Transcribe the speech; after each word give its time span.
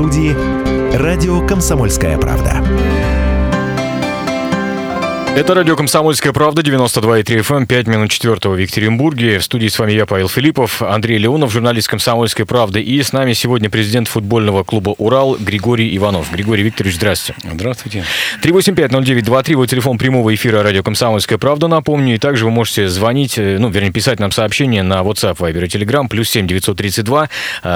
студии 0.00 0.34
радио 0.96 1.46
«Комсомольская 1.46 2.16
правда». 2.16 3.29
Это 5.36 5.54
радио 5.54 5.76
«Комсомольская 5.76 6.32
правда», 6.32 6.60
92,3 6.60 7.22
FM, 7.40 7.66
5 7.66 7.86
минут 7.86 8.10
4 8.10 8.36
в 8.42 8.56
Екатеринбурге. 8.56 9.38
В 9.38 9.44
студии 9.44 9.68
с 9.68 9.78
вами 9.78 9.92
я, 9.92 10.04
Павел 10.04 10.28
Филиппов, 10.28 10.82
Андрей 10.82 11.18
Леонов, 11.18 11.52
журналист 11.52 11.86
«Комсомольской 11.88 12.44
правды». 12.44 12.82
И 12.82 13.00
с 13.00 13.12
нами 13.12 13.32
сегодня 13.32 13.70
президент 13.70 14.08
футбольного 14.08 14.64
клуба 14.64 14.90
«Урал» 14.98 15.36
Григорий 15.38 15.96
Иванов. 15.96 16.32
Григорий 16.32 16.64
Викторович, 16.64 16.96
здравствуйте. 16.96 17.40
Здравствуйте. 17.48 18.04
3850923, 18.42 19.54
вот 19.54 19.70
телефон 19.70 19.98
прямого 19.98 20.34
эфира 20.34 20.64
радио 20.64 20.82
«Комсомольская 20.82 21.38
правда», 21.38 21.68
напомню. 21.68 22.16
И 22.16 22.18
также 22.18 22.44
вы 22.44 22.50
можете 22.50 22.88
звонить, 22.88 23.38
э, 23.38 23.56
ну, 23.58 23.70
вернее, 23.70 23.92
писать 23.92 24.18
нам 24.18 24.32
сообщение 24.32 24.82
на 24.82 25.00
WhatsApp, 25.00 25.36
Viber 25.36 25.64
и 25.64 25.68
Telegram, 25.68 26.08
плюс 26.08 26.28
7 26.28 26.48
932 26.48 27.28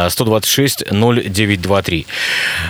126 0.08 0.86
0923. 0.90 2.06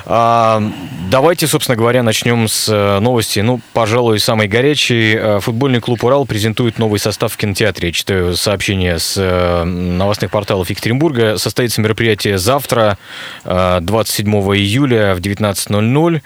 А, 0.04 0.62
давайте, 1.10 1.46
собственно 1.46 1.76
говоря, 1.76 2.02
начнем 2.02 2.46
с 2.48 2.68
э, 2.68 3.00
новости, 3.00 3.40
ну, 3.40 3.60
пожалуй, 3.72 4.20
самой 4.20 4.46
горячей 4.46 4.73
горячий. 4.74 5.14
Э, 5.16 5.40
футбольный 5.40 5.80
клуб 5.80 6.02
«Урал» 6.02 6.26
презентует 6.26 6.78
новый 6.78 6.98
состав 6.98 7.32
в 7.32 7.36
кинотеатре. 7.36 7.92
Читаю 7.92 8.36
сообщение 8.36 8.98
с 8.98 9.14
э, 9.16 9.64
новостных 9.64 10.30
порталов 10.30 10.68
Екатеринбурга. 10.68 11.38
Состоится 11.38 11.80
мероприятие 11.80 12.38
завтра, 12.38 12.98
27 13.44 14.28
э, 14.28 14.56
июля 14.56 15.14
в 15.14 15.20
19.00. 15.20 16.22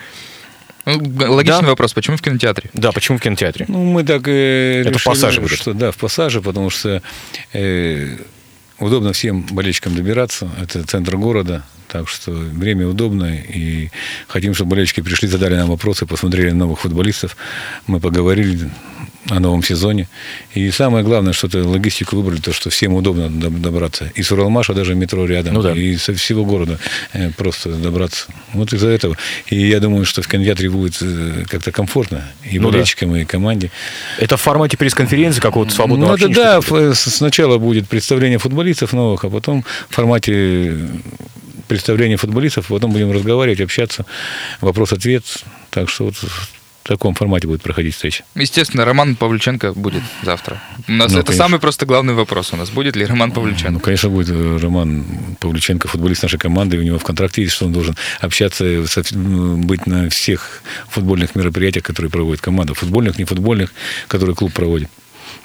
Ну, 0.87 1.33
логичный 1.35 1.63
да? 1.63 1.69
вопрос, 1.69 1.93
почему 1.93 2.17
в 2.17 2.23
кинотеатре? 2.23 2.71
Да, 2.73 2.93
почему 2.93 3.19
в 3.19 3.21
кинотеатре? 3.21 3.67
Ну, 3.69 3.85
мы 3.85 4.03
так 4.05 4.27
э, 4.27 4.81
Это 4.81 4.91
решили, 4.91 4.99
в 4.99 5.05
пассаже 5.05 5.41
будет. 5.43 5.59
Что, 5.59 5.75
да, 5.75 5.91
в 5.91 5.97
пассаже, 5.99 6.41
потому 6.41 6.71
что 6.71 7.03
э, 7.53 8.17
удобно 8.79 9.13
всем 9.13 9.43
болельщикам 9.43 9.95
добираться. 9.95 10.49
Это 10.63 10.83
центр 10.85 11.19
города, 11.19 11.65
так 11.89 12.09
что 12.09 12.31
время 12.31 12.87
удобное. 12.87 13.43
И 13.49 13.91
хотим, 14.27 14.55
чтобы 14.55 14.71
болельщики 14.71 15.01
пришли, 15.01 15.29
задали 15.29 15.55
нам 15.55 15.69
вопросы, 15.69 16.07
посмотрели 16.07 16.51
на 16.51 16.59
новых 16.59 16.81
футболистов. 16.81 17.37
Мы 17.87 18.01
поговорили 18.01 18.71
о 19.31 19.41
новом 19.41 19.63
сезоне. 19.63 20.09
И 20.55 20.71
самое 20.71 21.05
главное, 21.05 21.33
что 21.33 21.49
то 21.49 21.63
логистику 21.63 22.17
выбрали, 22.17 22.41
то, 22.41 22.53
что 22.53 22.71
всем 22.71 22.95
удобно 22.95 23.29
добраться. 23.29 24.11
И 24.15 24.23
с 24.23 24.33
Уралмаша 24.33 24.75
даже 24.75 24.95
метро 24.95 25.27
рядом. 25.27 25.55
Ну, 25.55 25.63
да. 25.63 25.73
И 25.73 25.97
со 25.97 26.15
всего 26.15 26.45
города 26.45 26.79
э, 27.13 27.31
просто 27.37 27.71
добраться. 27.71 28.27
Вот 28.53 28.73
из-за 28.73 28.89
этого. 28.89 29.17
И 29.49 29.69
я 29.69 29.81
думаю, 29.81 30.05
что 30.05 30.23
в 30.23 30.29
кинотеатре 30.29 30.71
будет 30.71 30.97
э, 31.01 31.45
как-то 31.49 31.73
комфортно 31.73 32.29
и 32.51 32.59
ну, 32.59 32.71
болельщикам, 32.71 33.13
да. 33.13 33.21
и 33.21 33.25
команде. 33.25 33.71
Это 34.19 34.37
в 34.37 34.41
формате 34.41 34.77
пресс-конференции 34.77 35.41
какого-то 35.41 35.73
свободного 35.73 36.17
Ну, 36.17 36.17
это 36.17 36.29
да, 36.29 36.95
сначала 36.95 37.59
будет 37.59 37.89
представление 37.89 38.39
футболистов 38.39 38.93
новых, 38.93 39.25
а 39.25 39.31
потом 39.31 39.65
в 39.89 39.95
формате 39.95 40.89
представления 41.69 42.17
футболистов, 42.17 42.67
потом 42.69 42.93
будем 42.93 43.13
разговаривать, 43.13 43.61
общаться, 43.61 44.05
вопрос-ответ. 44.61 45.25
Так 45.71 45.89
что 45.89 46.07
вот 46.07 46.17
в 46.17 46.49
таком 46.89 47.15
формате 47.15 47.47
будет 47.47 47.63
проходить 47.63 47.95
встреча. 47.95 48.25
Естественно, 48.35 48.85
Роман 48.85 49.15
Павлюченко 49.15 49.75
будет 49.75 50.03
завтра. 50.23 50.61
У 50.89 50.93
нас 50.93 51.13
ну, 51.13 51.19
это 51.19 51.27
конечно. 51.27 51.45
самый 51.45 51.61
просто 51.61 51.85
главный 51.85 52.15
вопрос 52.15 52.53
у 52.55 52.57
нас. 52.57 52.71
Будет 52.71 52.97
ли 52.97 53.05
Роман 53.05 53.31
Павлюченко? 53.31 53.71
Ну, 53.73 53.81
конечно, 53.81 54.09
будет 54.09 54.31
э, 54.31 54.59
Роман 54.63 55.05
Павлюченко, 55.39 55.87
футболист 55.87 56.23
нашей 56.23 56.39
команды. 56.39 56.79
У 56.79 56.83
него 56.83 56.99
в 56.99 57.05
контракте 57.05 57.43
есть, 57.43 57.55
что 57.55 57.67
он 57.67 57.73
должен 57.73 57.95
общаться, 58.21 58.65
быть 59.15 59.87
на 59.87 60.09
всех 60.09 60.63
футбольных 60.89 61.35
мероприятиях, 61.35 61.85
которые 61.85 62.11
проводит 62.11 62.41
команда. 62.41 62.73
Футбольных, 62.73 63.19
не 63.19 63.25
футбольных, 63.25 63.75
которые 64.09 64.35
клуб 64.35 64.55
проводит. 64.55 64.89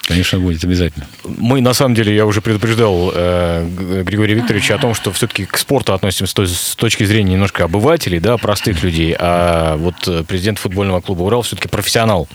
Конечно, 0.06 0.38
будет 0.38 0.62
обязательно. 0.64 1.06
Мы, 1.24 1.60
на 1.60 1.72
самом 1.72 1.94
деле, 1.94 2.14
я 2.14 2.26
уже 2.26 2.40
предупреждал 2.40 3.10
э, 3.14 4.02
Григория 4.04 4.34
Викторовича 4.34 4.74
о 4.74 4.78
том, 4.78 4.94
что 4.94 5.12
все-таки 5.12 5.46
к 5.46 5.56
спорту 5.56 5.94
относимся 5.94 6.46
с 6.46 6.76
точки 6.76 7.04
зрения 7.04 7.32
немножко 7.32 7.64
обывателей, 7.64 8.20
да, 8.20 8.36
простых 8.36 8.82
людей, 8.82 9.16
а 9.18 9.76
вот 9.76 10.26
президент 10.26 10.58
футбольного 10.58 11.00
клуба 11.00 11.22
«Урал» 11.22 11.42
все-таки 11.42 11.68
профессионал. 11.68 12.28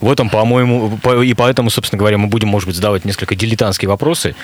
В 0.00 0.10
этом, 0.10 0.30
по-моему, 0.30 0.98
и 1.22 1.34
поэтому, 1.34 1.70
собственно 1.70 1.98
говоря, 1.98 2.16
мы 2.18 2.28
будем, 2.28 2.48
может 2.48 2.66
быть, 2.66 2.76
задавать 2.76 3.04
несколько 3.04 3.34
дилетантские 3.34 3.88
вопросы, 3.88 4.34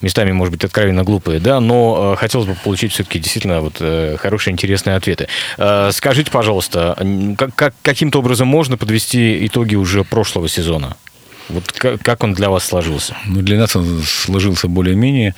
местами, 0.00 0.32
может 0.32 0.52
быть, 0.52 0.64
откровенно 0.64 1.04
глупые, 1.04 1.40
да, 1.40 1.60
но 1.60 2.14
э, 2.14 2.16
хотелось 2.16 2.46
бы 2.46 2.54
получить 2.54 2.92
все-таки 2.92 3.18
действительно 3.18 3.60
вот 3.60 3.76
э, 3.80 4.16
хорошие, 4.18 4.52
интересные 4.52 4.96
ответы. 4.96 5.28
Э, 5.58 5.90
скажите, 5.92 6.30
пожалуйста, 6.30 6.96
как, 7.36 7.54
как, 7.54 7.74
каким-то 7.82 8.20
образом 8.20 8.48
можно 8.48 8.76
подвести 8.76 9.46
итоги 9.46 9.74
уже 9.74 10.04
прошлого 10.04 10.48
сезона? 10.48 10.96
Вот 11.48 11.72
как, 11.72 12.24
он 12.24 12.34
для 12.34 12.50
вас 12.50 12.64
сложился? 12.64 13.16
Ну, 13.26 13.40
для 13.40 13.58
нас 13.58 13.76
он 13.76 14.02
сложился 14.02 14.68
более-менее 14.68 15.34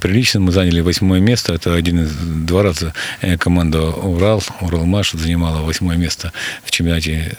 прилично. 0.00 0.40
Мы 0.40 0.52
заняли 0.52 0.80
восьмое 0.80 1.20
место. 1.20 1.54
Это 1.54 1.74
один 1.74 2.02
из 2.02 2.12
два 2.14 2.62
раза 2.62 2.94
э, 3.20 3.38
команда 3.38 3.82
Урал, 3.82 4.42
Уралмаш 4.60 5.12
занимала 5.12 5.62
восьмое 5.62 5.96
место 5.96 6.32
в 6.64 6.70
чемпионате 6.70 7.36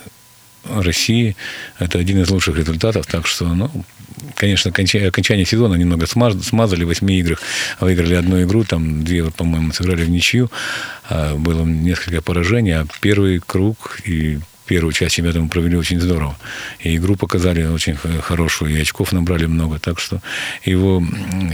России. 0.64 1.36
Это 1.80 2.00
один 2.00 2.22
из 2.22 2.30
лучших 2.30 2.58
результатов. 2.58 3.06
Так 3.08 3.28
что, 3.28 3.46
ну, 3.46 3.70
конечно, 4.36 4.72
окончание 4.72 5.46
сезона 5.46 5.76
немного 5.76 6.08
смазали. 6.08 6.84
В 6.84 6.88
восьми 6.88 7.20
играх 7.20 7.42
выиграли 7.80 8.16
одну 8.16 8.42
игру, 8.44 8.64
там 8.64 9.04
две, 9.04 9.30
по-моему, 9.32 9.74
сыграли 9.74 10.04
в 10.04 10.10
ничью. 10.10 10.50
А, 11.10 11.36
было 11.36 11.64
несколько 11.66 12.22
поражений, 12.22 12.72
а 12.72 12.88
первый 13.02 13.40
круг 13.40 14.00
и 14.06 14.40
первую 14.66 14.94
часть 14.94 15.16
чемпионата 15.16 15.42
мы 15.42 15.50
провели 15.50 15.76
очень 15.76 16.00
здорово. 16.00 16.38
И 16.80 16.96
игру 16.96 17.16
показали 17.16 17.66
очень 17.66 17.96
хорошую, 18.22 18.76
и 18.76 18.82
очков 18.82 19.12
набрали 19.12 19.46
много. 19.46 19.80
Так 19.80 20.00
что 20.00 20.22
его 20.66 21.04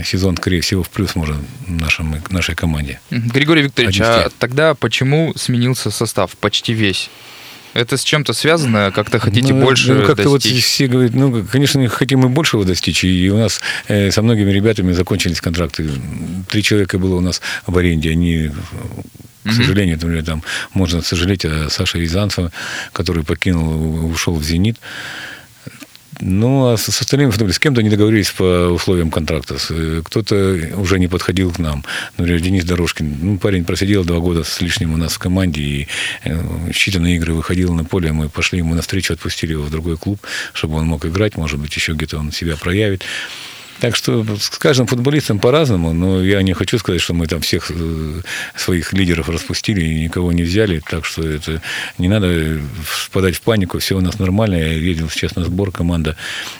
сезон, 0.04 0.36
скорее 0.36 0.60
всего, 0.60 0.82
в 0.82 0.90
плюс 0.90 1.14
можно 1.14 1.36
нашем, 1.66 2.16
нашей 2.30 2.54
команде. 2.54 3.00
Григорий 3.10 3.62
Викторович, 3.62 4.00
Отнести. 4.00 4.26
а 4.26 4.30
тогда 4.38 4.74
почему 4.74 5.32
сменился 5.36 5.90
состав 5.90 6.36
почти 6.36 6.72
весь? 6.72 7.10
Это 7.72 7.96
с 7.96 8.02
чем-то 8.02 8.32
связано? 8.32 8.90
Как-то 8.90 9.18
хотите 9.18 9.54
ну, 9.54 9.62
больше 9.62 9.94
ну, 9.94 10.06
как-то 10.06 10.28
достичь? 10.28 10.52
вот 10.54 10.62
все 10.62 10.86
говорят, 10.88 11.14
ну, 11.14 11.44
конечно, 11.44 11.86
хотим 11.88 12.20
мы 12.20 12.28
большего 12.28 12.64
достичь. 12.64 13.04
И 13.04 13.30
у 13.30 13.38
нас 13.38 13.60
э, 13.86 14.10
со 14.10 14.22
многими 14.22 14.50
ребятами 14.50 14.92
закончились 14.92 15.40
контракты. 15.40 15.88
Три 16.48 16.62
человека 16.62 16.98
было 16.98 17.16
у 17.16 17.20
нас 17.20 17.40
в 17.66 17.78
аренде. 17.78 18.10
Они 18.10 18.50
к 19.44 19.52
сожалению, 19.52 19.96
например, 19.96 20.24
там 20.24 20.42
можно 20.74 21.02
сожалеть 21.02 21.44
о 21.44 21.68
Саше 21.70 21.98
Рязанцеве, 21.98 22.50
который 22.92 23.24
покинул, 23.24 24.06
ушел 24.10 24.34
в 24.34 24.44
«Зенит». 24.44 24.78
Ну, 26.22 26.66
а 26.66 26.76
с 26.76 26.88
остальными 26.88 27.30
с 27.50 27.58
кем-то 27.58 27.82
не 27.82 27.88
договорились 27.88 28.30
по 28.30 28.68
условиям 28.68 29.10
контракта. 29.10 29.56
Кто-то 30.04 30.74
уже 30.76 30.98
не 30.98 31.08
подходил 31.08 31.50
к 31.50 31.58
нам. 31.58 31.84
Например, 32.18 32.40
Денис 32.40 32.64
Дорожкин. 32.64 33.16
Ну, 33.22 33.38
парень 33.38 33.64
просидел 33.64 34.04
два 34.04 34.18
года 34.18 34.44
с 34.44 34.60
лишним 34.60 34.92
у 34.92 34.96
нас 34.96 35.14
в 35.14 35.18
команде 35.18 35.62
и 35.62 35.88
э, 36.24 36.70
считанные 36.72 37.16
игры 37.16 37.32
выходил 37.32 37.72
на 37.72 37.84
поле. 37.84 38.12
Мы 38.12 38.28
пошли 38.28 38.58
ему 38.58 38.74
навстречу, 38.74 39.14
отпустили 39.14 39.52
его 39.52 39.64
в 39.64 39.70
другой 39.70 39.96
клуб, 39.96 40.20
чтобы 40.52 40.76
он 40.76 40.86
мог 40.86 41.06
играть. 41.06 41.36
Может 41.36 41.58
быть, 41.58 41.74
еще 41.74 41.92
где-то 41.92 42.18
он 42.18 42.32
себя 42.32 42.56
проявит. 42.56 43.02
Так 43.80 43.96
что 43.96 44.24
с 44.38 44.50
каждым 44.50 44.86
футболистом 44.86 45.38
по-разному, 45.38 45.92
но 45.92 46.22
я 46.22 46.42
не 46.42 46.52
хочу 46.52 46.78
сказать, 46.78 47.00
что 47.00 47.14
мы 47.14 47.26
там 47.26 47.40
всех 47.40 47.70
э, 47.70 48.20
своих 48.54 48.92
лидеров 48.92 49.28
распустили 49.28 49.82
и 49.82 50.04
никого 50.04 50.32
не 50.32 50.42
взяли, 50.42 50.82
так 50.88 51.06
что 51.06 51.22
это 51.26 51.62
не 51.96 52.08
надо 52.08 52.60
впадать 52.82 53.36
в 53.36 53.40
панику, 53.40 53.78
все 53.78 53.96
у 53.96 54.00
нас 54.00 54.18
нормально. 54.18 54.56
Я 54.56 54.74
видел 54.74 55.08
сейчас 55.08 55.34
на 55.34 55.44
сбор, 55.44 55.72
команда 55.72 56.16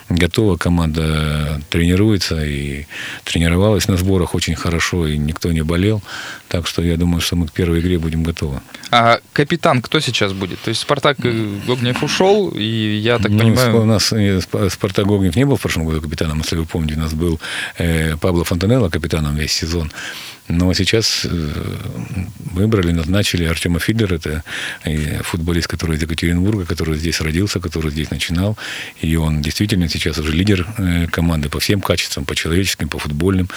готова, 0.08 0.56
команда 0.56 1.60
тренируется 1.68 2.42
и 2.44 2.86
тренировалась 3.24 3.86
на 3.88 3.96
сборах 3.96 4.34
очень 4.34 4.54
хорошо, 4.54 5.06
и 5.06 5.18
никто 5.18 5.52
не 5.52 5.62
болел. 5.62 6.02
Так 6.48 6.66
что 6.66 6.82
я 6.82 6.96
думаю, 6.96 7.20
что 7.20 7.36
мы 7.36 7.46
к 7.46 7.52
первой 7.52 7.80
игре 7.80 7.98
будем 7.98 8.22
готовы. 8.22 8.60
А 8.90 9.20
капитан 9.32 9.82
кто 9.82 10.00
сейчас 10.00 10.32
будет? 10.32 10.58
То 10.60 10.70
есть 10.70 10.80
Спартак 10.80 11.18
Огнев 11.20 12.02
ушел, 12.02 12.48
и 12.48 12.98
я 13.02 13.18
так 13.18 13.30
ну, 13.30 13.38
понимаю... 13.38 13.82
У 13.82 13.84
нас 13.84 14.12
э, 14.12 14.40
Спартак 14.40 15.06
Огнев 15.06 15.36
не 15.36 15.44
был 15.44 15.56
в 15.56 15.60
прошлом 15.60 15.84
году 15.84 16.00
капитаном, 16.00 16.38
если 16.38 16.56
вы 16.56 16.64
помните, 16.64 16.94
у 16.94 16.98
нас 16.98 17.09
был 17.14 17.40
э, 17.78 18.16
Пабло 18.16 18.44
Фонтанелло 18.44 18.88
капитаном 18.88 19.36
весь 19.36 19.52
сезон. 19.52 19.92
Но 20.50 20.72
сейчас 20.74 21.24
э, 21.24 21.52
выбрали, 22.52 22.92
назначили 22.92 23.44
Артема 23.44 23.78
Фидлер, 23.78 24.14
это 24.14 24.42
э, 24.84 25.22
футболист, 25.22 25.68
который 25.68 25.96
из 25.96 26.02
Екатеринбурга, 26.02 26.66
который 26.66 26.98
здесь 26.98 27.20
родился, 27.20 27.60
который 27.60 27.90
здесь 27.90 28.10
начинал. 28.10 28.56
И 29.00 29.16
он 29.16 29.42
действительно 29.42 29.88
сейчас 29.88 30.18
уже 30.18 30.32
лидер 30.32 30.66
э, 30.78 31.06
команды 31.06 31.48
по 31.48 31.60
всем 31.60 31.80
качествам, 31.80 32.24
по 32.24 32.34
человеческим, 32.34 32.88
по 32.88 32.98
футбольным. 32.98 33.48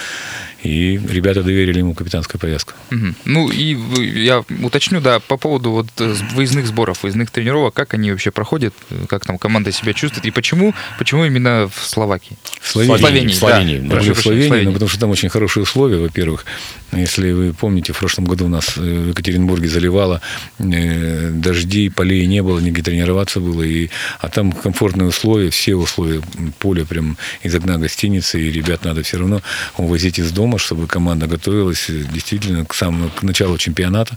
И 0.62 0.98
ребята 1.08 1.42
доверили 1.42 1.80
ему 1.80 1.94
капитанскую 1.94 2.40
повязку. 2.40 2.72
Угу. 2.90 3.14
Ну 3.26 3.50
и 3.50 3.76
я 4.22 4.44
уточню, 4.62 5.00
да, 5.00 5.20
по 5.20 5.36
поводу 5.36 5.70
вот 5.70 5.88
выездных 6.34 6.66
сборов, 6.66 7.02
выездных 7.02 7.30
тренировок, 7.30 7.74
как 7.74 7.94
они 7.94 8.12
вообще 8.12 8.30
проходят, 8.30 8.74
как 9.08 9.26
там 9.26 9.36
команда 9.36 9.72
себя 9.72 9.92
чувствует 9.92 10.24
и 10.24 10.30
почему, 10.30 10.74
почему 10.98 11.24
именно 11.26 11.68
в 11.68 11.84
Словакии? 11.84 12.38
В 12.60 12.68
Словении. 12.68 12.96
В 12.96 13.00
Словении, 13.00 13.28
в 13.28 13.34
Словении, 13.34 13.78
да. 13.78 13.88
да. 13.88 13.94
Прошу, 13.96 14.14
в 14.14 14.20
Словении, 14.20 14.48
Словении. 14.48 14.68
Ну, 14.68 14.72
потому 14.72 14.88
что 14.88 15.00
там 15.00 15.10
очень 15.10 15.28
хорошие 15.28 15.64
условия, 15.64 15.98
во-первых. 15.98 16.46
Если 16.96 17.32
вы 17.32 17.52
помните, 17.52 17.92
в 17.92 17.98
прошлом 17.98 18.24
году 18.24 18.46
у 18.46 18.48
нас 18.48 18.76
в 18.76 19.08
Екатеринбурге 19.08 19.68
заливало, 19.68 20.20
дождей, 20.58 21.90
полей 21.90 22.26
не 22.26 22.42
было, 22.42 22.58
нигде 22.58 22.82
тренироваться 22.82 23.40
было, 23.40 23.62
и, 23.62 23.90
а 24.20 24.28
там 24.28 24.52
комфортные 24.52 25.08
условия, 25.08 25.50
все 25.50 25.74
условия 25.74 26.22
поля 26.58 26.84
прям 26.84 27.16
из 27.42 27.54
окна 27.54 27.78
гостиницы, 27.78 28.40
и 28.40 28.50
ребят 28.50 28.84
надо 28.84 29.02
все 29.02 29.18
равно 29.18 29.42
увозить 29.76 30.18
из 30.18 30.30
дома, 30.32 30.58
чтобы 30.58 30.86
команда 30.86 31.26
готовилась 31.26 31.86
действительно 31.88 32.64
к 32.64 32.74
самому 32.74 33.10
к 33.10 33.22
началу 33.22 33.58
чемпионата. 33.58 34.16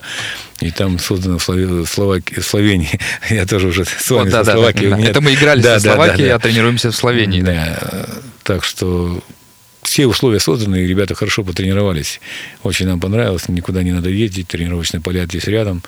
И 0.59 0.71
там 0.71 0.97
создано 0.99 1.37
в 1.37 1.85
Словакии, 1.85 2.39
Словении. 2.39 2.99
Я 3.29 3.45
тоже 3.45 3.67
уже 3.67 3.85
с 3.85 4.09
вами 4.09 4.23
вот, 4.23 4.31
да, 4.31 4.43
со 4.43 4.53
Словакией. 4.53 4.89
Да, 4.89 4.97
Меня... 4.97 5.09
Это 5.09 5.21
мы 5.21 5.33
играли 5.33 5.61
да, 5.61 5.79
со 5.79 5.91
Словакией, 5.91 6.29
да, 6.29 6.29
да. 6.29 6.35
а 6.35 6.39
тренируемся 6.39 6.91
в 6.91 6.95
Словении. 6.95 7.41
Да. 7.41 7.79
да. 7.81 8.09
Так 8.43 8.63
что 8.63 9.21
все 9.87 10.05
условия 10.05 10.41
созданы, 10.41 10.83
и 10.83 10.87
ребята 10.87 11.15
хорошо 11.15 11.45
потренировались. 11.45 12.19
Очень 12.61 12.87
нам 12.87 12.99
понравилось, 12.99 13.47
никуда 13.47 13.83
не 13.83 13.93
надо 13.93 14.09
ездить, 14.09 14.49
тренировочные 14.49 14.99
поля 14.99 15.25
здесь 15.25 15.45
рядом. 15.45 15.81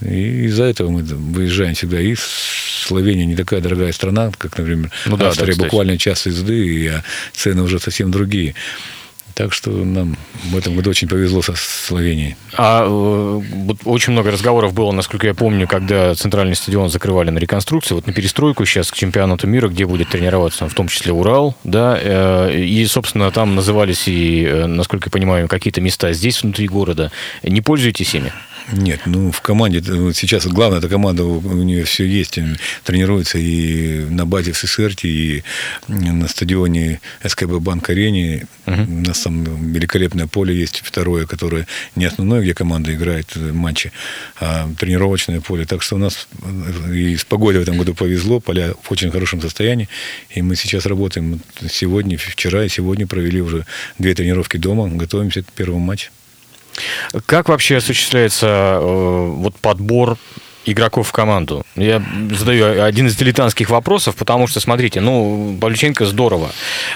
И 0.00 0.44
из-за 0.46 0.62
этого 0.62 0.90
мы 0.90 1.02
выезжаем 1.02 1.74
всегда. 1.74 2.00
И 2.00 2.14
Словения 2.16 3.26
не 3.26 3.34
такая 3.34 3.60
дорогая 3.60 3.92
страна, 3.92 4.30
как, 4.38 4.56
например, 4.58 4.92
ну, 5.06 5.16
да, 5.16 5.28
Австрия, 5.28 5.56
да, 5.56 5.64
буквально 5.64 5.98
час 5.98 6.26
езды, 6.26 6.88
а 6.88 7.02
цены 7.32 7.62
уже 7.62 7.80
совсем 7.80 8.12
другие. 8.12 8.54
Так 9.34 9.52
что 9.52 9.70
нам 9.70 10.16
в 10.50 10.56
этом 10.56 10.76
году 10.76 10.90
очень 10.90 11.08
повезло 11.08 11.42
со 11.42 11.54
Словенией. 11.56 12.36
А 12.56 12.86
вот 12.86 13.78
очень 13.84 14.12
много 14.12 14.30
разговоров 14.30 14.74
было, 14.74 14.92
насколько 14.92 15.26
я 15.26 15.34
помню, 15.34 15.66
когда 15.66 16.14
центральный 16.14 16.54
стадион 16.54 16.90
закрывали 16.90 17.30
на 17.30 17.38
реконструкцию, 17.38 17.96
вот 17.96 18.06
на 18.06 18.12
перестройку 18.12 18.64
сейчас 18.66 18.90
к 18.90 18.96
чемпионату 18.96 19.46
мира, 19.46 19.68
где 19.68 19.86
будет 19.86 20.08
тренироваться, 20.08 20.68
в 20.68 20.74
том 20.74 20.88
числе 20.88 21.12
Урал, 21.12 21.56
да, 21.64 21.98
э, 22.00 22.58
и, 22.58 22.84
собственно, 22.86 23.30
там 23.30 23.54
назывались 23.54 24.06
и, 24.06 24.44
э, 24.44 24.66
насколько 24.66 25.08
я 25.08 25.10
понимаю, 25.10 25.48
какие-то 25.48 25.80
места 25.80 26.12
здесь, 26.12 26.42
внутри 26.42 26.68
города. 26.68 27.10
Не 27.42 27.60
пользуетесь 27.60 28.14
ими? 28.14 28.32
Нет, 28.70 29.00
ну 29.06 29.32
в 29.32 29.40
команде 29.40 29.80
вот 29.80 30.14
сейчас 30.16 30.46
главная 30.46 30.78
эта 30.78 30.88
команда 30.88 31.24
у, 31.24 31.38
у 31.38 31.62
нее 31.62 31.84
все 31.84 32.06
есть, 32.06 32.38
тренируется 32.84 33.38
и 33.38 34.04
на 34.08 34.24
базе 34.24 34.52
в 34.52 34.56
СССР, 34.56 34.94
и 35.02 35.42
на 35.88 36.28
стадионе 36.28 37.00
СКБ 37.26 37.58
Банк 37.58 37.90
Арене. 37.90 38.46
Угу. 38.66 38.82
У 38.82 39.00
нас 39.00 39.20
там 39.20 39.72
великолепное 39.72 40.26
поле 40.26 40.54
есть 40.56 40.82
второе, 40.84 41.26
которое 41.26 41.66
не 41.96 42.04
основное, 42.04 42.40
где 42.42 42.54
команда 42.54 42.94
играет 42.94 43.34
матчи, 43.36 43.92
а 44.40 44.70
тренировочное 44.78 45.40
поле. 45.40 45.66
Так 45.66 45.82
что 45.82 45.96
у 45.96 45.98
нас 45.98 46.28
и 46.88 47.16
с 47.16 47.24
погодой 47.24 47.60
в 47.60 47.62
этом 47.62 47.76
году 47.78 47.94
повезло, 47.94 48.40
поля 48.40 48.74
в 48.80 48.92
очень 48.92 49.10
хорошем 49.10 49.40
состоянии, 49.40 49.88
и 50.30 50.42
мы 50.42 50.56
сейчас 50.56 50.86
работаем 50.86 51.40
сегодня, 51.68 52.16
вчера 52.18 52.64
и 52.64 52.68
сегодня 52.68 53.06
провели 53.06 53.40
уже 53.40 53.66
две 53.98 54.14
тренировки 54.14 54.56
дома, 54.56 54.88
готовимся 54.88 55.42
к 55.42 55.52
первому 55.52 55.80
матчу. 55.80 56.10
Как 57.26 57.48
вообще 57.48 57.76
осуществляется 57.76 58.46
э, 58.80 59.26
вот 59.28 59.56
подбор 59.56 60.16
игроков 60.64 61.08
в 61.08 61.12
команду. 61.12 61.64
Я 61.76 62.02
задаю 62.30 62.82
один 62.82 63.06
из 63.06 63.16
дилетантских 63.16 63.70
вопросов, 63.70 64.16
потому 64.16 64.46
что, 64.46 64.60
смотрите, 64.60 65.00
ну, 65.00 65.56
Павлюченко 65.60 66.06
здорово. 66.06 66.50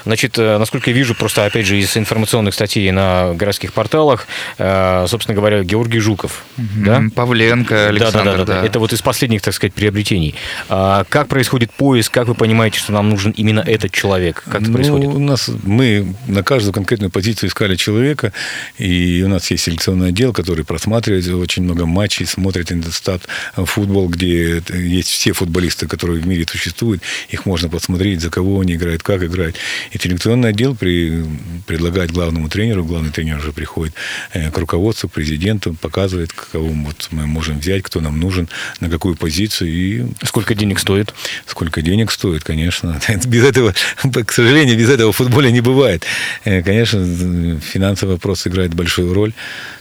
Значит, 0.04 0.38
э, 0.38 0.58
насколько 0.58 0.90
я 0.90 0.96
вижу, 0.96 1.14
просто, 1.14 1.44
опять 1.44 1.66
же, 1.66 1.78
из 1.78 1.96
информационных 1.96 2.54
статей 2.54 2.90
на 2.90 3.34
городских 3.34 3.72
порталах, 3.72 4.26
э, 4.58 5.06
собственно 5.08 5.34
говоря, 5.34 5.62
Георгий 5.62 5.98
Жуков. 5.98 6.44
Угу. 6.58 6.84
Да? 6.84 7.02
Павленко, 7.14 7.88
Александр. 7.88 8.24
Да, 8.24 8.24
да, 8.24 8.36
да, 8.38 8.44
да, 8.44 8.60
да. 8.60 8.66
Это 8.66 8.78
вот 8.78 8.92
из 8.92 9.02
последних, 9.02 9.42
так 9.42 9.54
сказать, 9.54 9.74
приобретений. 9.74 10.34
А 10.68 11.04
как 11.08 11.28
происходит 11.28 11.72
поиск? 11.72 12.12
Как 12.12 12.28
вы 12.28 12.34
понимаете, 12.34 12.78
что 12.78 12.92
нам 12.92 13.10
нужен 13.10 13.32
именно 13.32 13.60
этот 13.60 13.92
человек? 13.92 14.44
Как 14.44 14.62
это 14.62 14.70
ну, 14.70 14.76
происходит? 14.76 15.08
У 15.08 15.18
нас, 15.18 15.50
мы 15.64 16.14
на 16.26 16.42
каждую 16.42 16.72
конкретную 16.72 17.10
позицию 17.10 17.48
искали 17.48 17.76
человека, 17.76 18.32
и 18.78 19.22
у 19.24 19.28
нас 19.28 19.50
есть 19.50 19.64
селекционный 19.64 20.08
отдел, 20.08 20.32
который 20.32 20.64
просматривает 20.64 21.26
очень 21.28 21.62
много 21.62 21.86
матчей, 21.86 22.26
смотрит 22.26 22.66
стат 22.92 23.22
футбол, 23.64 24.08
где 24.08 24.62
есть 24.68 25.08
все 25.08 25.32
футболисты, 25.32 25.86
которые 25.86 26.20
в 26.20 26.26
мире 26.26 26.44
существуют, 26.48 27.02
их 27.28 27.46
можно 27.46 27.68
посмотреть, 27.68 28.20
за 28.20 28.30
кого 28.30 28.60
они 28.60 28.74
играют, 28.74 29.02
как 29.02 29.22
играют. 29.22 29.56
И 29.92 29.98
селекционный 29.98 30.50
отдел 30.50 30.74
при, 30.74 31.24
предлагает 31.66 32.10
главному 32.10 32.48
тренеру, 32.48 32.84
главный 32.84 33.10
тренер 33.10 33.38
уже 33.38 33.52
приходит 33.52 33.94
э, 34.32 34.50
к 34.50 34.58
руководству, 34.58 35.08
президенту, 35.08 35.74
показывает, 35.74 36.32
кого 36.32 36.68
вот 36.68 37.08
мы 37.10 37.26
можем 37.26 37.58
взять, 37.58 37.82
кто 37.82 38.00
нам 38.00 38.20
нужен, 38.20 38.48
на 38.80 38.90
какую 38.90 39.16
позицию. 39.16 39.70
И... 39.70 40.06
Сколько 40.24 40.54
денег 40.54 40.78
стоит? 40.78 41.14
Сколько 41.46 41.82
денег 41.82 42.10
стоит, 42.10 42.44
конечно. 42.44 43.00
Без 43.26 43.44
этого, 43.44 43.74
к 44.02 44.32
сожалению, 44.32 44.76
без 44.76 44.90
этого 44.90 45.12
в 45.12 45.16
футболе 45.16 45.50
не 45.52 45.60
бывает. 45.60 46.04
Э, 46.44 46.62
конечно, 46.62 47.60
финансовый 47.60 48.12
вопрос 48.12 48.46
играет 48.46 48.74
большую 48.74 49.14
роль. 49.14 49.32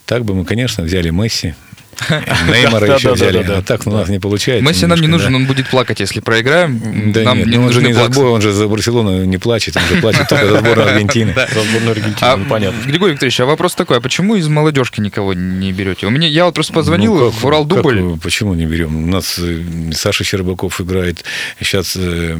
Так 0.06 0.24
бы 0.24 0.36
мы, 0.36 0.46
конечно, 0.46 0.84
взяли 0.84 1.10
Месси, 1.10 1.56
Неймара 2.48 2.96
еще 2.96 3.14
взяли, 3.14 3.38
а 3.38 3.62
так 3.62 3.86
у 3.88 3.92
нас 3.92 4.10
не 4.10 4.20
получается. 4.20 4.68
Месси 4.68 4.86
нам 4.86 5.00
не 5.00 5.08
нужен, 5.08 5.34
он 5.36 5.46
будет 5.46 5.70
плакать, 5.70 6.00
если 6.00 6.20
проиграем. 6.20 7.12
Да 7.12 7.24
нам 7.24 7.40
не 7.40 7.58
нужен 7.58 7.84
не 7.84 7.94
за 7.94 8.06
сбор, 8.06 8.28
он 8.28 8.42
же 8.42 8.52
за 8.52 8.68
Барселону 8.68 9.26
не 9.26 9.38
плачет, 9.38 9.76
он 9.78 9.84
же 9.84 10.02
плачет 10.02 10.28
только 10.28 10.48
за 10.48 10.60
сборную 10.60 10.88
Аргентины. 10.94 11.34
За 11.34 11.64
сборную 11.64 11.92
Аргентины, 11.92 12.36
ну, 12.38 12.46
понятно. 12.46 12.78
Григорий 12.86 13.14
Викторович, 13.14 13.40
а 13.40 13.46
вопрос 13.46 13.76
такой, 13.76 13.98
а 13.98 14.02
почему 14.02 14.36
из 14.36 14.48
молодежки 14.48 15.02
никого 15.02 15.34
не 15.34 15.72
берете? 15.72 16.08
У 16.08 16.10
меня, 16.10 16.28
я 16.28 16.46
вот 16.46 16.56
просто 16.56 16.74
позвонил 16.74 17.16
ну, 17.16 17.30
в 17.32 17.46
Урал 17.46 17.66
Дубль. 17.66 18.18
Почему 18.22 18.54
не 18.54 18.66
берем? 18.66 18.96
У 18.96 19.08
нас 19.08 19.40
э, 19.40 19.64
Саша 19.94 20.24
Щербаков 20.24 20.82
играет, 20.82 21.24
сейчас... 21.60 21.96
Э, 21.98 22.38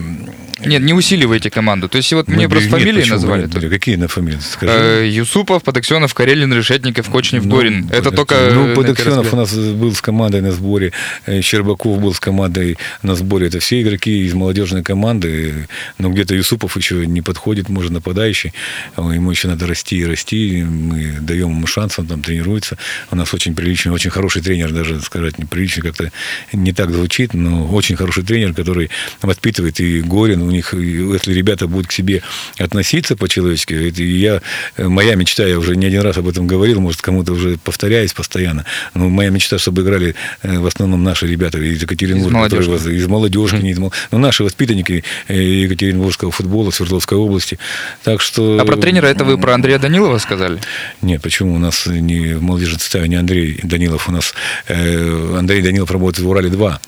Нет, 0.66 0.82
не 0.82 0.94
усиливаете 0.94 1.50
команду. 1.50 1.90
То 1.90 1.98
есть 1.98 2.12
вот 2.14 2.28
мне 2.28 2.50
просто 2.50 2.70
фамилии 2.70 3.10
назвали. 3.10 3.48
Какие 3.48 3.96
на 3.96 4.08
фамилии? 4.08 4.40
Э, 4.62 5.08
Юсупов, 5.08 5.64
Подоксенов, 5.64 6.14
Карелин, 6.14 6.54
Решетников, 6.54 7.10
Кочнев, 7.10 7.46
ну, 7.46 7.56
Горин. 7.56 7.90
Это 7.92 8.12
только... 8.12 8.52
Ну, 8.54 8.74
Подоксенов 8.76 9.34
у 9.34 9.36
нас 9.36 9.45
был 9.54 9.94
с 9.94 10.02
командой 10.02 10.42
на 10.42 10.52
сборе, 10.52 10.92
э, 11.26 11.42
Щербаков 11.42 12.02
был 12.02 12.14
с 12.14 12.20
командой 12.20 12.78
на 13.02 13.16
сборе. 13.16 13.48
Это 13.48 13.60
все 13.60 13.82
игроки 13.82 14.26
из 14.26 14.34
молодежной 14.34 14.84
команды. 14.84 15.68
Но 15.98 16.10
где-то 16.10 16.36
Юсупов 16.36 16.78
еще 16.78 17.06
не 17.06 17.22
подходит, 17.22 17.70
может, 17.70 17.92
нападающий. 17.92 18.54
Ему 18.98 19.32
еще 19.32 19.48
надо 19.48 19.68
расти 19.68 19.98
и 19.98 20.06
расти. 20.06 20.64
Мы 20.64 21.18
даем 21.22 21.50
ему 21.50 21.68
шанс, 21.68 22.00
он 22.00 22.08
там 22.08 22.22
тренируется. 22.22 22.78
У 23.12 23.16
нас 23.16 23.34
очень 23.34 23.56
приличный, 23.56 23.92
очень 23.92 24.12
хороший 24.12 24.42
тренер, 24.42 24.72
даже 24.72 25.02
сказать 25.02 25.38
неприлично 25.40 25.84
как-то 25.84 26.12
не 26.54 26.74
так 26.74 26.92
звучит, 26.92 27.34
но 27.34 27.68
очень 27.68 27.96
хороший 27.96 28.24
тренер, 28.24 28.54
который 28.54 28.90
воспитывает 29.22 29.80
и 29.80 30.02
Горин. 30.02 30.42
У 30.42 30.52
них, 30.52 30.74
если 30.74 31.34
ребята 31.34 31.68
будут 31.68 31.88
к 31.88 31.92
себе 31.92 32.22
относиться 32.58 33.16
по-человечески, 33.16 33.74
это 33.74 34.04
я, 34.04 34.42
моя 34.78 35.16
мечта, 35.16 35.46
я 35.46 35.58
уже 35.58 35.76
не 35.76 35.86
один 35.86 36.02
раз 36.02 36.18
об 36.18 36.28
этом 36.28 36.48
говорил, 36.48 36.82
может, 36.82 37.02
кому-то 37.02 37.34
уже 37.34 37.58
повторяюсь 37.58 38.14
постоянно, 38.14 38.66
но 38.94 39.10
моя 39.10 39.30
мечта, 39.36 39.58
чтобы 39.58 39.84
играли 39.84 40.16
э, 40.42 40.60
в 40.60 40.66
основном 40.66 41.04
наши 41.04 41.28
ребята 41.28 41.60
из 41.60 41.82
Екатеринбурга, 41.82 42.28
из 42.28 42.68
молодежки, 42.68 42.90
из 42.90 43.08
молодежки 43.08 43.56
mm-hmm. 43.56 43.80
но 43.80 43.92
ну, 44.12 44.18
наши 44.18 44.44
воспитанники 44.44 45.04
э, 45.28 45.42
Екатеринбургского 45.42 46.32
футбола, 46.32 46.72
Свердловской 46.72 47.18
области. 47.18 47.60
Так 48.04 48.22
что... 48.22 48.58
А 48.60 48.66
про 48.66 48.78
тренера 48.78 49.08
это 49.08 49.24
вы 49.24 49.38
про 49.38 49.54
Андрея 49.54 49.80
Данилова 49.80 50.18
сказали? 50.18 50.60
Нет, 51.02 51.22
почему? 51.22 51.56
У 51.56 51.60
нас 51.60 51.86
не 51.86 52.34
в 52.34 52.42
молодежном 52.42 52.80
составе 52.80 53.08
не 53.08 53.16
Андрей 53.16 53.60
Данилов, 53.64 54.10
у 54.10 54.12
нас 54.12 54.34
э, 54.68 55.38
Андрей 55.38 55.62
Данилов 55.62 55.92
работает 55.92 56.26
в 56.26 56.30
Урале-2. 56.30 56.80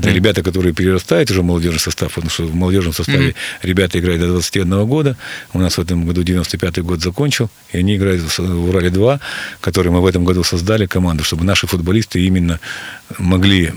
Это 0.00 0.08
mm-hmm. 0.08 0.14
ребята, 0.14 0.42
которые 0.42 0.72
перерастают 0.72 1.30
уже 1.30 1.42
в 1.42 1.44
молодежный 1.44 1.78
состав, 1.78 2.14
потому 2.14 2.30
что 2.30 2.44
в 2.44 2.54
молодежном 2.54 2.94
составе 2.94 3.28
mm-hmm. 3.28 3.34
ребята 3.62 3.98
играют 3.98 4.22
до 4.22 4.28
21 4.28 4.86
года. 4.86 5.16
У 5.52 5.58
нас 5.58 5.76
в 5.76 5.80
этом 5.80 6.06
году 6.06 6.22
95-й 6.22 6.82
год 6.82 7.00
закончил, 7.00 7.50
и 7.72 7.78
они 7.78 7.96
играют 7.96 8.22
в 8.22 8.68
Урале-2, 8.68 9.20
который 9.60 9.92
мы 9.92 10.00
в 10.00 10.06
этом 10.06 10.24
году 10.24 10.42
создали 10.42 10.86
команду, 10.86 11.22
чтобы 11.22 11.44
наши 11.44 11.66
футболисты 11.66 12.20
именно 12.20 12.60
могли 13.18 13.72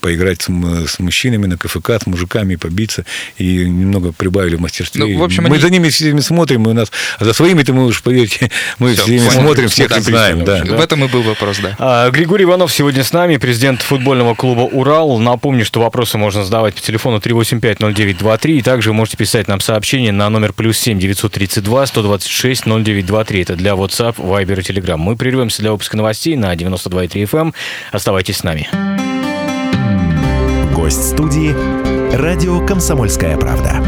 поиграть 0.00 0.42
с, 0.42 0.48
с 0.48 0.98
мужчинами 0.98 1.46
на 1.46 1.56
КФК, 1.56 2.02
с 2.02 2.06
мужиками, 2.06 2.56
побиться, 2.56 3.04
и 3.38 3.68
немного 3.68 4.12
прибавили 4.12 4.56
в 4.56 4.60
мастерстве. 4.60 5.04
Ну, 5.04 5.18
в 5.18 5.22
общем, 5.22 5.44
мы 5.44 5.50
они... 5.50 5.58
за 5.58 5.70
ними 5.70 5.88
всеми 5.88 6.20
смотрим, 6.20 6.62
мы 6.62 6.70
у 6.70 6.74
нас, 6.74 6.90
а 7.18 7.24
за 7.24 7.32
своими-то 7.32 7.72
мы 7.72 7.86
уж, 7.86 8.02
поверьте, 8.02 8.50
мы 8.78 8.94
все, 8.94 9.02
всеми 9.02 9.28
смотрим, 9.28 9.68
всех 9.68 9.88
да, 9.88 10.00
знаем. 10.00 10.44
Да. 10.44 10.64
В 10.64 10.80
этом 10.80 11.04
и 11.04 11.08
был 11.08 11.22
вопрос, 11.22 11.58
да. 11.58 11.76
А, 11.78 12.10
Григорий 12.10 12.44
Иванов 12.44 12.72
сегодня 12.72 13.04
с 13.04 13.12
нами, 13.12 13.36
президент 13.36 13.82
футбольного 13.82 14.34
клуба 14.34 14.62
«Урал». 14.62 15.18
Напомню, 15.18 15.64
что 15.64 15.80
вопросы 15.80 16.18
можно 16.18 16.44
задавать 16.44 16.74
по 16.74 16.80
телефону 16.80 17.18
3850923, 17.18 18.58
и 18.58 18.62
также 18.62 18.92
можете 18.92 19.16
писать 19.16 19.48
нам 19.48 19.60
сообщение 19.60 20.12
на 20.12 20.28
номер 20.30 20.52
плюс 20.52 20.78
7 20.78 20.98
932 20.98 21.86
126 21.86 22.66
0923. 22.66 23.42
Это 23.42 23.56
для 23.56 23.72
WhatsApp, 23.72 24.16
Viber 24.16 24.60
и 24.60 24.62
Telegram. 24.62 24.96
Мы 24.96 25.16
прервемся 25.16 25.62
для 25.62 25.72
выпуска 25.72 25.96
новостей 25.96 26.36
на 26.36 26.54
92,3 26.54 27.28
FM. 27.30 27.54
Оставайтесь 27.92 28.38
с 28.38 28.42
нами. 28.44 29.09
Гость 30.90 31.10
студии 31.10 31.54
«Радио 32.16 32.66
Комсомольская 32.66 33.38
правда». 33.38 33.80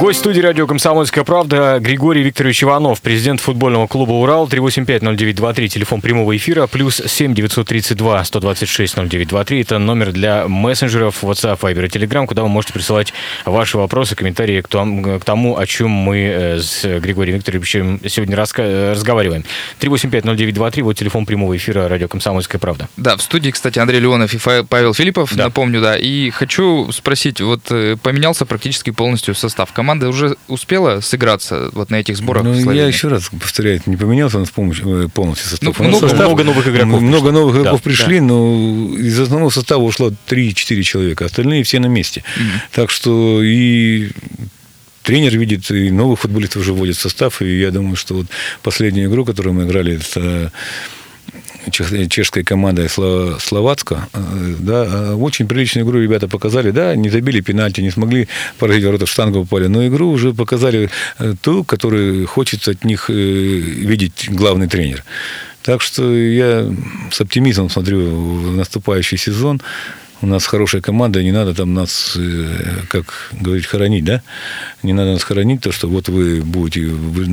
Гость 0.00 0.20
студии 0.20 0.40
радио 0.40 0.66
«Комсомольская 0.66 1.24
правда» 1.24 1.78
Григорий 1.78 2.22
Викторович 2.22 2.64
Иванов, 2.64 3.02
президент 3.02 3.38
футбольного 3.38 3.86
клуба 3.86 4.12
«Урал», 4.12 4.48
3850923, 4.48 5.68
телефон 5.68 6.00
прямого 6.00 6.34
эфира, 6.34 6.66
плюс 6.66 7.02
7 7.04 7.34
932 7.34 8.24
126 8.24 8.94
0923. 8.96 9.60
Это 9.60 9.78
номер 9.78 10.12
для 10.12 10.48
мессенджеров 10.48 11.22
WhatsApp, 11.22 11.60
Viber 11.60 11.84
и 11.84 11.88
Telegram, 11.88 12.24
куда 12.24 12.42
вы 12.42 12.48
можете 12.48 12.72
присылать 12.72 13.12
ваши 13.44 13.76
вопросы, 13.76 14.16
комментарии 14.16 14.62
к 14.62 15.22
тому, 15.22 15.58
о 15.58 15.66
чем 15.66 15.90
мы 15.90 16.16
э, 16.16 16.58
с 16.60 16.82
Григорием 16.82 17.36
Викторовичем 17.36 18.00
сегодня 18.08 18.36
разговариваем. 18.36 19.44
3850923, 19.80 20.82
вот 20.82 20.96
телефон 20.96 21.26
прямого 21.26 21.54
эфира 21.54 21.88
радио 21.88 22.08
«Комсомольская 22.08 22.58
правда». 22.58 22.88
Да, 22.96 23.18
в 23.18 23.22
студии, 23.22 23.50
кстати, 23.50 23.78
Андрей 23.78 24.00
Леонов 24.00 24.32
и 24.32 24.64
Павел 24.64 24.94
Филиппов, 24.94 25.36
да. 25.36 25.44
напомню, 25.44 25.82
да. 25.82 25.98
И 25.98 26.30
хочу 26.30 26.90
спросить, 26.90 27.42
вот 27.42 27.70
э, 27.70 27.98
поменялся 28.02 28.46
практически 28.46 28.88
полностью 28.92 29.34
состав 29.34 29.70
команды 29.74 29.89
команда 29.90 30.08
уже 30.08 30.36
успела 30.46 31.00
сыграться 31.00 31.70
вот 31.72 31.90
на 31.90 31.96
этих 31.96 32.16
сборах? 32.16 32.44
Ну, 32.44 32.72
я 32.72 32.86
еще 32.86 33.08
раз 33.08 33.28
повторяю, 33.28 33.82
не 33.86 33.96
поменялся 33.96 34.38
он 34.38 34.46
с 34.46 34.50
помощью, 34.50 35.06
э, 35.06 35.08
полностью 35.08 35.48
состав. 35.48 35.78
Ну, 35.78 35.84
много, 35.88 36.08
состав, 36.08 36.26
много 36.26 36.44
новых 36.44 36.68
игроков. 36.68 37.00
Много 37.00 37.32
новых 37.32 37.56
игроков 37.56 37.80
да, 37.80 37.84
пришли, 37.84 38.20
да. 38.20 38.26
но 38.26 38.96
из 38.96 39.18
основного 39.18 39.50
состава 39.50 39.82
ушло 39.82 40.12
3-4 40.28 40.82
человека, 40.82 41.24
остальные 41.24 41.64
все 41.64 41.80
на 41.80 41.86
месте. 41.86 42.22
Угу. 42.36 42.60
Так 42.72 42.90
что 42.90 43.42
и 43.42 44.10
тренер 45.02 45.36
видит, 45.36 45.68
и 45.72 45.90
новых 45.90 46.20
футболистов 46.20 46.62
уже 46.62 46.72
вводит 46.72 46.96
в 46.96 47.00
состав. 47.00 47.42
И 47.42 47.60
я 47.60 47.72
думаю, 47.72 47.96
что 47.96 48.14
вот 48.14 48.26
последнюю 48.62 49.10
игру, 49.10 49.24
которую 49.24 49.54
мы 49.54 49.64
играли, 49.64 49.96
это 49.96 50.52
чешской 51.70 52.44
командой 52.44 52.88
Словацка. 52.88 54.08
Э, 54.12 54.54
да, 54.58 54.84
э, 54.84 55.14
очень 55.14 55.48
приличную 55.48 55.86
игру 55.86 56.00
ребята 56.00 56.28
показали. 56.28 56.70
Да, 56.70 56.94
не 56.96 57.10
забили 57.10 57.40
пенальти, 57.40 57.80
не 57.80 57.90
смогли 57.90 58.28
поразить 58.58 58.84
ворота, 58.84 59.06
в 59.06 59.10
штангу 59.10 59.44
попали. 59.44 59.68
Но 59.68 59.86
игру 59.86 60.10
уже 60.10 60.32
показали 60.32 60.90
э, 61.18 61.34
ту, 61.40 61.64
которую 61.64 62.26
хочет 62.26 62.68
от 62.68 62.84
них 62.84 63.08
видеть 63.08 64.28
главный 64.30 64.68
тренер. 64.68 65.04
Так 65.62 65.82
что 65.82 66.14
я 66.14 66.66
с 67.10 67.20
оптимизмом 67.20 67.68
смотрю 67.70 68.00
в 68.00 68.56
наступающий 68.56 69.18
сезон 69.18 69.60
у 70.22 70.26
нас 70.26 70.46
хорошая 70.46 70.82
команда, 70.82 71.22
не 71.22 71.32
надо 71.32 71.54
там 71.54 71.74
нас, 71.74 72.16
э, 72.16 72.84
как 72.88 73.32
говорить, 73.32 73.66
хоронить, 73.66 74.04
да? 74.04 74.22
Не 74.82 74.92
надо 74.92 75.12
нас 75.12 75.22
хоронить, 75.22 75.62
то, 75.62 75.72
что 75.72 75.88
вот 75.88 76.08
вы 76.08 76.40
будете 76.42 76.86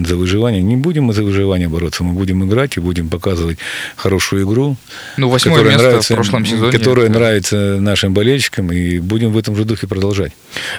за 0.08 0.16
выживание. 0.16 0.62
Не 0.62 0.78
будем 0.78 1.06
мы 1.06 1.14
за 1.14 1.24
выживание 1.24 1.68
бороться, 1.68 2.04
мы 2.04 2.14
будем 2.14 2.44
играть 2.46 2.78
и 2.78 2.80
будем 2.80 3.10
показывать 3.10 3.58
хорошую 3.96 4.46
игру. 4.46 4.78
Ну, 5.18 5.30
восьмое 5.30 5.64
место 5.64 5.84
нравится, 5.84 6.14
в 6.14 6.16
прошлом 6.16 6.46
сезоне. 6.46 6.72
Которая 6.72 7.10
нравится 7.10 7.78
нашим 7.80 8.14
болельщикам, 8.14 8.72
и 8.72 9.00
будем 9.00 9.32
в 9.32 9.38
этом 9.38 9.56
же 9.56 9.66
духе 9.66 9.88
продолжать. 9.88 10.32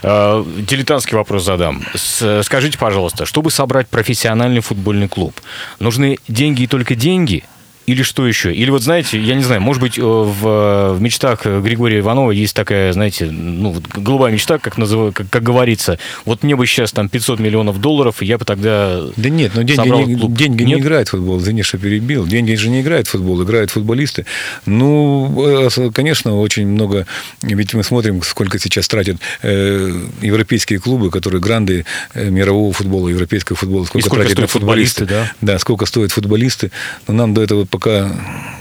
А, 0.03 0.45
дилетантский 0.57 1.17
вопрос 1.17 1.45
задам. 1.45 1.85
Скажите, 1.95 2.79
пожалуйста, 2.79 3.27
чтобы 3.27 3.51
собрать 3.51 3.89
профессиональный 3.89 4.61
футбольный 4.61 5.09
клуб, 5.09 5.35
нужны 5.79 6.19
деньги 6.29 6.63
и 6.63 6.67
только 6.67 6.95
деньги– 6.95 7.45
или 7.89 8.03
что 8.03 8.27
еще? 8.27 8.53
Или 8.53 8.69
вот, 8.69 8.83
знаете, 8.83 9.19
я 9.19 9.35
не 9.35 9.43
знаю, 9.43 9.63
может 9.63 9.81
быть, 9.81 9.99
э, 9.99 10.03
в, 10.03 10.93
в 10.93 11.01
мечтах 11.01 11.47
Григория 11.47 12.01
Иванова 12.01 12.33
есть 12.33 12.55
такая, 12.55 12.93
знаете, 12.93 13.31
ну, 13.31 13.77
голубая 13.97 14.31
мечта, 14.31 14.59
как, 14.59 14.77
назыв... 14.77 15.15
как, 15.15 15.31
как 15.31 15.43
говорится. 15.43 15.99
Вот 16.27 16.43
мне 16.43 16.55
бы 16.55 16.67
сейчас 16.67 16.93
там 16.93 17.09
500 17.09 17.41
миллионов 17.41 17.81
долларов, 17.81 18.21
и 18.21 18.27
я 18.27 18.37
бы 18.37 18.45
тогда 18.45 19.01
Да 19.17 19.29
нет, 19.31 19.53
но 19.55 19.63
деньги, 19.63 19.89
не, 19.89 20.37
деньги 20.37 20.63
нет? 20.65 20.77
не 20.77 20.83
играют 20.83 21.09
в 21.09 21.13
футбол. 21.13 21.41
Что 21.63 21.79
перебил. 21.79 22.27
Деньги 22.27 22.55
же 22.55 22.69
не 22.69 22.83
играют 22.83 23.09
в 23.09 23.13
футбол, 23.13 23.43
играют 23.43 23.71
футболисты. 23.71 24.27
Ну, 24.67 25.69
э, 25.75 25.91
конечно, 25.91 26.39
очень 26.39 26.67
много... 26.67 27.07
Ведь 27.41 27.73
мы 27.73 27.83
смотрим, 27.83 28.23
сколько 28.23 28.59
сейчас 28.59 28.87
тратят 28.87 29.17
э, 29.43 29.99
европейские 30.21 30.79
клубы, 30.79 31.11
которые 31.11 31.41
гранды 31.41 31.87
э, 32.13 32.29
мирового 32.29 32.73
футбола, 32.75 33.09
европейского 33.09 33.57
футбола. 33.57 33.87
Сколько, 33.87 34.07
сколько 34.07 34.25
тратят 34.25 34.41
на 34.41 34.47
футболисты, 34.47 35.07
да? 35.07 35.33
Да, 35.41 35.59
сколько 35.59 35.87
стоят 35.87 36.13
футболисты. 36.13 36.71
Но 37.07 37.15
нам 37.15 37.33
до 37.33 37.43
этого 37.43 37.65
пока 37.79 38.11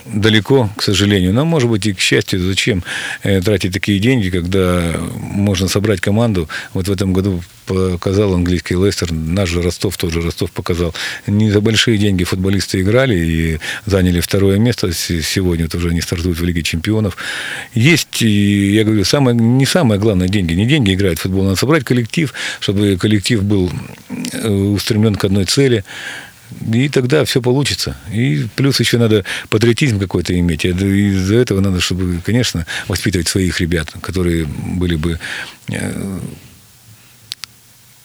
далеко, 0.06 0.70
к 0.78 0.84
сожалению. 0.84 1.34
Но, 1.34 1.44
может 1.44 1.70
быть, 1.70 1.86
и 1.88 1.94
к 1.94 2.00
счастью, 2.00 2.40
зачем 2.40 2.84
э, 3.24 3.42
тратить 3.42 3.74
такие 3.74 4.00
деньги, 4.00 4.30
когда 4.30 4.96
можно 5.16 5.68
собрать 5.68 6.02
команду. 6.02 6.48
Вот 6.74 6.88
в 6.88 6.92
этом 6.92 7.14
году 7.14 7.42
показал 7.66 8.34
английский 8.34 8.76
Лестер, 8.76 9.12
наш 9.12 9.50
же 9.50 9.62
Ростов, 9.62 9.98
тоже 9.98 10.22
Ростов 10.22 10.52
показал. 10.52 10.94
Не 11.26 11.52
за 11.52 11.62
большие 11.62 11.98
деньги 11.98 12.24
футболисты 12.24 12.80
играли 12.80 13.16
и 13.16 13.60
заняли 13.86 14.20
второе 14.20 14.60
место. 14.60 14.94
Сегодня 14.94 15.66
вот 15.66 15.76
уже 15.76 15.90
они 15.90 16.02
стартуют 16.02 16.40
в 16.40 16.46
Лиге 16.46 16.62
чемпионов. 16.62 17.18
Есть, 17.74 18.22
я 18.22 18.84
говорю, 18.84 19.04
самое, 19.04 19.36
не 19.36 19.66
самое 19.66 20.00
главное 20.00 20.30
деньги. 20.30 20.54
Не 20.54 20.68
деньги 20.68 20.94
играют 20.94 21.20
в 21.20 21.24
футбол, 21.24 21.44
надо 21.44 21.56
собрать 21.56 21.84
коллектив, 21.84 22.34
чтобы 22.60 22.98
коллектив 22.98 23.44
был 23.44 23.72
э, 24.32 24.48
устремлен 24.48 25.16
к 25.16 25.26
одной 25.26 25.46
цели– 25.46 25.84
и 26.74 26.90
тогда 26.90 27.26
все 27.26 27.42
получится. 27.42 27.98
И 28.12 28.46
плюс 28.56 28.80
еще 28.80 28.98
надо 28.98 29.26
патриотизм 29.50 30.00
какой-то 30.00 30.38
иметь. 30.40 30.66
И 30.66 30.70
из-за 30.70 31.36
этого 31.36 31.60
надо, 31.62 31.80
чтобы, 31.80 32.20
конечно, 32.26 32.66
воспитывать 32.88 33.28
своих 33.28 33.60
ребят, 33.62 33.94
которые 34.02 34.46
были 34.46 34.96
бы 34.96 35.20
э, 35.70 36.20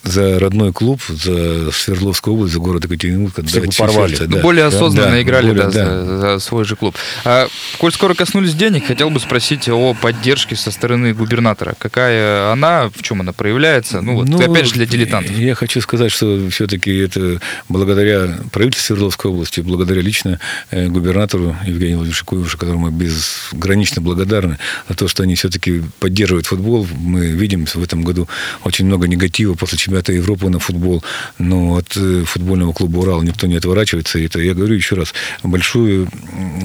за 0.02 0.38
родной 0.38 0.72
клуб, 0.72 1.00
за 1.08 1.70
Свердловскую 1.72 2.34
область, 2.34 2.52
за 2.52 2.58
город 2.58 2.84
Екатеринбург. 2.84 3.34
Все 3.46 3.62
порвали. 3.78 4.16
Да. 4.16 4.24
Ну, 4.28 4.40
более 4.40 4.64
осознанно 4.66 5.12
да, 5.12 5.22
играли 5.22 5.48
более, 5.48 5.64
да, 5.64 5.70
да. 5.70 6.04
За, 6.04 6.18
за 6.18 6.38
свой 6.40 6.64
же 6.64 6.76
клуб. 6.76 6.96
А, 7.24 7.48
коль 7.78 7.92
скоро 7.92 8.14
коснулись 8.14 8.54
денег, 8.54 8.86
хотел 8.86 9.10
бы 9.10 9.20
спросить 9.20 9.68
о 9.68 9.94
поддержке 9.94 10.56
со 10.56 10.70
стороны 10.70 11.14
губернатора. 11.14 11.74
Какая 11.78 12.50
она, 12.52 12.90
в 12.94 13.02
чем 13.02 13.20
она 13.20 13.32
проявляется? 13.32 14.00
Ну, 14.00 14.14
вот, 14.16 14.28
ну, 14.28 14.38
опять 14.40 14.66
же, 14.66 14.74
для 14.74 14.86
дилетантов. 14.86 15.36
Я 15.36 15.54
хочу 15.54 15.80
сказать, 15.80 16.10
что 16.10 16.48
все-таки 16.50 16.94
это 16.96 17.40
благодаря 17.68 18.38
правительству 18.52 18.94
Свердловской 18.94 19.30
области, 19.30 19.60
благодаря 19.60 20.02
лично 20.02 20.40
э, 20.70 20.88
губернатору 20.88 21.56
Евгению 21.64 21.98
Владимировичу 21.98 22.58
которому 22.58 22.90
мы 22.90 22.90
безгранично 22.90 24.02
благодарны 24.02 24.58
за 24.88 24.94
то, 24.94 25.08
что 25.08 25.22
они 25.22 25.34
все-таки 25.34 25.82
поддерживают 26.00 26.46
футбол. 26.46 26.86
Мы 26.92 27.26
видим 27.26 27.66
в 27.66 27.82
этом 27.82 28.02
году 28.02 28.28
очень 28.64 28.86
много 28.86 29.06
негатива 29.06 29.54
после 29.54 29.78
чемпионата 29.78 29.91
чемпионата 29.92 30.12
Европы 30.12 30.48
на 30.48 30.58
футбол, 30.58 31.04
но 31.38 31.76
от 31.76 31.96
э, 31.96 32.24
футбольного 32.24 32.72
клуба 32.72 32.98
«Урал» 32.98 33.22
никто 33.22 33.46
не 33.46 33.56
отворачивается. 33.56 34.18
Это, 34.18 34.40
я 34.40 34.54
говорю 34.54 34.74
еще 34.74 34.94
раз, 34.94 35.12
большую, 35.42 36.08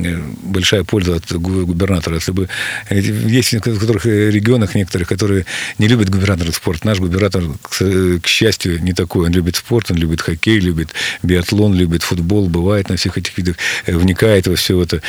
э, 0.03 0.22
большая 0.43 0.84
польза 0.84 1.15
от 1.15 1.31
губернатора. 1.34 2.15
Если 2.15 2.31
бы 2.31 2.48
э, 2.89 3.00
есть 3.00 3.50
в 3.50 3.53
некоторых 3.53 4.05
регионах 4.05 4.75
некоторых, 4.75 5.10
которые 5.10 5.46
не 5.77 5.88
любят 5.88 6.10
губернатора 6.10 6.51
спорт. 6.51 6.86
Наш 6.86 7.00
губернатор, 7.00 7.43
к, 7.62 8.27
счастью, 8.27 8.81
не 8.81 8.93
такой. 8.93 9.25
Он 9.25 9.34
любит 9.34 9.55
спорт, 9.57 9.91
он 9.91 9.98
любит 9.98 10.22
хоккей, 10.22 10.60
любит 10.60 10.89
биатлон, 11.24 11.74
любит 11.74 12.03
футбол, 12.03 12.48
бывает 12.48 12.89
на 12.89 12.96
всех 12.96 13.17
этих 13.17 13.38
видах, 13.38 13.57
вникает 13.88 14.48
во 14.48 14.55
все 14.55 14.81
это. 14.81 15.01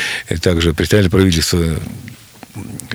Также 0.42 0.74
представитель 0.74 1.10
правительства 1.10 1.78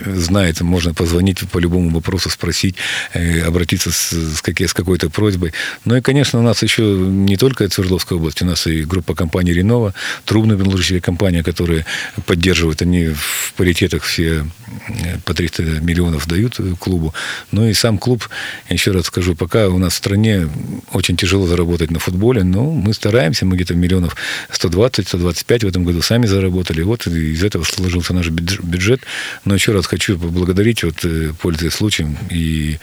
знает, 0.05 0.61
можно 0.61 0.93
позвонить 0.93 1.39
по 1.49 1.59
любому 1.59 1.89
вопросу, 1.89 2.29
спросить, 2.29 2.75
э, 3.13 3.41
обратиться 3.41 3.91
с, 3.91 4.11
с, 4.11 4.41
с 4.41 4.73
какой-то 4.73 5.09
просьбой. 5.09 5.53
Ну 5.85 5.95
и, 5.95 6.01
конечно, 6.01 6.39
у 6.39 6.41
нас 6.41 6.63
еще 6.63 6.83
не 6.83 7.37
только 7.37 7.69
Свердловская 7.69 8.17
область, 8.17 8.41
у 8.41 8.45
нас 8.45 8.67
и 8.67 8.83
группа 8.83 9.15
компаний 9.15 9.53
«Ренова», 9.53 9.93
трубная 10.25 10.57
металлургическая 10.57 11.01
компания, 11.01 11.43
которые 11.43 11.85
поддерживают, 12.25 12.81
они 12.81 13.09
в 13.09 13.53
паритетах 13.55 14.03
все 14.03 14.45
э, 14.87 15.17
по 15.25 15.33
300 15.33 15.63
миллионов 15.81 16.27
дают 16.27 16.59
клубу. 16.79 17.13
Ну 17.51 17.67
и 17.67 17.73
сам 17.73 17.97
клуб, 17.97 18.29
еще 18.69 18.91
раз 18.91 19.05
скажу, 19.05 19.35
пока 19.35 19.69
у 19.69 19.77
нас 19.77 19.93
в 19.93 19.97
стране 19.97 20.49
очень 20.91 21.17
тяжело 21.17 21.47
заработать 21.47 21.91
на 21.91 21.99
футболе, 21.99 22.43
но 22.43 22.71
мы 22.71 22.93
стараемся, 22.93 23.45
мы 23.45 23.55
где-то 23.55 23.75
миллионов 23.75 24.15
120-125 24.51 25.65
в 25.65 25.67
этом 25.67 25.83
году 25.83 26.01
сами 26.01 26.25
заработали. 26.25 26.81
Вот 26.81 27.07
из 27.07 27.43
этого 27.43 27.63
сложился 27.63 28.13
наш 28.13 28.29
бюджет. 28.29 29.01
Но 29.45 29.52
еще 29.55 29.71
раз 29.71 29.85
хочу 29.85 30.17
поблагодарить, 30.17 30.83
вот, 30.83 31.03
э, 31.05 31.33
пользуясь 31.41 31.73
случаем, 31.73 32.17
и 32.29 32.77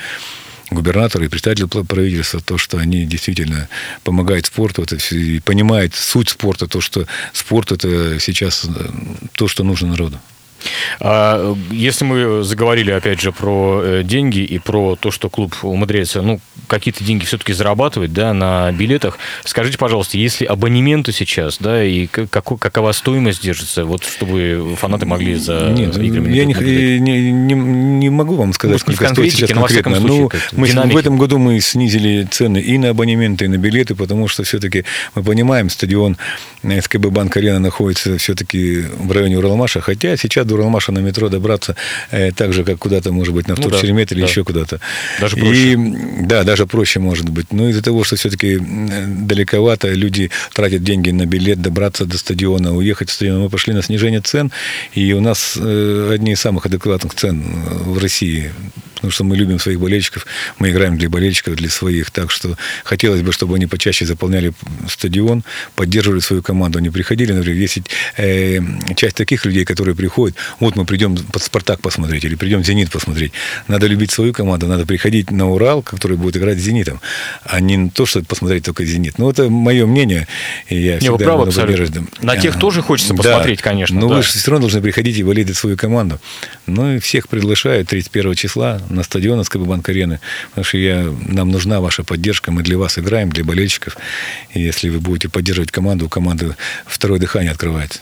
губернатора 0.71 1.25
и 1.25 1.29
представителя 1.29 1.67
правительства, 1.67 2.41
то, 2.41 2.59
что 2.59 2.79
они 2.79 3.05
действительно 3.05 3.69
помогают 4.05 4.47
спорту, 4.47 4.83
это, 4.83 4.97
и 5.15 5.41
понимают 5.41 5.95
суть 5.95 6.29
спорта, 6.29 6.67
то, 6.67 6.81
что 6.81 7.07
спорт 7.33 7.73
это 7.73 8.21
сейчас 8.21 8.65
э, 8.65 8.91
то, 9.35 9.49
что 9.49 9.65
нужно 9.65 9.89
народу. 9.89 10.19
А 11.01 11.57
если 11.71 12.05
мы 12.05 12.45
заговорили, 12.45 12.91
опять 12.91 13.21
же, 13.21 13.33
про 13.33 13.83
э, 13.83 14.03
деньги 14.05 14.41
и 14.41 14.59
про 14.59 14.97
то, 14.97 15.11
что 15.11 15.31
клуб 15.31 15.55
умудряется, 15.63 16.23
ну, 16.23 16.41
какие-то 16.71 17.05
деньги 17.05 17.25
все-таки 17.25 17.53
зарабатывать, 17.53 18.13
да, 18.13 18.33
на 18.33 18.71
билетах, 18.73 19.19
скажите, 19.45 19.77
пожалуйста, 19.77 20.17
если 20.17 20.45
абонементы 20.45 21.13
сейчас, 21.13 21.59
да, 21.59 21.85
и 21.85 22.07
как, 22.07 22.31
какова 22.31 22.93
стоимость 22.93 23.43
держится, 23.43 23.85
вот, 23.85 24.05
чтобы 24.05 24.77
фанаты 24.77 25.05
могли 25.05 25.35
за 25.35 25.71
Нет, 25.77 25.99
играми... 25.99 26.33
Я 26.33 26.45
не, 26.45 26.55
не, 26.55 27.31
не, 27.33 27.55
не 27.55 28.11
могу 28.11 28.37
вам 28.37 28.53
сказать, 28.53 28.75
Может, 28.75 28.97
сколько 28.97 29.13
стоит 29.13 29.33
сейчас 29.33 29.51
конкретно. 29.51 30.01
Ну, 30.01 30.31
мы, 30.53 30.69
в 30.69 30.97
этом 30.97 31.19
году 31.19 31.39
мы 31.39 31.61
снизили 31.61 32.27
цены 32.31 32.59
и 32.59 32.79
на 32.79 32.91
абонементы, 32.91 33.47
и 33.47 33.49
на 33.49 33.59
билеты, 33.59 33.95
потому 33.95 34.29
что 34.29 34.45
все-таки 34.45 34.85
мы 35.15 35.23
понимаем, 35.23 35.69
стадион 35.69 36.17
СКБ 36.63 37.07
Банк 37.07 37.37
Арена 37.37 37.59
находится 37.59 38.17
все-таки 38.19 38.85
в 38.99 39.11
районе 39.13 39.39
Уралмаша, 39.39 39.81
хотя 39.81 40.17
сейчас 40.17 40.47
до 40.47 40.55
Уралмаша 40.55 40.93
на 40.93 41.01
метро 41.01 41.29
добраться 41.29 41.75
э, 42.11 42.33
так 42.33 42.53
же, 42.53 42.65
как 42.65 42.79
куда-то, 42.79 43.13
может 43.13 43.35
быть, 43.35 43.49
на 43.49 43.57
ну, 43.57 43.69
да, 43.69 43.79
или 43.79 44.21
да. 44.21 44.27
еще 44.27 44.45
куда-то. 44.45 44.81
Даже 45.21 45.37
проще. 45.37 45.73
И, 45.73 45.77
да, 46.27 46.45
даже 46.45 46.60
проще 46.67 47.01
может 47.01 47.29
быть. 47.29 47.53
Но 47.53 47.69
из-за 47.69 47.83
того, 47.83 48.05
что 48.05 48.17
все-таки 48.17 48.59
далековато, 48.59 49.89
люди 49.93 50.31
тратят 50.53 50.83
деньги 50.83 51.11
на 51.11 51.27
билет, 51.27 51.61
добраться 51.61 52.05
до 52.05 52.19
стадиона, 52.19 52.75
уехать 52.75 53.11
в 53.11 53.13
стадион. 53.13 53.41
Мы 53.43 53.51
пошли 53.51 53.75
на 53.75 53.83
снижение 53.83 54.21
цен, 54.21 54.51
и 54.95 55.13
у 55.13 55.21
нас 55.21 55.57
э, 55.57 56.11
одни 56.13 56.33
из 56.33 56.41
самых 56.41 56.67
адекватных 56.67 57.15
цен 57.15 57.43
в 57.85 57.99
России 57.99 58.51
потому 59.01 59.13
что 59.13 59.25
мы 59.25 59.37
любим 59.37 59.59
своих 59.59 59.81
болельщиков, 59.81 60.27
мы 60.59 60.71
играем 60.71 60.99
для 60.99 61.09
болельщиков, 61.09 61.57
для 61.57 61.71
своих, 61.71 62.11
так 62.11 62.31
что 62.31 62.57
хотелось 62.85 63.23
бы, 63.23 63.33
чтобы 63.33 63.57
они 63.57 63.67
почаще 63.67 64.05
заполняли 64.05 64.53
стадион, 64.89 65.43
поддерживали 65.75 66.21
свою 66.21 66.43
команду, 66.43 66.79
они 66.79 66.91
приходили, 66.91 67.33
например, 67.33 67.59
есть 67.59 67.79
э, 68.19 68.61
часть 68.97 69.17
таких 69.17 69.47
людей, 69.47 69.65
которые 69.65 69.95
приходят, 69.95 70.37
вот 70.61 70.77
мы 70.77 70.85
придем 70.85 71.17
под 71.17 71.43
«Спартак» 71.43 71.81
посмотреть 71.81 72.25
или 72.25 72.35
придем 72.35 72.63
«Зенит» 72.63 72.91
посмотреть. 72.91 73.33
Надо 73.69 73.87
любить 73.87 74.11
свою 74.11 74.35
команду, 74.35 74.67
надо 74.67 74.85
приходить 74.85 75.31
на 75.31 75.51
«Урал», 75.51 75.83
который 75.83 76.19
будет 76.19 76.37
играть 76.37 76.50
с 76.59 76.63
«Зенитом», 76.63 77.01
а 77.45 77.61
не 77.61 77.91
то, 77.91 78.07
что 78.07 78.23
посмотреть 78.23 78.65
только 78.65 78.85
«Зенит». 78.85 79.19
Ну, 79.19 79.31
это 79.31 79.49
мое 79.49 79.87
мнение, 79.87 80.27
и 80.69 80.77
я 80.77 80.95
не, 80.95 81.01
всегда 81.01 81.25
правы, 81.25 81.49
абсолютно. 81.49 82.07
На 82.21 82.37
тех 82.37 82.59
тоже 82.59 82.83
хочется 82.83 83.15
посмотреть, 83.15 83.59
да, 83.59 83.65
конечно. 83.65 83.99
Но 83.99 84.09
да. 84.09 84.17
вы 84.17 84.23
же 84.23 84.29
все 84.29 84.51
равно 84.51 84.67
должны 84.67 84.83
приходить 84.83 85.17
и 85.17 85.23
болеть 85.23 85.49
за 85.49 85.55
свою 85.55 85.77
команду. 85.77 86.21
Ну, 86.67 86.97
и 86.97 86.99
всех 86.99 87.29
приглашаю 87.29 87.85
31 87.85 88.35
числа 88.35 88.81
на 88.89 89.03
стадион 89.03 89.41
СКБ-Банк-Арены, 89.45 90.21
потому 90.51 90.65
что 90.65 90.79
я, 90.79 91.13
нам 91.27 91.51
нужна 91.51 91.81
ваша 91.81 92.05
поддержка, 92.05 92.51
мы 92.51 92.63
для 92.63 92.79
вас 92.79 92.99
играем, 92.99 93.31
для 93.31 93.45
болельщиков. 93.45 93.97
И 94.55 94.61
если 94.61 94.89
вы 94.89 95.01
будете 95.01 95.29
поддерживать 95.29 95.71
команду, 95.71 96.07
у 96.07 96.09
команды 96.09 96.55
второе 96.87 97.19
дыхание 97.19 97.53
открывается. 97.53 98.01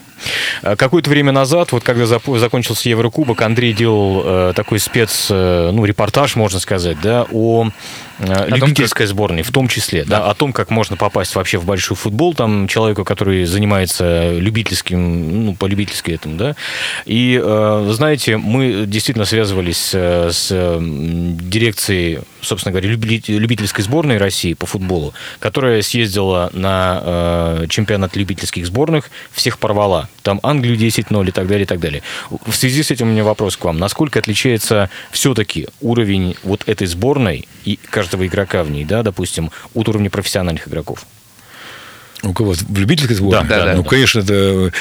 А 0.62 0.76
какое-то 0.76 1.10
время 1.10 1.32
назад, 1.32 1.72
вот 1.72 1.84
когда 1.84 2.06
закончился 2.06 2.88
Еврокубок, 2.88 3.42
Андрей 3.42 3.72
делал 3.72 4.22
э, 4.24 4.52
такой 4.54 4.78
спец, 4.78 5.28
э, 5.30 5.70
ну, 5.72 5.84
репортаж, 5.84 6.36
можно 6.36 6.60
сказать, 6.60 7.00
да, 7.00 7.26
о 7.30 7.70
Э, 8.20 8.48
любительской 8.48 9.06
сборной, 9.06 9.42
в 9.42 9.52
том 9.52 9.68
числе, 9.68 10.04
да. 10.04 10.18
да, 10.18 10.30
о 10.30 10.34
том, 10.34 10.52
как 10.52 10.70
можно 10.70 10.96
попасть 10.96 11.34
вообще 11.36 11.58
в 11.58 11.64
большой 11.64 11.96
футбол, 11.96 12.34
там 12.34 12.66
человеку, 12.66 13.04
который 13.04 13.44
занимается 13.44 14.32
любительским, 14.32 15.44
ну, 15.46 15.54
по 15.54 15.66
любительски 15.66 16.10
этому, 16.10 16.36
да. 16.36 16.56
И, 17.06 17.40
э, 17.42 17.90
знаете, 17.92 18.36
мы 18.36 18.84
действительно 18.86 19.24
связывались 19.24 19.90
э, 19.94 20.30
с 20.32 20.48
дирекцией, 20.80 22.20
собственно 22.40 22.72
говоря, 22.72 22.88
любительской 22.90 23.84
сборной 23.84 24.18
России 24.18 24.54
по 24.54 24.66
футболу, 24.66 25.14
которая 25.38 25.82
съездила 25.82 26.50
на 26.52 27.66
чемпионат 27.68 28.16
любительских 28.16 28.66
сборных, 28.66 29.10
всех 29.32 29.58
порвала. 29.58 30.07
Там 30.22 30.40
Англию 30.42 30.76
10-0 30.76 31.28
и 31.28 31.30
так 31.30 31.46
далее, 31.46 31.62
и 31.62 31.66
так 31.66 31.80
далее. 31.80 32.02
В 32.30 32.54
связи 32.54 32.82
с 32.82 32.90
этим 32.90 33.08
у 33.08 33.10
меня 33.10 33.24
вопрос 33.24 33.56
к 33.56 33.64
вам. 33.64 33.78
Насколько 33.78 34.18
отличается 34.18 34.90
все-таки 35.10 35.68
уровень 35.80 36.36
вот 36.42 36.68
этой 36.68 36.86
сборной 36.86 37.48
и 37.64 37.76
каждого 37.76 38.26
игрока 38.26 38.62
в 38.62 38.70
ней, 38.70 38.84
да, 38.84 39.02
допустим, 39.02 39.50
от 39.74 39.88
уровня 39.88 40.10
профессиональных 40.10 40.68
игроков. 40.68 41.06
У 42.22 42.32
кого? 42.32 42.52
В 42.52 42.78
любительской 42.78 43.16
сборной? 43.16 43.48
Да, 43.48 43.64
да, 43.64 43.74
Ну, 43.74 43.82
да. 43.82 43.88
конечно, 43.88 44.20
это 44.20 44.72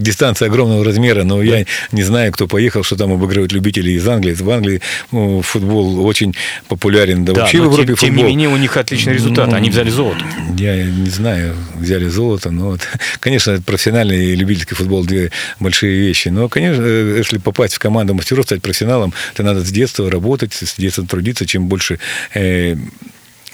дистанция 0.00 0.48
огромного 0.48 0.84
размера, 0.84 1.24
но 1.24 1.38
да. 1.38 1.44
я 1.44 1.66
не 1.92 2.02
знаю, 2.02 2.32
кто 2.32 2.46
поехал, 2.46 2.82
что 2.82 2.96
там 2.96 3.12
обыгрывают 3.12 3.52
любители 3.52 3.90
из 3.90 4.06
Англии. 4.08 4.34
В 4.34 4.50
Англии 4.50 4.80
ну, 5.12 5.42
футбол 5.42 6.04
очень 6.06 6.34
популярен. 6.68 7.24
Да, 7.24 7.32
да 7.32 7.40
вообще 7.42 7.60
в 7.60 7.64
Европе 7.64 7.86
тем, 7.88 7.96
футбол... 7.96 8.08
Тем 8.08 8.16
не 8.16 8.22
менее, 8.22 8.48
у 8.48 8.56
них 8.56 8.76
отличный 8.76 9.14
результат. 9.14 9.48
Ну, 9.48 9.56
Они 9.56 9.70
взяли 9.70 9.90
золото. 9.90 10.24
Я 10.56 10.84
не 10.84 11.10
знаю, 11.10 11.54
взяли 11.74 12.08
золото, 12.08 12.50
но 12.50 12.70
вот, 12.70 12.80
конечно, 13.20 13.60
профессиональный 13.60 14.26
и 14.26 14.36
любительский 14.36 14.74
футбол 14.74 15.04
две 15.04 15.30
большие 15.60 15.98
вещи. 15.98 16.28
Но, 16.28 16.48
конечно, 16.48 16.82
если 16.84 17.38
попасть 17.38 17.74
в 17.74 17.78
команду 17.78 18.14
мастеров, 18.14 18.46
стать 18.46 18.62
профессионалом, 18.62 19.12
то 19.34 19.42
надо 19.42 19.60
с 19.60 19.70
детства 19.70 20.10
работать, 20.10 20.54
с 20.54 20.76
детства 20.76 21.06
трудиться. 21.06 21.46
Чем 21.46 21.66
больше 21.66 21.98
э, 22.34 22.76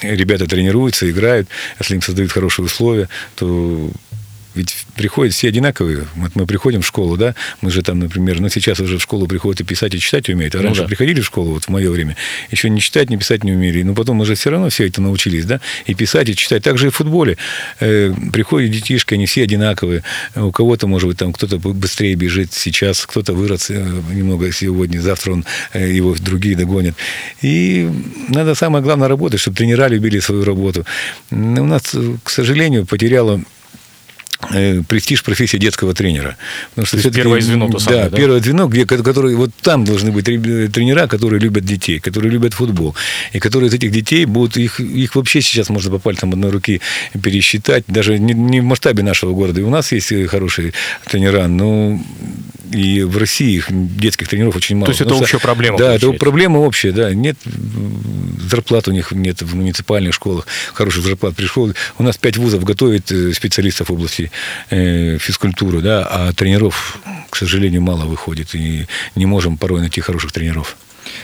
ребята 0.03 0.47
тренируются, 0.47 1.11
играют, 1.11 1.49
если 1.79 1.95
им 1.95 2.03
создают 2.03 2.33
хорошие 2.33 2.67
условия, 2.67 3.09
то 3.35 3.91
ведь 4.55 4.87
приходят 4.97 5.35
все 5.35 5.49
одинаковые. 5.49 6.07
Вот 6.17 6.35
мы 6.35 6.47
приходим 6.47 6.83
в 6.83 6.87
школу, 6.87 7.17
да, 7.17 7.35
мы 7.61 7.71
же 7.71 7.83
там, 7.83 7.99
например, 7.99 8.41
ну 8.41 8.49
сейчас 8.49 8.81
уже 8.81 8.99
в 8.99 9.03
школу 9.03 9.27
приходят 9.27 9.61
и 9.61 9.65
писать, 9.65 9.95
и 9.95 9.99
читать 9.99 10.29
умеют. 10.29 10.55
А 10.55 10.59
ну, 10.59 10.65
раньше 10.65 10.83
да. 10.83 10.89
приходили 10.89 11.21
в 11.21 11.27
школу, 11.27 11.53
вот 11.53 11.65
в 11.65 11.69
мое 11.69 11.91
время, 11.91 12.17
еще 12.51 12.69
не 12.69 12.81
читать, 12.81 13.11
не 13.11 13.17
писать 13.17 13.45
не 13.45 13.53
умели. 13.53 13.83
Но 13.83 13.95
потом 13.95 14.17
мы 14.17 14.27
же 14.27 14.35
все 14.35 14.51
равно 14.51 14.69
все 14.69 14.87
это 14.87 15.01
научились, 15.01 15.45
да, 15.45 15.61
и 15.87 15.95
писать, 15.95 16.29
и 16.29 16.37
читать. 16.37 16.63
Так 16.63 16.79
же 16.79 16.89
и 16.89 16.91
в 16.91 16.95
футболе. 16.95 17.39
Э, 17.81 18.13
приходят 18.33 18.71
детишки, 18.71 19.15
они 19.15 19.27
все 19.27 19.43
одинаковые. 19.45 20.03
У 20.37 20.53
кого-то, 20.53 20.87
может 20.87 21.09
быть, 21.09 21.19
там 21.19 21.33
кто-то 21.33 21.59
быстрее 21.59 22.15
бежит 22.15 22.53
сейчас, 22.53 23.07
кто-то 23.07 23.33
вырос 23.33 23.71
э, 23.71 23.75
немного 24.13 24.53
сегодня, 24.53 25.01
завтра 25.01 25.33
он 25.33 25.45
э, 25.73 25.91
его 25.93 26.15
другие 26.19 26.57
догонят. 26.57 26.95
И 27.41 27.89
надо 28.29 28.55
самое 28.55 28.85
главное 28.85 29.09
работать, 29.09 29.41
чтобы 29.41 29.57
тренера 29.57 29.89
любили 29.89 30.21
свою 30.21 30.45
работу. 30.45 30.85
У 31.31 31.37
нас, 31.37 31.95
к 32.23 32.31
сожалению, 32.31 32.87
потеряла 32.87 33.41
Э, 33.43 33.62
престиж 34.89 35.23
профессии 35.23 35.57
детского 35.57 35.95
тренера. 35.95 36.37
Потому 36.71 36.87
что 36.87 37.03
то 37.03 37.11
первое 37.11 37.41
звено 37.41 37.69
то 37.69 37.79
самое, 37.79 38.05
да, 38.05 38.11
да, 38.11 38.17
первое 38.17 38.41
звено, 38.41 38.67
где, 38.67 38.87
которые, 38.87 39.37
вот 39.37 39.51
там 39.63 39.85
должны 39.85 40.11
быть 40.11 40.25
тренера, 40.25 41.07
которые 41.07 41.41
любят 41.41 41.65
детей, 41.65 42.01
которые 42.01 42.31
любят 42.33 42.55
футбол, 42.55 42.95
и 43.33 43.39
которые 43.39 43.69
из 43.69 43.75
этих 43.75 43.93
детей 43.93 44.25
будут, 44.25 44.57
их, 44.57 44.81
их 44.81 45.15
вообще 45.15 45.41
сейчас 45.41 45.69
можно 45.69 45.91
по 45.93 45.99
пальцам 45.99 46.33
одной 46.33 46.51
руки 46.51 46.81
пересчитать, 47.23 47.85
даже 47.87 48.19
не, 48.19 48.35
не 48.35 48.61
в 48.61 48.65
масштабе 48.65 49.03
нашего 49.03 49.33
города. 49.33 49.61
И 49.61 49.65
у 49.65 49.71
нас 49.71 49.93
есть 49.93 50.13
хорошие 50.29 50.73
тренера, 51.07 51.47
но 51.47 52.01
и 52.73 53.03
в 53.03 53.19
России 53.19 53.57
их 53.57 53.67
детских 53.71 54.29
тренеров 54.29 54.57
очень 54.57 54.77
мало. 54.77 54.87
То 54.87 54.93
есть 54.93 55.01
это 55.03 55.15
общая 55.15 55.39
проблема? 55.39 55.79
Да, 55.79 55.85
получается. 55.85 56.09
это 56.09 56.19
проблема 56.19 56.59
общая, 56.59 56.93
да. 56.93 57.15
Нет 57.15 57.37
зарплат 58.53 58.89
у 58.89 58.93
них 58.93 59.13
нет 59.13 59.43
в 59.43 59.55
муниципальных 59.55 60.15
школах, 60.15 60.47
хороших 60.75 61.05
зарплат. 61.05 61.35
Пришел, 61.35 61.73
у 61.99 62.03
нас 62.03 62.19
пять 62.19 62.37
вузов 62.37 62.65
готовит 62.65 63.11
э, 63.11 63.33
специалистов 63.33 63.89
в 63.89 63.93
области 63.93 64.31
э, 64.71 65.19
физкультуры, 65.19 65.81
да, 65.81 66.07
а 66.09 66.33
тренеров, 66.33 66.99
к 67.31 67.37
сожалению, 67.37 67.83
мало 67.83 68.05
выходит. 68.05 68.55
И 68.55 68.87
не 69.15 69.27
можем 69.27 69.57
порой 69.57 69.81
найти 69.81 70.01
хороших 70.01 70.33
тренеров. 70.33 70.77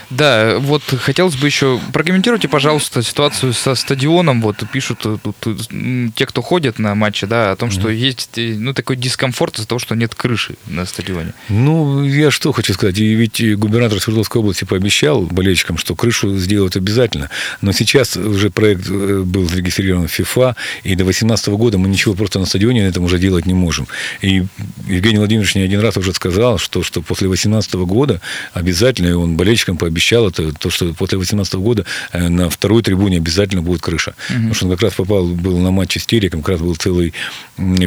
Да, 0.09 0.57
вот 0.59 0.83
хотелось 0.83 1.35
бы 1.35 1.47
еще 1.47 1.79
прокомментируйте, 1.93 2.47
пожалуйста, 2.47 3.03
ситуацию 3.03 3.53
со 3.53 3.75
стадионом. 3.75 4.41
Вот 4.41 4.63
пишут 4.71 5.01
э, 5.05 5.17
тут 5.21 5.35
э, 5.45 6.09
те, 6.15 6.25
кто 6.25 6.41
ходят 6.41 6.79
на 6.79 6.95
матчи, 6.95 7.25
да, 7.25 7.51
о 7.51 7.55
том, 7.55 7.71
что 7.71 7.89
mm-hmm. 7.89 7.95
есть 7.95 8.37
э, 8.37 8.55
ну 8.57 8.73
такой 8.73 8.95
дискомфорт 8.95 9.57
из-за 9.57 9.67
того, 9.67 9.79
что 9.79 9.95
нет 9.95 10.15
крыши 10.15 10.55
на 10.67 10.85
стадионе. 10.85 11.33
Ну, 11.49 12.03
я 12.03 12.31
что 12.31 12.51
хочу 12.51 12.73
сказать, 12.73 12.97
и 12.97 13.13
ведь 13.13 13.57
губернатор 13.57 13.99
Свердловской 13.99 14.41
области 14.41 14.63
пообещал 14.63 15.21
болельщикам, 15.21 15.77
что 15.77 15.95
крышу 15.95 16.37
сделают 16.37 16.75
обязательно. 16.75 17.29
Но 17.61 17.71
сейчас 17.71 18.17
уже 18.17 18.49
проект 18.49 18.89
был 18.89 19.47
зарегистрирован 19.47 20.07
в 20.07 20.11
ФИФА, 20.11 20.55
и 20.83 20.95
до 20.95 21.03
2018 21.03 21.47
года 21.49 21.77
мы 21.77 21.87
ничего 21.89 22.13
просто 22.15 22.39
на 22.39 22.45
стадионе 22.45 22.83
на 22.83 22.87
этом 22.87 23.03
уже 23.03 23.19
делать 23.19 23.45
не 23.45 23.53
можем. 23.53 23.87
И 24.21 24.43
Евгений 24.87 25.17
Владимирович 25.17 25.55
не 25.55 25.61
один 25.61 25.79
раз 25.79 25.97
уже 25.97 26.13
сказал, 26.13 26.57
что, 26.57 26.83
что 26.83 27.01
после 27.01 27.27
2018 27.27 27.73
года 27.75 28.21
обязательно, 28.53 29.17
он 29.17 29.35
болельщикам 29.35 29.77
пообещал, 29.79 30.27
это 30.27 30.53
то, 30.53 30.69
что 30.69 30.85
после 30.93 31.17
2018 31.17 31.53
года 31.55 31.85
э, 32.11 32.27
на 32.27 32.49
второй 32.49 32.83
трибуне 32.83 33.17
обязательно 33.17 33.61
будет 33.61 33.81
крыша. 33.81 34.13
Угу. 34.29 34.35
Потому 34.35 34.53
что 34.53 34.65
он 34.65 34.71
как 34.71 34.81
раз 34.81 34.93
попал, 34.93 35.25
был 35.27 35.57
на 35.57 35.71
матче 35.71 35.99
с 35.99 36.05
Тереком, 36.05 36.41
как 36.41 36.49
раз 36.49 36.61
был 36.61 36.75
целый, 36.75 37.13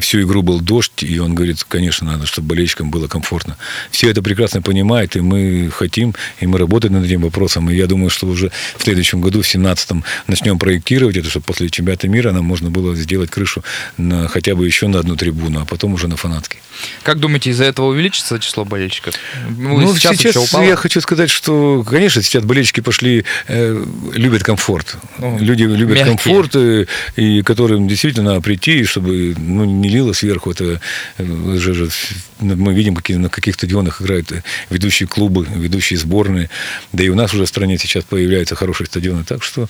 всю 0.00 0.22
игру 0.22 0.42
был 0.42 0.60
дождь, 0.60 1.02
и 1.02 1.18
он 1.18 1.34
говорит, 1.34 1.64
конечно, 1.68 2.06
надо, 2.06 2.26
чтобы 2.26 2.48
болельщикам 2.48 2.90
было 2.90 3.06
комфортно. 3.06 3.56
Все 3.90 4.10
это 4.10 4.22
прекрасно 4.22 4.62
понимают, 4.62 5.16
и 5.16 5.20
мы 5.20 5.70
хотим, 5.72 6.14
и 6.40 6.46
мы 6.46 6.58
работаем 6.58 6.94
над 6.94 7.04
этим 7.04 7.22
вопросом. 7.22 7.70
И 7.70 7.76
я 7.76 7.86
думаю, 7.86 8.10
что 8.10 8.26
уже 8.26 8.50
в 8.76 8.82
следующем 8.82 9.20
году, 9.20 9.38
в 9.38 9.42
2017 9.42 10.04
начнем 10.26 10.58
проектировать 10.58 11.16
это, 11.16 11.30
чтобы 11.30 11.44
после 11.44 11.68
чемпионата 11.70 12.08
мира 12.08 12.32
нам 12.32 12.44
можно 12.44 12.70
было 12.70 12.94
сделать 12.96 13.30
крышу 13.30 13.62
на, 13.96 14.28
хотя 14.28 14.54
бы 14.54 14.66
еще 14.66 14.88
на 14.88 14.98
одну 14.98 15.16
трибуну, 15.16 15.60
а 15.60 15.64
потом 15.64 15.94
уже 15.94 16.08
на 16.08 16.16
фанатский. 16.16 16.60
Как 17.02 17.18
думаете, 17.18 17.50
из-за 17.50 17.64
этого 17.64 17.86
увеличится 17.86 18.38
число 18.38 18.64
болельщиков? 18.64 19.14
Ну, 19.56 19.94
сейчас, 19.94 20.16
сейчас 20.16 20.52
я 20.54 20.76
хочу 20.76 21.00
сказать, 21.00 21.30
что 21.30 21.81
конечно, 21.84 22.22
сейчас 22.22 22.44
болельщики 22.44 22.80
пошли, 22.80 23.24
э, 23.48 23.84
любят 24.14 24.42
комфорт. 24.42 24.96
Ну, 25.18 25.38
Люди 25.38 25.64
любят 25.64 25.96
мягкие. 25.96 26.16
комфорт, 26.16 26.56
и, 26.56 26.58
э, 26.58 26.86
и 27.16 27.42
которым 27.42 27.88
действительно 27.88 28.30
надо 28.30 28.40
прийти, 28.40 28.84
чтобы 28.84 29.34
ну, 29.38 29.64
не 29.64 29.88
лило 29.88 30.12
сверху. 30.12 30.50
Это 30.50 30.80
э, 31.18 31.56
же, 31.58 31.74
же, 31.74 31.88
мы 32.40 32.74
видим, 32.74 32.94
какие, 32.94 33.16
на 33.16 33.28
каких 33.28 33.54
стадионах 33.54 34.02
играют 34.02 34.32
ведущие 34.70 35.06
клубы, 35.06 35.46
ведущие 35.54 35.98
сборные. 35.98 36.50
Да 36.92 37.04
и 37.04 37.08
у 37.08 37.14
нас 37.14 37.32
уже 37.34 37.44
в 37.44 37.48
стране 37.48 37.78
сейчас 37.78 38.04
появляются 38.04 38.54
хорошие 38.54 38.86
стадионы. 38.86 39.24
Так 39.24 39.42
что 39.42 39.68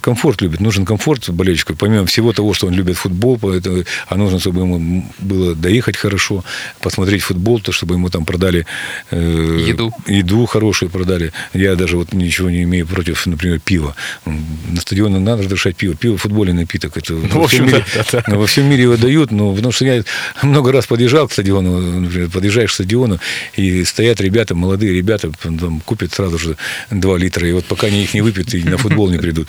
комфорт 0.00 0.42
любит. 0.42 0.60
Нужен 0.60 0.84
комфорт 0.84 1.28
болельщику. 1.30 1.74
Помимо 1.74 2.06
всего 2.06 2.32
того, 2.32 2.54
что 2.54 2.66
он 2.66 2.74
любит 2.74 2.96
футбол, 2.96 3.38
поэтому, 3.38 3.84
а 4.06 4.16
нужно, 4.16 4.38
чтобы 4.38 4.60
ему 4.60 5.04
было 5.18 5.54
доехать 5.54 5.96
хорошо, 5.96 6.44
посмотреть 6.80 7.22
футбол, 7.22 7.60
то 7.60 7.72
чтобы 7.72 7.94
ему 7.94 8.08
там 8.10 8.24
продали 8.24 8.66
э, 9.10 9.64
еду. 9.68 9.92
еду 10.06 10.46
хорошую 10.46 10.77
хорошие 10.78 10.88
продали. 10.88 11.32
Я 11.54 11.74
даже 11.74 11.96
вот 11.96 12.12
ничего 12.12 12.50
не 12.50 12.62
имею 12.62 12.86
против, 12.86 13.26
например, 13.26 13.60
пива. 13.60 13.94
На 14.24 14.80
стадионе 14.80 15.18
надо 15.18 15.42
разрешать 15.42 15.76
пиво. 15.76 15.94
Пиво 15.94 16.16
футбольный 16.16 16.52
напиток. 16.52 16.96
Это 16.96 17.14
ну, 17.14 17.40
во, 17.40 17.46
всем 17.46 17.66
мире, 17.66 17.84
да, 18.12 18.22
да. 18.26 18.36
во 18.36 18.46
всем 18.46 18.64
мире 18.70 18.82
его 18.82 18.96
дают, 18.96 19.32
но 19.32 19.54
потому 19.54 19.72
что 19.72 19.84
я 19.84 20.04
много 20.42 20.72
раз 20.72 20.86
подъезжал 20.86 21.28
к 21.28 21.32
стадиону, 21.32 21.80
например, 22.00 22.30
подъезжаешь 22.30 22.70
к 22.70 22.74
стадиону, 22.74 23.18
и 23.56 23.84
стоят 23.84 24.20
ребята, 24.20 24.54
молодые 24.54 24.92
ребята, 24.92 25.30
там, 25.42 25.80
купят 25.80 26.12
сразу 26.12 26.38
же 26.38 26.56
2 26.90 27.18
литра, 27.18 27.48
и 27.48 27.52
вот 27.52 27.64
пока 27.64 27.86
они 27.86 28.02
их 28.02 28.14
не 28.14 28.22
выпьют, 28.22 28.54
и 28.54 28.62
на 28.62 28.78
футбол 28.78 29.10
не 29.10 29.18
придут. 29.18 29.48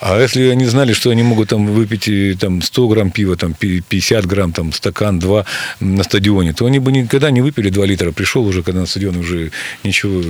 А 0.00 0.20
если 0.20 0.52
они 0.52 0.66
знали, 0.66 0.92
что 0.92 1.10
они 1.10 1.22
могут 1.22 1.48
там 1.48 1.66
выпить 1.66 2.38
там, 2.38 2.62
100 2.62 2.88
грамм 2.88 3.10
пива, 3.10 3.36
там, 3.36 3.54
50 3.54 4.26
грамм, 4.26 4.52
там, 4.52 4.72
стакан, 4.72 5.18
два 5.18 5.44
на 5.80 6.04
стадионе, 6.04 6.52
то 6.52 6.66
они 6.66 6.78
бы 6.78 6.92
никогда 6.92 7.30
не 7.30 7.40
выпили 7.40 7.70
2 7.70 7.86
литра. 7.86 8.12
Пришел 8.12 8.46
уже, 8.46 8.62
когда 8.62 8.80
на 8.80 8.86
стадион 8.86 9.16
уже 9.16 9.50
ничего. 9.84 10.22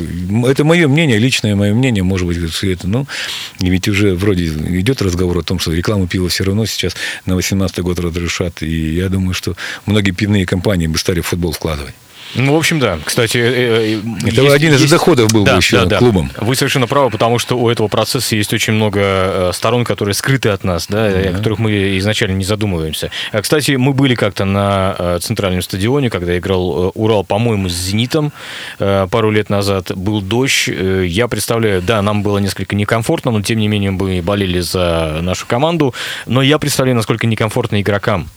Это 0.46 0.64
мое 0.64 0.88
мнение, 0.88 1.18
личное 1.18 1.54
мое 1.54 1.74
мнение, 1.74 2.02
может 2.02 2.26
быть, 2.26 2.38
это. 2.62 2.88
Ну, 2.88 3.06
ведь 3.60 3.88
уже 3.88 4.14
вроде 4.14 4.46
идет 4.46 5.02
разговор 5.02 5.38
о 5.38 5.42
том, 5.42 5.58
что 5.58 5.72
рекламу 5.72 6.06
пива 6.06 6.28
все 6.28 6.44
равно 6.44 6.66
сейчас 6.66 6.94
на 7.26 7.34
18 7.36 7.78
год 7.80 7.98
разрешат. 7.98 8.62
И 8.62 8.94
я 8.94 9.08
думаю, 9.08 9.34
что 9.34 9.56
многие 9.86 10.12
пивные 10.12 10.46
компании 10.46 10.86
бы 10.86 10.98
стали 10.98 11.20
в 11.20 11.26
футбол 11.26 11.52
вкладывать. 11.52 11.94
Ну, 12.34 12.54
в 12.54 12.56
общем, 12.56 12.78
да. 12.78 12.98
Кстати, 13.04 13.38
э, 13.38 13.96
э, 13.96 14.28
это 14.28 14.42
есть, 14.42 14.54
один 14.54 14.74
из 14.74 14.80
есть... 14.80 14.92
доходов 14.92 15.32
был 15.32 15.44
да, 15.44 15.52
бы 15.52 15.58
еще 15.58 15.78
да, 15.78 15.86
да. 15.86 15.98
клубом. 15.98 16.30
Вы 16.36 16.54
совершенно 16.56 16.86
правы, 16.86 17.10
потому 17.10 17.38
что 17.38 17.58
у 17.58 17.68
этого 17.68 17.88
процесса 17.88 18.36
есть 18.36 18.52
очень 18.52 18.74
много 18.74 19.00
э, 19.00 19.50
сторон, 19.54 19.84
которые 19.84 20.14
скрыты 20.14 20.50
от 20.50 20.64
нас, 20.64 20.86
да, 20.88 21.10
да. 21.10 21.30
о 21.30 21.32
которых 21.32 21.58
мы 21.58 21.96
изначально 21.98 22.36
не 22.36 22.44
задумываемся. 22.44 23.10
Кстати, 23.40 23.72
мы 23.72 23.92
были 23.92 24.14
как-то 24.14 24.44
на 24.44 25.18
центральном 25.20 25.62
стадионе, 25.62 26.10
когда 26.10 26.36
играл 26.36 26.92
Урал, 26.94 27.24
по-моему, 27.24 27.68
с 27.68 27.72
Зенитом 27.72 28.32
пару 28.78 29.30
лет 29.30 29.50
назад. 29.50 29.92
Был 29.96 30.20
дождь. 30.20 30.68
Я 30.68 31.28
представляю, 31.28 31.82
да, 31.82 32.02
нам 32.02 32.22
было 32.22 32.38
несколько 32.38 32.76
некомфортно, 32.76 33.30
но 33.30 33.42
тем 33.42 33.58
не 33.58 33.68
менее 33.68 33.90
мы 33.90 34.20
болели 34.22 34.60
за 34.60 35.18
нашу 35.22 35.46
команду. 35.46 35.94
Но 36.26 36.42
я 36.42 36.58
представляю, 36.58 36.96
насколько 36.96 37.26
некомфортно 37.26 37.80
игрокам 37.80 38.28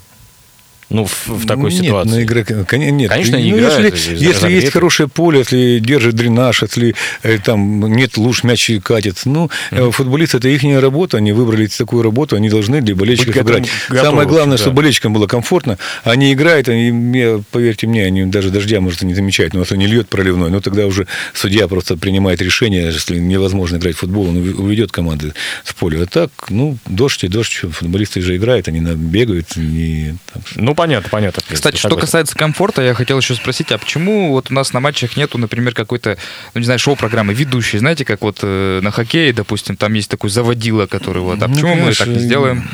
ну, 0.91 1.05
в, 1.05 1.27
в 1.27 1.47
такой 1.47 1.71
нет, 1.71 1.83
ситуации? 1.85 2.11
На 2.11 2.23
игрок... 2.23 2.49
Нет, 2.49 3.09
Конечно, 3.09 3.37
они 3.37 3.51
ну, 3.51 3.59
играют. 3.59 3.95
Если, 3.95 4.17
если 4.17 4.51
есть 4.51 4.71
хорошее 4.71 5.07
поле, 5.07 5.39
если 5.39 5.79
держит 5.79 6.15
дренаж, 6.15 6.61
если 6.61 6.95
э, 7.23 7.37
там 7.43 7.79
нет 7.93 8.17
луж, 8.17 8.43
мяч 8.43 8.69
катит. 8.83 9.21
Ну, 9.25 9.49
mm-hmm. 9.71 9.91
футболисты, 9.91 10.37
это 10.37 10.49
их 10.49 10.61
работа, 10.81 11.17
они 11.17 11.31
выбрали 11.31 11.67
такую 11.67 12.03
работу, 12.03 12.35
они 12.35 12.49
должны 12.49 12.81
для 12.81 12.93
болельщиков 12.95 13.35
Быть 13.35 13.43
играть. 13.43 13.69
Готовы, 13.89 14.09
Самое 14.09 14.27
главное, 14.27 14.57
да. 14.57 14.63
чтобы 14.63 14.77
болельщикам 14.77 15.13
было 15.13 15.27
комфортно. 15.27 15.77
Они 16.03 16.33
играют, 16.33 16.67
они, 16.69 17.41
поверьте 17.51 17.87
мне, 17.87 18.05
они 18.05 18.25
даже 18.25 18.49
дождя, 18.49 18.81
может, 18.81 19.01
не 19.03 19.13
замечать, 19.13 19.53
но 19.53 19.61
если 19.61 19.77
не 19.77 19.87
льет 19.87 20.09
проливной, 20.09 20.49
но 20.49 20.59
тогда 20.59 20.85
уже 20.85 21.07
судья 21.33 21.67
просто 21.67 21.95
принимает 21.95 22.41
решение, 22.41 22.85
если 22.85 23.17
невозможно 23.17 23.77
играть 23.77 23.95
в 23.95 23.99
футбол, 23.99 24.29
он 24.29 24.37
уведет 24.37 24.91
команды 24.91 25.33
с 25.63 25.73
поля. 25.73 26.03
А 26.03 26.05
так, 26.05 26.31
ну, 26.49 26.77
дождь 26.85 27.23
и 27.23 27.27
дождь, 27.27 27.61
футболисты 27.71 28.21
же 28.21 28.35
играют, 28.35 28.67
они 28.67 28.81
бегают. 28.81 29.55
Не, 29.55 30.17
там... 30.33 30.43
Ну, 30.55 30.75
понятно, 30.81 31.09
понятно. 31.09 31.43
Кстати, 31.47 31.77
что 31.77 31.95
касается 31.95 32.35
комфорта, 32.35 32.81
я 32.81 32.95
хотел 32.95 33.19
еще 33.19 33.35
спросить, 33.35 33.71
а 33.71 33.77
почему 33.77 34.31
вот 34.31 34.49
у 34.49 34.53
нас 34.53 34.73
на 34.73 34.79
матчах 34.79 35.15
нету, 35.15 35.37
например, 35.37 35.75
какой-то, 35.75 36.17
ну 36.55 36.59
не 36.59 36.65
знаю, 36.65 36.79
шоу-программы 36.79 37.33
ведущей, 37.33 37.77
знаете, 37.77 38.03
как 38.03 38.21
вот 38.21 38.39
э, 38.41 38.79
на 38.81 38.89
хоккее, 38.89 39.31
допустим, 39.31 39.75
там 39.75 39.93
есть 39.93 40.09
такой 40.09 40.31
заводила, 40.31 40.87
который 40.87 41.21
вот, 41.21 41.39
а 41.41 41.47
ну, 41.47 41.53
почему 41.53 41.75
мы 41.75 41.93
так 41.93 42.07
не 42.07 42.19
сделаем? 42.19 42.67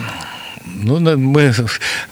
Ну, 0.83 1.17
мы 1.17 1.53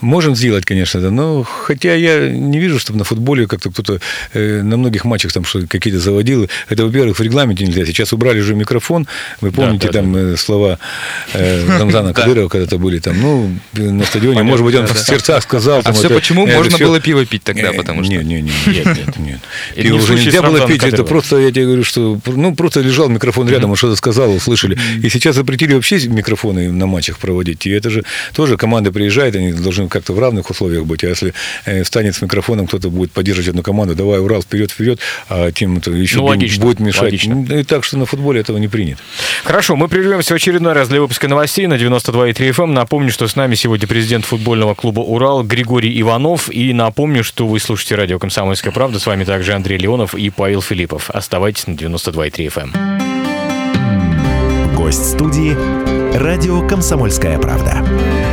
можем 0.02 0.36
сделать, 0.36 0.66
конечно, 0.66 1.00
да, 1.02 1.12
но 1.12 1.44
хотя 1.44 1.94
я 1.94 2.30
не 2.30 2.60
вижу, 2.60 2.80
чтобы 2.80 3.00
на 3.00 3.06
футболе 3.06 3.48
как-то 3.48 3.70
кто-то 3.70 4.00
э, 4.34 4.62
на 4.62 4.78
многих 4.78 5.06
матчах 5.06 5.32
там 5.32 5.46
что 5.46 5.66
какие-то 5.68 6.00
заводил. 6.00 6.50
Это, 6.70 6.86
во-первых, 6.86 7.20
в 7.20 7.22
регламенте 7.22 7.66
нельзя. 7.66 7.86
Сейчас 7.86 8.14
убрали 8.14 8.40
уже 8.40 8.56
микрофон. 8.56 9.08
Вы 9.42 9.52
помните 9.52 9.88
да, 9.88 9.94
да, 9.94 10.00
там 10.00 10.14
да. 10.14 10.20
Э, 10.20 10.38
слова 10.38 10.80
э, 11.34 11.80
Рамзана 11.80 12.14
Кадырова 12.16 12.50
когда-то 12.50 12.78
были 12.78 13.00
там, 13.00 13.22
ну, 13.22 13.52
на 13.74 14.06
стадионе, 14.06 14.44
может 14.44 14.66
быть, 14.66 14.76
он 14.76 14.88
в 14.88 14.98
сердцах 14.98 15.44
сказал. 15.44 15.82
А 15.84 15.94
все 15.94 16.10
почему? 16.10 16.48
Можно 16.48 16.78
было 16.78 17.00
пиво 17.00 17.26
пить 17.26 17.44
тогда, 17.44 17.72
потому 17.74 18.04
что... 18.04 18.12
Нет, 18.12 18.26
нет, 18.26 18.44
нет, 18.44 18.86
нет, 18.86 19.18
нет. 19.18 19.40
Пиво 19.76 19.98
уже 19.98 20.16
нельзя 20.16 20.42
было 20.42 20.68
пить, 20.68 20.84
это 20.84 21.04
просто, 21.04 21.38
я 21.38 21.52
тебе 21.52 21.66
говорю, 21.66 21.84
что, 21.84 22.20
ну, 22.26 22.56
просто 22.56 22.82
лежал 22.82 23.10
микрофон 23.10 23.48
рядом, 23.50 23.70
он 23.70 23.76
что-то 23.76 23.96
сказал, 23.96 24.34
услышали. 24.34 24.78
И 25.02 25.10
сейчас 25.10 25.36
запретили 25.36 25.74
вообще 25.74 25.98
микрофоны 26.08 26.72
на 26.72 26.88
матчах 26.88 27.20
проводить. 27.20 27.68
И 27.68 27.70
это 27.70 27.90
же 27.90 28.04
тоже 28.34 28.55
команда 28.58 28.92
приезжает, 28.92 29.36
они 29.36 29.54
должны 29.54 29.88
как-то 29.88 30.14
в 30.14 30.20
равных 30.20 30.50
условиях 30.50 30.86
быть. 30.86 31.04
А 31.04 31.08
если 31.08 31.34
э, 31.66 31.84
встанет 31.84 32.16
с 32.16 32.22
микрофоном, 32.22 32.68
кто-то 32.68 32.90
будет 32.90 33.12
поддерживать 33.12 33.50
одну 33.50 33.64
команду, 33.64 33.96
давай, 33.96 34.20
Урал, 34.20 34.42
вперед, 34.42 34.72
вперед, 34.72 35.00
а 35.30 35.52
тем 35.52 35.78
это 35.78 35.92
еще 35.92 36.18
ну, 36.18 36.26
логично, 36.26 36.66
будет 36.66 36.80
мешать. 36.80 37.04
Логично. 37.04 37.36
Ну, 37.36 37.58
и 37.58 37.64
так 37.64 37.84
что 37.84 37.98
на 37.98 38.06
футболе 38.06 38.42
этого 38.42 38.58
не 38.58 38.68
принято. 38.68 39.02
Хорошо, 39.44 39.76
мы 39.76 39.88
прервемся 39.88 40.34
в 40.34 40.38
очередной 40.38 40.74
раз 40.74 40.90
для 40.90 41.02
выпуска 41.02 41.28
новостей 41.28 41.68
на 41.68 41.76
92,3 41.76 42.34
FM. 42.34 42.64
Эм. 42.64 42.74
Напомню, 42.74 43.12
что 43.12 43.28
с 43.28 43.36
нами 43.36 43.56
сегодня 43.56 43.88
президент 43.88 44.26
футбольного 44.26 44.76
клуба 44.76 45.02
«Урал» 45.02 45.44
Григорий 45.44 46.00
Иванов. 46.02 46.50
И 46.52 46.74
напомню, 46.74 47.24
что 47.24 47.48
вы 47.48 47.60
слушаете 47.60 47.96
радио 47.96 48.20
«Комсомольская 48.20 48.74
правда». 48.74 49.00
С 49.00 49.06
вами 49.06 49.24
также 49.24 49.54
Андрей 49.54 49.78
Леонов 49.78 50.16
и 50.16 50.30
Павел 50.30 50.62
Филиппов. 50.62 51.10
Оставайтесь 51.10 51.68
на 51.68 51.74
92,3 51.74 52.48
FM. 52.48 52.72
Эм. 52.74 53.06
Гость 54.76 55.12
студии 55.12 55.56
«Радио 56.18 56.68
Комсомольская 56.68 57.40
правда». 57.40 58.25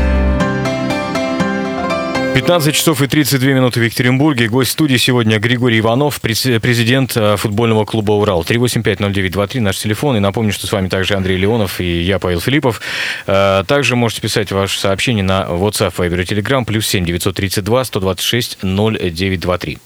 15 2.34 2.74
часов 2.74 3.02
и 3.02 3.06
32 3.06 3.52
минуты 3.52 3.78
в 3.78 3.82
Екатеринбурге. 3.82 4.48
Гость 4.48 4.70
студии 4.70 4.96
сегодня 4.96 5.38
Григорий 5.38 5.80
Иванов, 5.80 6.18
президент 6.22 7.14
э, 7.14 7.36
футбольного 7.36 7.84
клуба 7.84 8.12
«Урал». 8.12 8.42
3850923 8.42 9.60
наш 9.60 9.76
телефон. 9.78 10.16
И 10.16 10.20
напомню, 10.20 10.50
что 10.50 10.66
с 10.66 10.72
вами 10.72 10.88
также 10.88 11.14
Андрей 11.14 11.36
Леонов 11.36 11.78
и 11.78 12.00
я, 12.00 12.18
Павел 12.18 12.40
Филиппов. 12.40 12.80
Э, 13.26 13.64
также 13.66 13.96
можете 13.96 14.22
писать 14.22 14.50
ваши 14.50 14.80
сообщения 14.80 15.22
на 15.22 15.42
WhatsApp, 15.42 15.94
Viber 15.94 16.22
и 16.22 16.24
Telegram, 16.24 16.64
плюс 16.64 16.86
7 16.86 17.04
932 17.04 17.84
126 17.84 18.58
0923. 18.62 19.78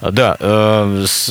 Да. 0.00 0.36
Э, 0.38 1.04
с, 1.06 1.26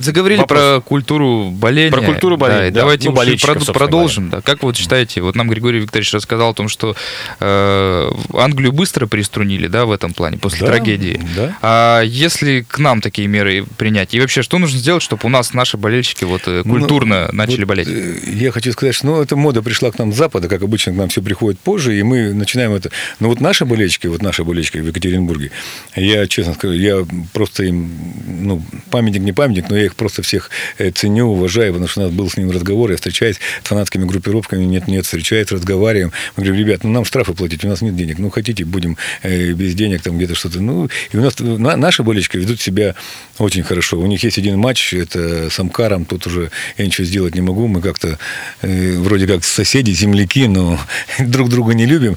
Заговорили 0.00 0.40
вопрос. 0.40 0.60
про 0.60 0.80
культуру 0.80 1.50
боления. 1.50 1.90
Про 1.90 2.02
культуру 2.02 2.36
боления. 2.36 2.70
Да, 2.70 2.70
да. 2.70 2.80
Давайте 2.80 3.10
ну, 3.10 3.16
прод, 3.38 3.72
продолжим. 3.72 4.30
Да. 4.30 4.40
Как 4.40 4.62
вот 4.62 4.76
считаете, 4.76 5.20
вот 5.20 5.36
нам 5.36 5.48
Григорий 5.48 5.80
Викторович 5.80 6.14
рассказал 6.14 6.50
о 6.50 6.54
том, 6.54 6.68
что 6.68 6.96
э, 7.40 8.10
Англию 8.34 8.72
быстро 8.72 9.06
приструнили, 9.06 9.66
да, 9.66 9.86
в 9.86 9.92
этом 9.92 10.12
плане, 10.12 10.38
после 10.38 10.60
да, 10.60 10.66
трагедии. 10.66 11.20
Да. 11.36 11.56
А 11.62 12.02
если 12.02 12.62
к 12.62 12.78
нам 12.78 13.00
такие 13.00 13.28
меры 13.28 13.64
принять? 13.76 14.14
И 14.14 14.20
вообще, 14.20 14.42
что 14.42 14.58
нужно 14.58 14.78
сделать, 14.78 15.02
чтобы 15.02 15.22
у 15.24 15.28
нас 15.28 15.52
наши 15.54 15.76
болельщики 15.76 16.24
вот 16.24 16.42
э, 16.46 16.62
ну, 16.64 16.74
культурно 16.74 17.28
ну, 17.30 17.38
начали 17.38 17.60
вот, 17.60 17.68
болеть? 17.68 17.88
Э, 17.88 18.18
я 18.26 18.50
хочу 18.52 18.72
сказать, 18.72 18.94
что 18.94 19.06
ну, 19.06 19.22
эта 19.22 19.36
мода 19.36 19.62
пришла 19.62 19.90
к 19.90 19.98
нам 19.98 20.12
с 20.12 20.16
Запада, 20.16 20.48
как 20.48 20.62
обычно 20.62 20.92
к 20.92 20.96
нам 20.96 21.08
все 21.08 21.22
приходит 21.22 21.58
позже, 21.60 21.98
и 21.98 22.02
мы 22.02 22.32
начинаем 22.32 22.72
это... 22.72 22.90
Но 23.18 23.28
вот 23.28 23.40
наши 23.40 23.64
болельщики, 23.64 24.06
вот 24.06 24.22
наши 24.22 24.44
болельщики 24.44 24.78
в 24.78 24.86
Екатеринбурге, 24.86 25.50
я 25.96 26.26
честно 26.26 26.54
скажу, 26.54 26.74
я 26.74 27.06
просто 27.32 27.49
просто 27.50 27.64
им, 27.64 27.90
ну, 28.26 28.62
памятник 28.90 29.22
не 29.22 29.32
памятник, 29.32 29.68
но 29.70 29.76
я 29.76 29.86
их 29.86 29.96
просто 29.96 30.22
всех 30.22 30.50
э, 30.78 30.90
ценю, 30.90 31.26
уважаю, 31.26 31.72
потому 31.72 31.88
что 31.88 32.00
у 32.00 32.04
нас 32.04 32.12
был 32.12 32.30
с 32.30 32.36
ним 32.36 32.50
разговор, 32.50 32.90
я 32.90 32.96
встречаюсь 32.96 33.40
с 33.64 33.66
фанатскими 33.68 34.04
группировками, 34.04 34.64
нет-нет, 34.64 35.04
встречаюсь, 35.04 35.50
разговариваем. 35.50 36.12
Мы 36.36 36.44
говорим, 36.44 36.66
ребят, 36.66 36.84
ну, 36.84 36.90
нам 36.90 37.04
штрафы 37.04 37.34
платить, 37.34 37.64
у 37.64 37.68
нас 37.68 37.82
нет 37.82 37.96
денег, 37.96 38.18
ну, 38.18 38.30
хотите, 38.30 38.64
будем 38.64 38.96
э, 39.22 39.52
без 39.52 39.74
денег, 39.74 40.02
там, 40.02 40.16
где-то 40.16 40.36
что-то. 40.36 40.60
Ну, 40.60 40.88
и 41.10 41.16
у 41.16 41.20
нас, 41.20 41.38
на, 41.40 41.76
наши 41.76 42.04
болельщики 42.04 42.36
ведут 42.36 42.60
себя 42.60 42.94
очень 43.38 43.64
хорошо. 43.64 43.98
У 43.98 44.06
них 44.06 44.22
есть 44.22 44.38
один 44.38 44.56
матч, 44.56 44.94
это 44.94 45.50
с 45.50 45.58
Амкаром, 45.58 46.04
тут 46.04 46.26
уже 46.28 46.52
я 46.78 46.86
ничего 46.86 47.04
сделать 47.04 47.34
не 47.34 47.40
могу, 47.40 47.66
мы 47.66 47.82
как-то 47.82 48.18
э, 48.62 48.96
вроде 48.98 49.26
как 49.26 49.42
соседи, 49.42 49.90
земляки, 49.90 50.46
но 50.46 50.78
друг 51.18 51.48
друга 51.48 51.74
не 51.74 51.86
любим. 51.86 52.16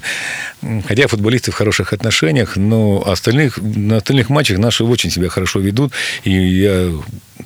Хотя 0.86 1.08
футболисты 1.08 1.50
в 1.50 1.54
хороших 1.54 1.92
отношениях, 1.92 2.56
но 2.56 3.02
остальных, 3.04 3.58
на 3.58 3.96
остальных 3.96 4.30
матчах 4.30 4.58
наши 4.58 4.84
очень 4.84 5.10
себя 5.10 5.23
хорошо 5.28 5.60
ведут. 5.60 5.92
И 6.24 6.30
я 6.30 6.90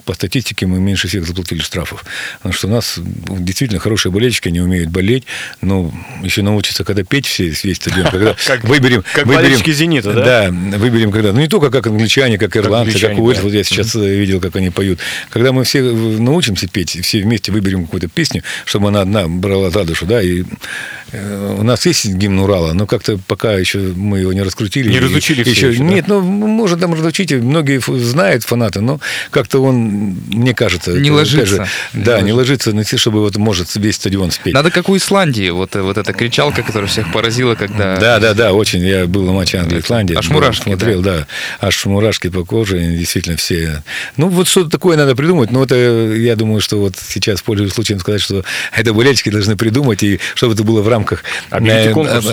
по 0.04 0.14
статистике 0.14 0.66
мы 0.66 0.80
меньше 0.80 1.08
всех 1.08 1.26
заплатили 1.26 1.60
штрафов. 1.60 2.04
Потому 2.38 2.52
что 2.52 2.66
у 2.66 2.70
нас 2.70 2.98
действительно 2.98 3.80
хорошие 3.80 4.12
болельщики, 4.12 4.48
они 4.48 4.60
умеют 4.60 4.90
болеть, 4.90 5.24
но 5.60 5.92
еще 6.22 6.42
научатся, 6.42 6.84
когда 6.84 7.02
петь 7.04 7.26
все, 7.26 7.48
весь 7.62 7.76
стадион, 7.76 8.06
когда 8.10 8.36
выберем... 8.62 9.04
Как 9.12 9.26
выберем, 9.26 9.58
«Зенита», 9.64 10.12
да? 10.12 10.50
Да, 10.50 10.78
выберем 10.78 11.12
когда. 11.12 11.32
Ну, 11.32 11.40
не 11.40 11.48
только 11.48 11.70
как 11.70 11.86
англичане, 11.86 12.38
как 12.38 12.56
ирландцы, 12.56 12.98
как 12.98 13.18
уэльсы. 13.18 13.42
Вот 13.42 13.52
я 13.52 13.64
сейчас 13.64 13.94
видел, 13.94 14.40
как 14.40 14.56
они 14.56 14.70
поют. 14.70 14.98
Когда 15.30 15.52
мы 15.52 15.64
все 15.64 15.82
научимся 15.82 16.68
петь, 16.68 16.98
все 17.02 17.22
вместе 17.22 17.52
выберем 17.52 17.84
какую-то 17.84 18.08
песню, 18.08 18.42
чтобы 18.64 18.88
она 18.88 19.02
одна 19.02 19.28
брала 19.28 19.70
за 19.70 19.84
душу, 19.84 20.06
да, 20.06 20.22
и 20.22 20.42
э, 20.42 20.44
у 21.12 21.62
нас 21.62 21.87
есть 21.87 22.07
гимн 22.07 22.40
Урала, 22.40 22.73
но 22.73 22.87
как-то 22.87 23.18
пока 23.27 23.55
еще 23.55 23.79
мы 23.79 24.21
его 24.21 24.33
не 24.33 24.42
раскрутили. 24.42 24.90
Не 24.90 24.99
разучили 24.99 25.49
еще, 25.49 25.71
еще 25.71 25.83
Нет, 25.83 26.07
ну, 26.09 26.21
можно 26.21 26.77
там 26.77 26.94
разучить, 26.94 27.33
многие 27.33 27.81
знают 27.99 28.44
фанаты, 28.44 28.81
но 28.81 29.01
как-то 29.31 29.62
он 29.62 29.79
мне 30.29 30.55
кажется... 30.55 30.92
Не 30.92 31.11
ложится. 31.11 31.47
Же, 31.47 31.68
не 31.94 32.05
да, 32.05 32.12
ложится. 32.12 32.27
не 32.27 32.33
ложится 32.33 32.73
на 32.73 32.85
чтобы 32.85 33.21
вот 33.21 33.37
может 33.37 33.75
весь 33.77 33.97
стадион 33.97 34.31
спеть. 34.31 34.55
Надо 34.55 34.71
как 34.71 34.88
у 34.88 34.97
Исландии, 34.97 35.51
вот, 35.51 35.75
вот 35.75 35.99
эта 35.99 36.12
кричалка, 36.12 36.62
которая 36.62 36.88
всех 36.88 37.12
поразила, 37.12 37.55
когда... 37.55 37.97
Да, 37.99 38.18
да, 38.18 38.35
да, 38.35 38.53
очень. 38.53 38.81
Я 38.81 39.07
был 39.07 39.25
на 39.25 39.33
матче 39.33 39.59
Англии-Исландии. 39.59 40.16
Аж 40.16 40.29
мурашки, 40.31 40.64
Смотрел, 40.64 41.03
да. 41.03 41.18
да. 41.18 41.27
Аж 41.61 41.87
мурашки 41.87 42.29
по 42.29 42.44
коже, 42.44 42.79
действительно 42.79 43.37
все. 43.37 43.83
Ну, 44.16 44.29
вот 44.29 44.49
что-то 44.49 44.71
такое 44.71 44.97
надо 44.97 45.14
придумать, 45.14 45.51
но 45.51 45.62
это, 45.62 45.75
я 45.75 46.37
думаю, 46.37 46.61
что 46.61 46.79
вот 46.79 46.94
сейчас, 46.97 47.42
пользуясь 47.42 47.73
случаем, 47.73 48.01
сказать, 48.01 48.21
что 48.21 48.44
это 48.73 48.92
болельщики 48.92 49.31
должны 49.31 49.57
придумать, 49.57 50.03
и 50.03 50.21
чтобы 50.35 50.55
это 50.55 50.64
было 50.64 50.83
в 50.83 50.88
рамках... 50.88 50.97
Объявите 51.50 51.90
конкурс. 51.90 52.26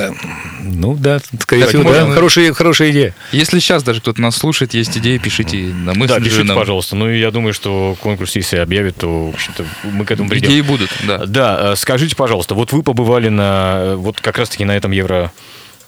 Ну, 0.67 0.95
да, 0.95 1.19
скорее 1.39 1.67
всего, 1.67 1.83
да. 1.83 2.11
Хорошая, 2.11 2.53
хорошая 2.53 2.91
идея. 2.91 3.15
Если 3.31 3.59
сейчас 3.59 3.83
даже 3.83 4.01
кто-то 4.01 4.19
нас 4.19 4.35
слушает, 4.35 4.73
есть 4.73 4.97
идеи, 4.97 5.17
пишите 5.17 5.57
на 5.57 5.93
мессенджеры. 5.93 6.07
Да, 6.07 6.25
пишите, 6.25 6.53
пожалуйста. 6.53 6.95
Ну, 6.95 7.09
я 7.09 7.31
думаю, 7.31 7.53
что 7.53 7.95
конкурс, 8.01 8.35
если 8.35 8.57
объявят, 8.57 8.97
то, 8.97 9.31
в 9.31 9.33
общем-то, 9.35 9.65
мы 9.83 10.05
к 10.05 10.11
этому 10.11 10.29
придем. 10.29 10.49
Идеи 10.49 10.61
будут, 10.61 10.89
да. 11.07 11.25
Да, 11.25 11.71
э, 11.71 11.75
скажите, 11.75 12.15
пожалуйста, 12.15 12.55
вот 12.55 12.71
вы 12.71 12.81
побывали 12.81 13.29
на, 13.29 13.73
э, 13.77 13.95
вот 13.95 14.19
как 14.19 14.37
раз-таки 14.37 14.65
на 14.65 14.75
этом 14.75 14.91
Евро 14.91 15.31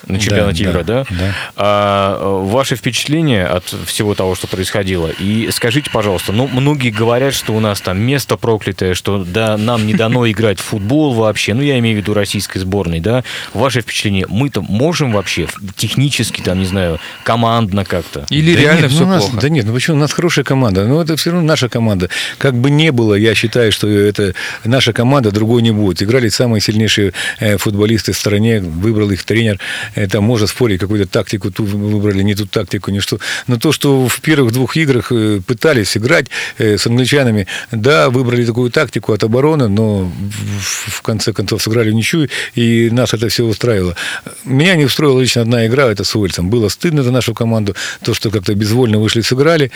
на 0.05 0.19
чемпионате 0.19 0.63
да, 0.63 0.69
мира, 0.69 0.83
да? 0.83 1.05
да? 1.09 1.15
да. 1.17 1.33
А, 1.55 2.19
э, 2.19 2.51
ваши 2.51 2.75
впечатления 2.75 3.45
от 3.45 3.65
всего 3.85 4.15
того, 4.15 4.35
что 4.35 4.47
происходило? 4.47 5.07
И 5.07 5.49
скажите, 5.51 5.89
пожалуйста, 5.91 6.31
ну, 6.31 6.47
многие 6.47 6.91
говорят, 6.91 7.33
что 7.33 7.53
у 7.53 7.59
нас 7.59 7.81
там 7.81 7.99
место 7.99 8.37
проклятое, 8.37 8.93
что 8.93 9.23
да, 9.23 9.57
нам 9.57 9.85
не 9.87 9.93
дано 9.93 10.29
играть 10.31 10.59
в 10.59 10.63
футбол 10.63 11.13
вообще, 11.13 11.53
ну, 11.53 11.61
я 11.61 11.77
имею 11.79 11.97
в 11.97 12.01
виду 12.01 12.13
российской 12.13 12.59
сборной, 12.59 12.99
да? 12.99 13.23
Ваши 13.53 13.81
впечатления, 13.81 14.25
мы-то 14.29 14.61
можем 14.61 15.11
вообще 15.11 15.47
технически, 15.75 16.41
там, 16.41 16.59
не 16.59 16.65
знаю, 16.65 16.99
командно 17.23 17.85
как-то? 17.85 18.25
Или 18.29 18.55
да 18.55 18.61
реально 18.61 18.81
нет, 18.83 18.91
все 18.91 19.05
ну, 19.05 19.09
нас, 19.09 19.25
плохо? 19.25 19.41
Да 19.41 19.49
нет, 19.49 19.65
ну 19.65 19.73
почему? 19.73 19.97
У 19.97 19.99
нас 19.99 20.13
хорошая 20.13 20.45
команда, 20.45 20.85
но 20.85 21.01
это 21.01 21.15
все 21.15 21.31
равно 21.31 21.45
наша 21.45 21.69
команда. 21.69 22.09
Как 22.37 22.55
бы 22.55 22.69
не 22.69 22.91
было, 22.91 23.13
я 23.15 23.35
считаю, 23.35 23.71
что 23.71 23.87
это 23.87 24.33
наша 24.63 24.93
команда, 24.93 25.31
другой 25.31 25.61
не 25.61 25.71
будет. 25.71 26.01
Играли 26.01 26.29
самые 26.29 26.61
сильнейшие 26.61 27.13
э, 27.39 27.57
футболисты 27.57 28.11
в 28.11 28.17
стране, 28.17 28.59
выбрал 28.59 29.11
их 29.11 29.23
тренер 29.23 29.59
это 29.95 30.21
можно 30.21 30.47
спорить, 30.47 30.79
какую-то 30.79 31.07
тактику 31.07 31.51
ту 31.51 31.63
выбрали, 31.63 32.23
не 32.23 32.35
ту 32.35 32.45
тактику, 32.45 32.91
не 32.91 32.99
что. 32.99 33.19
Но 33.47 33.57
то, 33.57 33.71
что 33.71 34.07
в 34.07 34.21
первых 34.21 34.53
двух 34.53 34.77
играх 34.77 35.11
э, 35.11 35.41
пытались 35.45 35.97
играть 35.97 36.27
э, 36.57 36.77
с 36.77 36.87
англичанами, 36.87 37.47
да, 37.71 38.09
выбрали 38.09 38.45
такую 38.45 38.71
тактику 38.71 39.13
от 39.13 39.23
обороны, 39.23 39.67
но 39.67 40.11
в 40.59 41.01
конце 41.01 41.33
концов 41.33 41.61
сыграли 41.61 41.91
ничью, 41.91 42.29
и 42.55 42.89
нас 42.91 43.13
это 43.13 43.29
все 43.29 43.45
устраивало. 43.45 43.95
Меня 44.43 44.75
не 44.75 44.85
устроила 44.85 45.19
лично 45.19 45.41
одна 45.41 45.65
игра, 45.67 45.91
это 45.91 46.03
с 46.03 46.15
Уэльсом. 46.15 46.49
Было 46.49 46.69
стыдно 46.69 47.03
за 47.03 47.11
нашу 47.11 47.33
команду, 47.33 47.75
то, 48.03 48.13
что 48.13 48.29
как-то 48.29 48.53
безвольно 48.55 48.99
вышли, 48.99 49.21
сыграли. 49.21 49.71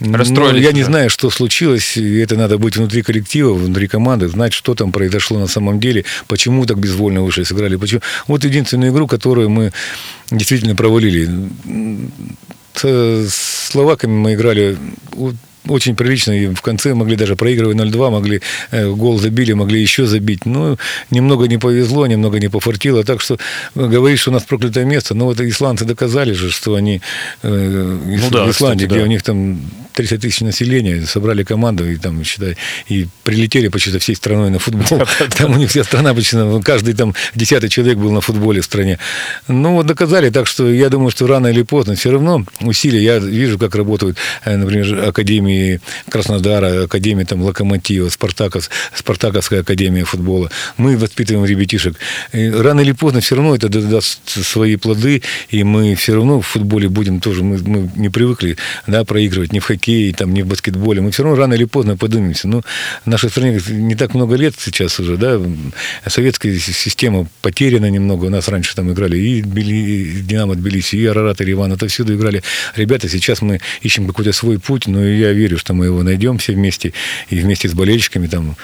Расстроились. 0.00 0.62
Ну, 0.62 0.66
я 0.66 0.72
не 0.72 0.82
знаю, 0.82 1.10
что 1.10 1.30
случилось. 1.30 1.96
Это 1.96 2.36
надо 2.36 2.56
быть 2.58 2.76
внутри 2.76 3.02
коллектива, 3.02 3.52
внутри 3.52 3.86
команды, 3.86 4.28
знать, 4.28 4.52
что 4.52 4.74
там 4.74 4.92
произошло 4.92 5.38
на 5.38 5.46
самом 5.46 5.78
деле, 5.78 6.04
почему 6.26 6.64
так 6.64 6.78
безвольно 6.78 7.22
вышли, 7.22 7.42
сыграли. 7.42 7.76
Почему. 7.76 8.00
Вот 8.26 8.44
единственную 8.44 8.92
игру, 8.92 9.06
которую 9.06 9.50
мы 9.50 9.72
действительно 10.30 10.74
провалили. 10.74 11.28
С 12.74 13.68
словаками 13.70 14.12
мы 14.12 14.34
играли 14.34 14.78
очень 15.68 15.96
прилично, 15.96 16.32
и 16.32 16.54
в 16.54 16.62
конце 16.62 16.94
могли 16.94 17.16
даже 17.16 17.36
проигрывать 17.36 17.76
0-2, 17.76 18.10
могли 18.10 18.40
э, 18.70 18.90
гол 18.90 19.18
забили, 19.18 19.52
могли 19.52 19.80
еще 19.80 20.06
забить. 20.06 20.46
Но 20.46 20.76
немного 21.10 21.46
не 21.48 21.58
повезло, 21.58 22.06
немного 22.06 22.38
не 22.38 22.48
пофартило. 22.48 23.04
Так 23.04 23.20
что 23.20 23.38
э, 23.74 23.86
говорить, 23.86 24.18
что 24.18 24.30
у 24.30 24.34
нас 24.34 24.42
проклятое 24.42 24.84
место, 24.84 25.14
но 25.14 25.26
вот 25.26 25.40
исландцы 25.40 25.84
доказали 25.84 26.32
же, 26.32 26.50
что 26.50 26.74
они 26.74 27.00
э, 27.42 27.48
ну, 27.48 28.30
да, 28.30 28.44
в 28.44 28.50
Исландии, 28.50 28.84
кстати, 28.84 28.84
где 28.84 28.98
да. 29.00 29.02
у 29.02 29.06
них 29.06 29.22
там 29.22 29.60
30 29.94 30.20
тысяч 30.20 30.40
населения, 30.40 31.02
собрали 31.06 31.42
команду 31.42 31.90
и 31.90 31.96
там, 31.96 32.24
считай, 32.24 32.56
и 32.88 33.06
прилетели 33.24 33.68
почти 33.68 33.98
всей 33.98 34.16
страной 34.16 34.50
на 34.50 34.58
футбол. 34.58 35.02
Там 35.36 35.52
у 35.52 35.56
них 35.56 35.70
вся 35.70 35.84
страна 35.84 36.14
почти, 36.14 36.36
каждый 36.62 36.94
там 36.94 37.14
десятый 37.34 37.68
человек 37.68 37.98
был 37.98 38.10
на 38.10 38.20
футболе 38.20 38.60
в 38.60 38.64
стране. 38.64 38.98
Ну, 39.48 39.74
вот 39.74 39.86
доказали, 39.86 40.30
так 40.30 40.46
что 40.46 40.70
я 40.70 40.88
думаю, 40.88 41.10
что 41.10 41.26
рано 41.26 41.48
или 41.48 41.62
поздно 41.62 41.94
все 41.94 42.10
равно 42.10 42.44
усилия, 42.60 43.02
я 43.02 43.18
вижу, 43.18 43.58
как 43.58 43.74
работают, 43.74 44.16
например, 44.44 45.08
академии 45.08 45.49
Академии 45.50 45.80
Краснодара, 46.08 46.84
Академии 46.84 47.24
там, 47.24 47.42
Локомотива, 47.42 48.08
Спартакос, 48.08 48.70
Спартаковская 48.94 49.60
Академия 49.60 50.04
футбола. 50.04 50.50
Мы 50.76 50.96
воспитываем 50.96 51.44
ребятишек. 51.44 51.96
И 52.32 52.48
рано 52.50 52.80
или 52.80 52.92
поздно 52.92 53.20
все 53.20 53.36
равно 53.36 53.54
это 53.54 53.68
даст 53.68 54.28
свои 54.28 54.76
плоды, 54.76 55.22
и 55.48 55.64
мы 55.64 55.94
все 55.94 56.14
равно 56.14 56.40
в 56.40 56.46
футболе 56.46 56.88
будем 56.88 57.20
тоже, 57.20 57.42
мы, 57.42 57.58
мы 57.58 57.90
не 57.96 58.08
привыкли 58.08 58.56
да, 58.86 59.04
проигрывать 59.04 59.52
ни 59.52 59.58
в 59.58 59.64
хоккее, 59.64 60.12
там, 60.14 60.32
ни 60.32 60.42
в 60.42 60.46
баскетболе. 60.46 61.00
Мы 61.00 61.10
все 61.10 61.22
равно 61.22 61.38
рано 61.38 61.54
или 61.54 61.64
поздно 61.64 61.96
поднимемся. 61.96 62.48
Но 62.48 62.62
нашей 63.04 63.30
стране 63.30 63.60
не 63.68 63.94
так 63.94 64.14
много 64.14 64.36
лет 64.36 64.54
сейчас 64.58 65.00
уже, 65.00 65.16
да, 65.16 65.40
советская 66.06 66.56
система 66.58 67.26
потеряна 67.42 67.90
немного. 67.90 68.26
У 68.26 68.30
нас 68.30 68.48
раньше 68.48 68.74
там 68.74 68.92
играли 68.92 69.16
и, 69.18 69.40
и 69.40 70.20
Динамо 70.22 70.54
Тбилиси, 70.54 70.96
и 70.96 71.06
Арарат, 71.06 71.40
и 71.40 71.50
Иван, 71.50 71.72
отовсюду 71.72 72.14
играли 72.14 72.42
ребята. 72.76 73.08
Сейчас 73.08 73.42
мы 73.42 73.60
ищем 73.82 74.06
какой-то 74.06 74.32
свой 74.32 74.58
путь, 74.58 74.86
но 74.86 75.04
я 75.04 75.32
верю, 75.40 75.58
что 75.58 75.74
мы 75.74 75.86
его 75.86 76.02
найдем 76.02 76.38
все 76.38 76.52
вместе, 76.52 76.92
и 77.28 77.36
вместе 77.36 77.68
с 77.68 77.74
болельщиками 77.74 78.26
там 78.26 78.56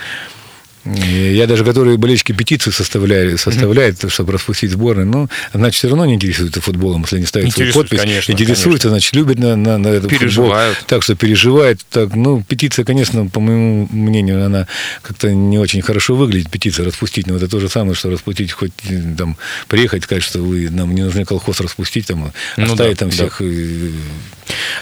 я 0.94 1.46
даже, 1.46 1.64
которые 1.64 1.96
болельщики 1.96 2.32
петиции 2.32 2.70
составляли, 2.70 3.36
составляют, 3.36 3.96
mm-hmm. 3.96 4.10
чтобы 4.10 4.32
распустить 4.32 4.70
сборную, 4.70 5.06
но, 5.06 5.28
значит, 5.52 5.78
все 5.78 5.88
равно 5.88 6.06
не 6.06 6.14
интересуются 6.14 6.60
футболом, 6.60 7.02
если 7.02 7.16
они 7.16 7.26
ставят 7.26 7.52
свою 7.52 7.72
подпись. 7.72 7.98
Конечно, 7.98 8.32
интересуются, 8.32 8.88
конечно. 8.88 8.90
значит, 8.90 9.14
любят 9.14 9.38
на, 9.38 9.56
на, 9.56 9.78
на 9.78 9.88
этот 9.88 10.10
переживают. 10.10 10.76
футбол. 10.76 10.88
Так 10.88 11.02
что 11.02 11.14
переживают. 11.16 11.80
Так, 11.90 12.14
ну, 12.14 12.42
петиция, 12.42 12.84
конечно, 12.84 13.26
по 13.26 13.40
моему 13.40 13.88
мнению, 13.90 14.44
она 14.44 14.66
как-то 15.02 15.32
не 15.32 15.58
очень 15.58 15.82
хорошо 15.82 16.14
выглядит, 16.14 16.50
петиция 16.50 16.84
распустить. 16.84 17.26
Но 17.26 17.36
это 17.36 17.48
то 17.48 17.60
же 17.60 17.68
самое, 17.68 17.94
что 17.94 18.10
распустить, 18.10 18.52
хоть 18.52 18.72
там 19.16 19.36
приехать, 19.68 20.04
сказать, 20.04 20.22
что 20.22 20.40
вы 20.40 20.70
нам 20.70 20.94
не 20.94 21.02
нужны 21.02 21.24
колхоз 21.24 21.60
распустить, 21.60 22.06
там, 22.06 22.32
ну, 22.56 22.64
оставить 22.64 22.98
да, 22.98 23.00
там 23.00 23.10
всех. 23.10 23.36
Да. 23.40 23.46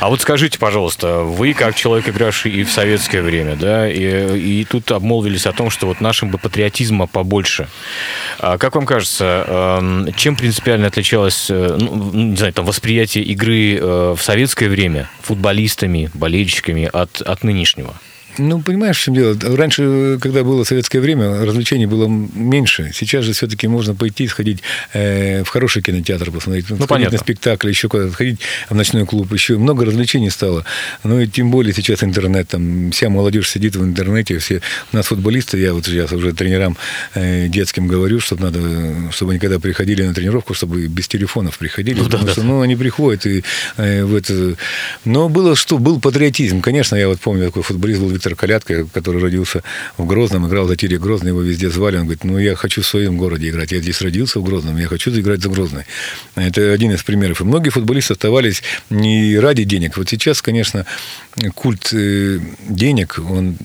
А 0.00 0.10
вот 0.10 0.20
скажите, 0.20 0.58
пожалуйста, 0.58 1.20
вы 1.20 1.54
как 1.54 1.74
человек, 1.74 2.08
игравший 2.08 2.52
и 2.52 2.64
в 2.64 2.70
советское 2.70 3.22
время, 3.22 3.56
да, 3.56 3.90
и, 3.90 4.60
и 4.60 4.64
тут 4.64 4.90
обмолвились 4.90 5.46
о 5.46 5.52
том, 5.52 5.70
что 5.70 5.86
вот 5.94 6.00
нашим 6.00 6.30
бы 6.30 6.38
патриотизма 6.38 7.06
побольше. 7.06 7.68
А 8.38 8.58
как 8.58 8.74
вам 8.74 8.86
кажется, 8.86 9.44
эм, 9.46 10.12
чем 10.14 10.36
принципиально 10.36 10.88
отличалось, 10.88 11.50
э, 11.50 11.76
ну, 11.78 12.10
не 12.12 12.36
знаю, 12.36 12.52
там, 12.52 12.64
восприятие 12.64 13.24
игры 13.24 13.76
э, 13.76 14.14
в 14.16 14.22
советское 14.22 14.68
время 14.68 15.08
футболистами, 15.22 16.10
болельщиками 16.14 16.90
от, 16.92 17.20
от 17.20 17.44
нынешнего? 17.44 17.94
Ну, 18.38 18.60
понимаешь, 18.60 18.98
в 18.98 19.02
чем 19.02 19.14
дело? 19.14 19.36
Раньше, 19.56 20.18
когда 20.20 20.42
было 20.42 20.64
советское 20.64 21.00
время, 21.00 21.44
развлечений 21.44 21.86
было 21.86 22.08
меньше. 22.08 22.90
Сейчас 22.94 23.24
же 23.24 23.32
все-таки 23.32 23.68
можно 23.68 23.94
пойти, 23.94 24.26
сходить 24.28 24.62
э, 24.92 25.44
в 25.44 25.48
хороший 25.48 25.82
кинотеатр, 25.82 26.30
посмотреть, 26.30 26.66
ну, 26.70 26.82
сходить 26.84 27.12
на 27.12 27.18
спектакль, 27.18 27.68
еще 27.68 27.88
куда-то, 27.88 28.12
сходить 28.12 28.40
в 28.68 28.74
ночной 28.74 29.06
клуб. 29.06 29.32
Еще 29.32 29.56
много 29.56 29.84
развлечений 29.84 30.30
стало. 30.30 30.64
Ну, 31.02 31.20
и 31.20 31.26
тем 31.26 31.50
более 31.50 31.72
сейчас 31.74 32.02
интернет, 32.02 32.48
там 32.48 32.90
вся 32.90 33.08
молодежь 33.08 33.50
сидит 33.50 33.76
в 33.76 33.84
интернете, 33.84 34.38
все. 34.38 34.60
У 34.92 34.96
нас 34.96 35.06
футболисты, 35.06 35.58
я 35.58 35.72
вот 35.72 35.86
сейчас 35.86 36.12
уже 36.12 36.32
тренерам 36.32 36.76
э, 37.14 37.48
детским 37.48 37.86
говорю, 37.86 38.20
чтобы 38.20 38.42
надо, 38.42 39.12
чтобы 39.12 39.32
они 39.32 39.40
когда 39.40 39.58
приходили 39.58 40.02
на 40.02 40.14
тренировку, 40.14 40.54
чтобы 40.54 40.86
без 40.86 41.08
телефонов 41.08 41.58
приходили, 41.58 41.98
ну, 41.98 42.04
потому 42.04 42.24
да, 42.24 42.32
что, 42.32 42.40
да. 42.40 42.46
ну, 42.46 42.60
они 42.60 42.76
приходят 42.76 43.26
и 43.26 43.44
э, 43.76 44.04
в 44.04 44.14
это... 44.14 44.56
Но 45.04 45.28
было 45.28 45.56
что? 45.56 45.78
Был 45.78 46.00
патриотизм. 46.00 46.60
Конечно, 46.60 46.96
я 46.96 47.08
вот 47.08 47.20
помню, 47.20 47.46
такой 47.46 47.62
футболист 47.62 48.00
был 48.00 48.10
Виктор 48.24 48.36
Калятка, 48.36 48.86
который 48.86 49.20
родился 49.20 49.62
в 49.98 50.06
Грозном, 50.06 50.48
играл 50.48 50.66
за 50.66 50.76
Тире 50.76 50.98
Грозный, 50.98 51.28
его 51.28 51.42
везде 51.42 51.68
звали. 51.68 51.96
Он 51.96 52.04
говорит, 52.04 52.24
ну, 52.24 52.38
я 52.38 52.54
хочу 52.54 52.80
в 52.80 52.86
своем 52.86 53.18
городе 53.18 53.50
играть. 53.50 53.72
Я 53.72 53.80
здесь 53.80 54.00
родился 54.00 54.40
в 54.40 54.44
Грозном, 54.44 54.78
я 54.78 54.88
хочу 54.88 55.10
играть 55.10 55.42
за 55.42 55.50
Грозный. 55.50 55.84
Это 56.34 56.72
один 56.72 56.92
из 56.92 57.02
примеров. 57.02 57.42
И 57.42 57.44
многие 57.44 57.68
футболисты 57.68 58.14
оставались 58.14 58.62
не 58.88 59.38
ради 59.38 59.64
денег. 59.64 59.98
Вот 59.98 60.08
сейчас, 60.08 60.40
конечно, 60.40 60.86
культ 61.54 61.90
э, 61.92 62.38
денег, 62.68 63.18
он 63.18 63.56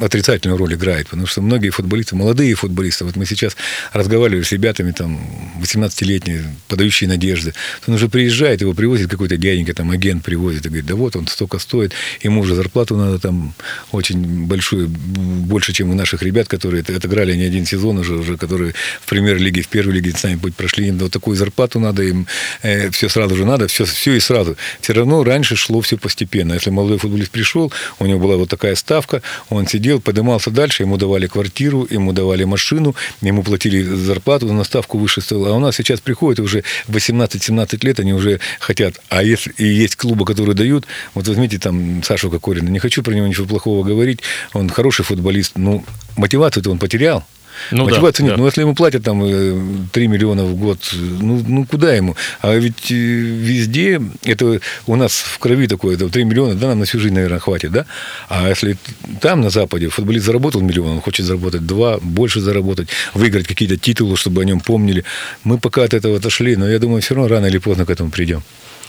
отрицательную 0.00 0.58
роль 0.58 0.74
играет, 0.74 1.08
потому 1.08 1.26
что 1.26 1.40
многие 1.40 1.70
футболисты, 1.70 2.16
молодые 2.16 2.54
футболисты, 2.54 3.04
вот 3.04 3.16
мы 3.16 3.26
сейчас 3.26 3.56
разговаривали 3.92 4.42
с 4.42 4.52
ребятами, 4.52 4.92
там, 4.92 5.20
18-летние, 5.60 6.44
подающие 6.68 7.08
надежды, 7.08 7.54
он 7.86 7.94
уже 7.94 8.08
приезжает, 8.08 8.60
его 8.60 8.74
привозит 8.74 9.10
какой-то 9.10 9.36
дяденька, 9.36 9.74
там, 9.74 9.90
агент 9.90 10.24
привозит 10.24 10.66
и 10.66 10.68
говорит, 10.68 10.86
да 10.86 10.94
вот, 10.94 11.16
он 11.16 11.26
столько 11.26 11.58
стоит, 11.58 11.92
ему 12.22 12.40
уже 12.40 12.54
зарплату 12.54 12.96
надо 12.96 13.18
там 13.18 13.54
очень 13.92 14.46
большую, 14.46 14.88
больше, 14.88 15.72
чем 15.72 15.90
у 15.90 15.94
наших 15.94 16.22
ребят, 16.22 16.48
которые 16.48 16.82
отыграли 16.82 17.34
не 17.34 17.44
один 17.44 17.66
сезон 17.66 17.98
уже, 17.98 18.14
уже 18.14 18.36
которые 18.36 18.74
в 19.00 19.08
премьер-лиге, 19.08 19.62
в 19.62 19.68
первой 19.68 19.94
лиге 19.94 20.12
сами 20.16 20.36
путь 20.36 20.54
прошли, 20.54 20.88
им 20.88 20.98
вот 20.98 21.12
такую 21.12 21.36
зарплату 21.36 21.80
надо, 21.80 22.02
им 22.02 22.26
э, 22.62 22.90
все 22.90 23.08
сразу 23.08 23.36
же 23.36 23.44
надо, 23.44 23.66
все, 23.68 23.84
все 23.84 24.14
и 24.14 24.20
сразу. 24.20 24.56
Все 24.80 24.92
равно 24.92 25.24
раньше 25.24 25.56
шло 25.56 25.80
все 25.80 25.96
постепенно. 25.96 26.54
Если 26.54 26.70
молодой 26.70 26.98
футболист 26.98 27.30
пришел, 27.30 27.72
у 27.98 28.06
него 28.06 28.20
была 28.20 28.36
вот 28.36 28.48
такая 28.48 28.74
ставка, 28.74 29.22
он 29.48 29.66
сидел, 29.66 30.00
поднимался 30.00 30.50
дальше, 30.50 30.82
ему 30.82 30.96
давали 30.96 31.26
квартиру, 31.26 31.86
ему 31.90 32.12
давали 32.12 32.44
машину, 32.44 32.94
ему 33.20 33.42
платили 33.42 33.82
зарплату, 33.82 34.52
на 34.52 34.64
ставку 34.64 34.98
выше 34.98 35.20
стоила. 35.20 35.50
А 35.50 35.52
у 35.52 35.58
нас 35.58 35.76
сейчас 35.76 36.00
приходят 36.00 36.40
уже 36.40 36.64
18-17 36.88 37.84
лет, 37.84 38.00
они 38.00 38.12
уже 38.12 38.40
хотят. 38.60 39.00
А 39.08 39.22
если 39.22 39.52
и 39.56 39.64
есть 39.66 39.96
клубы, 39.96 40.24
которые 40.24 40.54
дают, 40.54 40.86
вот 41.14 41.26
возьмите 41.28 41.58
там 41.58 42.02
Сашу 42.02 42.30
Кокорина, 42.30 42.68
не 42.68 42.78
хочу 42.78 43.02
про 43.02 43.12
него 43.12 43.26
ничего 43.26 43.46
плохого 43.46 43.63
говорить, 43.64 44.20
он 44.52 44.68
хороший 44.68 45.04
футболист, 45.04 45.52
ну, 45.56 45.84
мотивацию-то 46.16 46.70
он 46.70 46.78
потерял. 46.78 47.24
Ну, 47.70 47.84
Мотивации 47.84 48.22
да, 48.22 48.28
нет. 48.28 48.36
Да. 48.36 48.40
Ну, 48.40 48.46
если 48.46 48.60
ему 48.62 48.74
платят 48.74 49.04
там 49.04 49.20
3 49.20 50.04
э, 50.04 50.08
миллиона 50.08 50.44
в 50.44 50.56
год, 50.56 50.78
ну, 50.92 51.42
ну 51.46 51.64
куда 51.66 51.94
ему? 51.94 52.16
А 52.42 52.54
ведь 52.54 52.90
э, 52.90 52.94
везде, 52.94 54.00
это 54.24 54.60
у 54.86 54.96
нас 54.96 55.12
в 55.12 55.38
крови 55.38 55.66
такое, 55.66 55.94
это 55.94 56.08
3 56.08 56.24
миллиона, 56.24 56.54
да, 56.54 56.68
нам 56.68 56.80
на 56.80 56.84
всю 56.84 56.98
жизнь, 56.98 57.14
наверное, 57.14 57.38
хватит, 57.38 57.72
да? 57.72 57.86
А 58.28 58.48
если 58.48 58.76
там, 59.20 59.40
на 59.40 59.50
Западе, 59.50 59.88
футболист 59.88 60.26
заработал 60.26 60.60
миллион, 60.60 60.90
он 60.90 61.00
хочет 61.00 61.26
заработать 61.26 61.66
два, 61.66 61.98
больше 62.00 62.40
заработать, 62.40 62.88
выиграть 63.14 63.46
какие-то 63.46 63.76
титулы, 63.76 64.16
чтобы 64.16 64.42
о 64.42 64.44
нем 64.44 64.60
помнили. 64.60 65.04
Мы 65.44 65.58
пока 65.58 65.84
от 65.84 65.94
этого 65.94 66.16
отошли, 66.16 66.56
но 66.56 66.68
я 66.68 66.78
думаю, 66.78 67.02
все 67.02 67.14
равно 67.14 67.28
рано 67.28 67.46
или 67.46 67.58
поздно 67.58 67.86
к 67.86 67.90
этому 67.90 68.10
придем. 68.10 68.42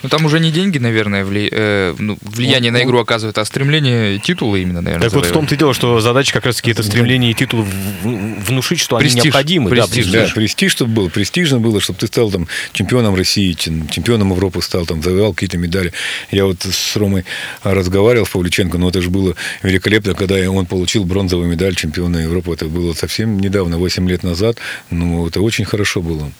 Ну, 0.05 0.09
там 0.09 0.23
уже 0.25 0.39
не 0.39 0.51
деньги, 0.51 0.77
наверное, 0.77 1.25
вли... 1.25 1.49
э, 1.51 1.95
ну, 1.97 2.15
влияние 2.21 2.71
ну, 2.71 2.77
на 2.77 2.83
игру 2.83 2.99
оказывает, 2.99 3.35
а 3.39 3.45
стремление 3.45 4.19
титула 4.19 4.55
именно, 4.55 4.81
наверное. 4.81 5.09
Так 5.09 5.15
вот 5.15 5.25
в 5.25 5.31
том-то 5.31 5.55
и 5.55 5.57
дело, 5.57 5.73
что 5.73 5.99
задача 5.99 6.31
как 6.31 6.45
раз-таки 6.45 6.69
это 6.69 6.83
стремление 6.83 7.31
и 7.31 7.33
титул 7.33 7.65
внушить, 8.03 8.79
что 8.79 8.97
престиж, 8.97 9.15
они 9.15 9.25
необходимы. 9.25 9.69
Престиж, 9.71 10.05
да, 10.05 10.11
престиж. 10.11 10.29
да, 10.29 10.35
престиж, 10.35 10.71
чтобы 10.71 10.93
был, 10.93 11.09
престижно 11.09 11.59
было, 11.59 11.81
чтобы 11.81 11.97
ты 11.97 12.05
стал 12.05 12.29
там 12.29 12.47
чемпионом 12.71 13.15
России, 13.15 13.53
чемпионом 13.53 14.29
Европы 14.29 14.61
стал, 14.61 14.85
там, 14.85 15.01
завоевал 15.01 15.33
какие-то 15.33 15.57
медали. 15.57 15.91
Я 16.29 16.45
вот 16.45 16.61
с 16.61 16.95
Ромой 16.95 17.25
разговаривал, 17.63 18.27
с 18.27 18.29
Павлюченко, 18.29 18.77
но 18.77 18.89
это 18.89 19.01
же 19.01 19.09
было 19.09 19.35
великолепно, 19.63 20.13
когда 20.13 20.35
он 20.51 20.67
получил 20.67 21.03
бронзовую 21.03 21.49
медаль 21.49 21.75
чемпиона 21.75 22.17
Европы. 22.17 22.53
Это 22.53 22.65
было 22.65 22.93
совсем 22.93 23.39
недавно, 23.39 23.79
8 23.79 24.07
лет 24.07 24.21
назад. 24.21 24.57
Ну, 24.91 25.27
это 25.27 25.41
очень 25.41 25.65
хорошо 25.65 26.03
было 26.03 26.31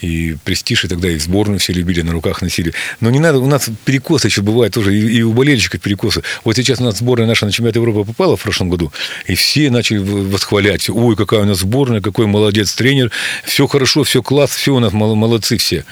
и 0.00 0.36
престиж, 0.44 0.84
и 0.84 0.88
тогда 0.88 1.10
и 1.10 1.18
сборную 1.18 1.58
все 1.58 1.72
любили, 1.72 2.02
на 2.02 2.12
руках 2.12 2.42
носили. 2.42 2.72
Но 3.00 3.10
не 3.10 3.18
надо, 3.18 3.38
у 3.38 3.46
нас 3.46 3.68
перекосы 3.84 4.28
еще 4.28 4.42
бывают 4.42 4.74
тоже, 4.74 4.96
и, 4.96 5.18
и 5.18 5.22
у 5.22 5.32
болельщиков 5.32 5.80
перекосы. 5.80 6.22
Вот 6.44 6.56
сейчас 6.56 6.80
у 6.80 6.84
нас 6.84 6.98
сборная 6.98 7.26
наша 7.26 7.46
на 7.46 7.52
чемпионат 7.52 7.76
Европы 7.76 8.04
попала 8.04 8.36
в 8.36 8.42
прошлом 8.42 8.70
году, 8.70 8.92
и 9.26 9.34
все 9.34 9.70
начали 9.70 9.98
восхвалять. 9.98 10.88
Ой, 10.90 11.16
какая 11.16 11.40
у 11.40 11.44
нас 11.44 11.58
сборная, 11.58 12.00
какой 12.00 12.26
молодец 12.26 12.72
тренер, 12.74 13.10
все 13.44 13.66
хорошо, 13.66 14.04
все 14.04 14.22
класс, 14.22 14.50
все 14.50 14.74
у 14.74 14.78
нас 14.78 14.92
молодцы 14.92 15.56
все. 15.56 15.84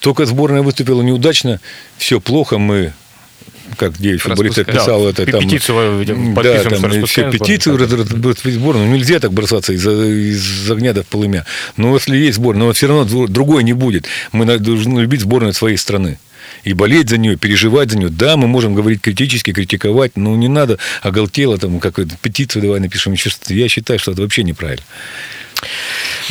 Только 0.00 0.26
сборная 0.26 0.62
выступила 0.62 1.02
неудачно, 1.02 1.60
все 1.96 2.20
плохо, 2.20 2.58
мы 2.58 2.92
как 3.74 3.98
девять 3.98 4.20
футболистов 4.20 4.66
писал 4.66 5.04
да, 5.04 5.10
это 5.10 5.26
там... 5.26 5.40
Петицию 5.42 6.04
да, 6.06 6.62
там 6.64 7.06
все 7.06 7.30
петицию 7.30 7.78
сборную. 8.52 8.86
Ну, 8.86 8.94
нельзя 8.94 9.20
так 9.20 9.32
бросаться 9.32 9.72
из, 9.72 9.86
из 9.86 10.70
огня 10.70 10.92
до 10.92 11.02
полымя. 11.02 11.44
Но 11.76 11.94
если 11.94 12.16
есть 12.16 12.36
сборная, 12.36 12.66
но 12.66 12.72
все 12.72 12.86
равно 12.86 13.26
другой 13.26 13.64
не 13.64 13.72
будет. 13.72 14.06
Мы 14.32 14.44
должны 14.44 15.00
любить 15.00 15.20
сборную 15.20 15.52
своей 15.52 15.76
страны 15.76 16.18
и 16.62 16.72
болеть 16.72 17.10
за 17.10 17.18
нее, 17.18 17.36
переживать 17.36 17.90
за 17.90 17.98
нее. 17.98 18.08
Да, 18.08 18.36
мы 18.36 18.48
можем 18.48 18.74
говорить 18.74 19.00
критически, 19.00 19.52
критиковать, 19.52 20.16
но 20.16 20.34
не 20.36 20.48
надо 20.48 20.78
оголтело, 21.02 21.58
там, 21.58 21.80
как 21.80 21.98
петицию 22.20 22.62
давай 22.62 22.80
напишем. 22.80 23.14
Я 23.48 23.68
считаю, 23.68 23.98
что 23.98 24.12
это 24.12 24.22
вообще 24.22 24.42
неправильно. 24.42 24.84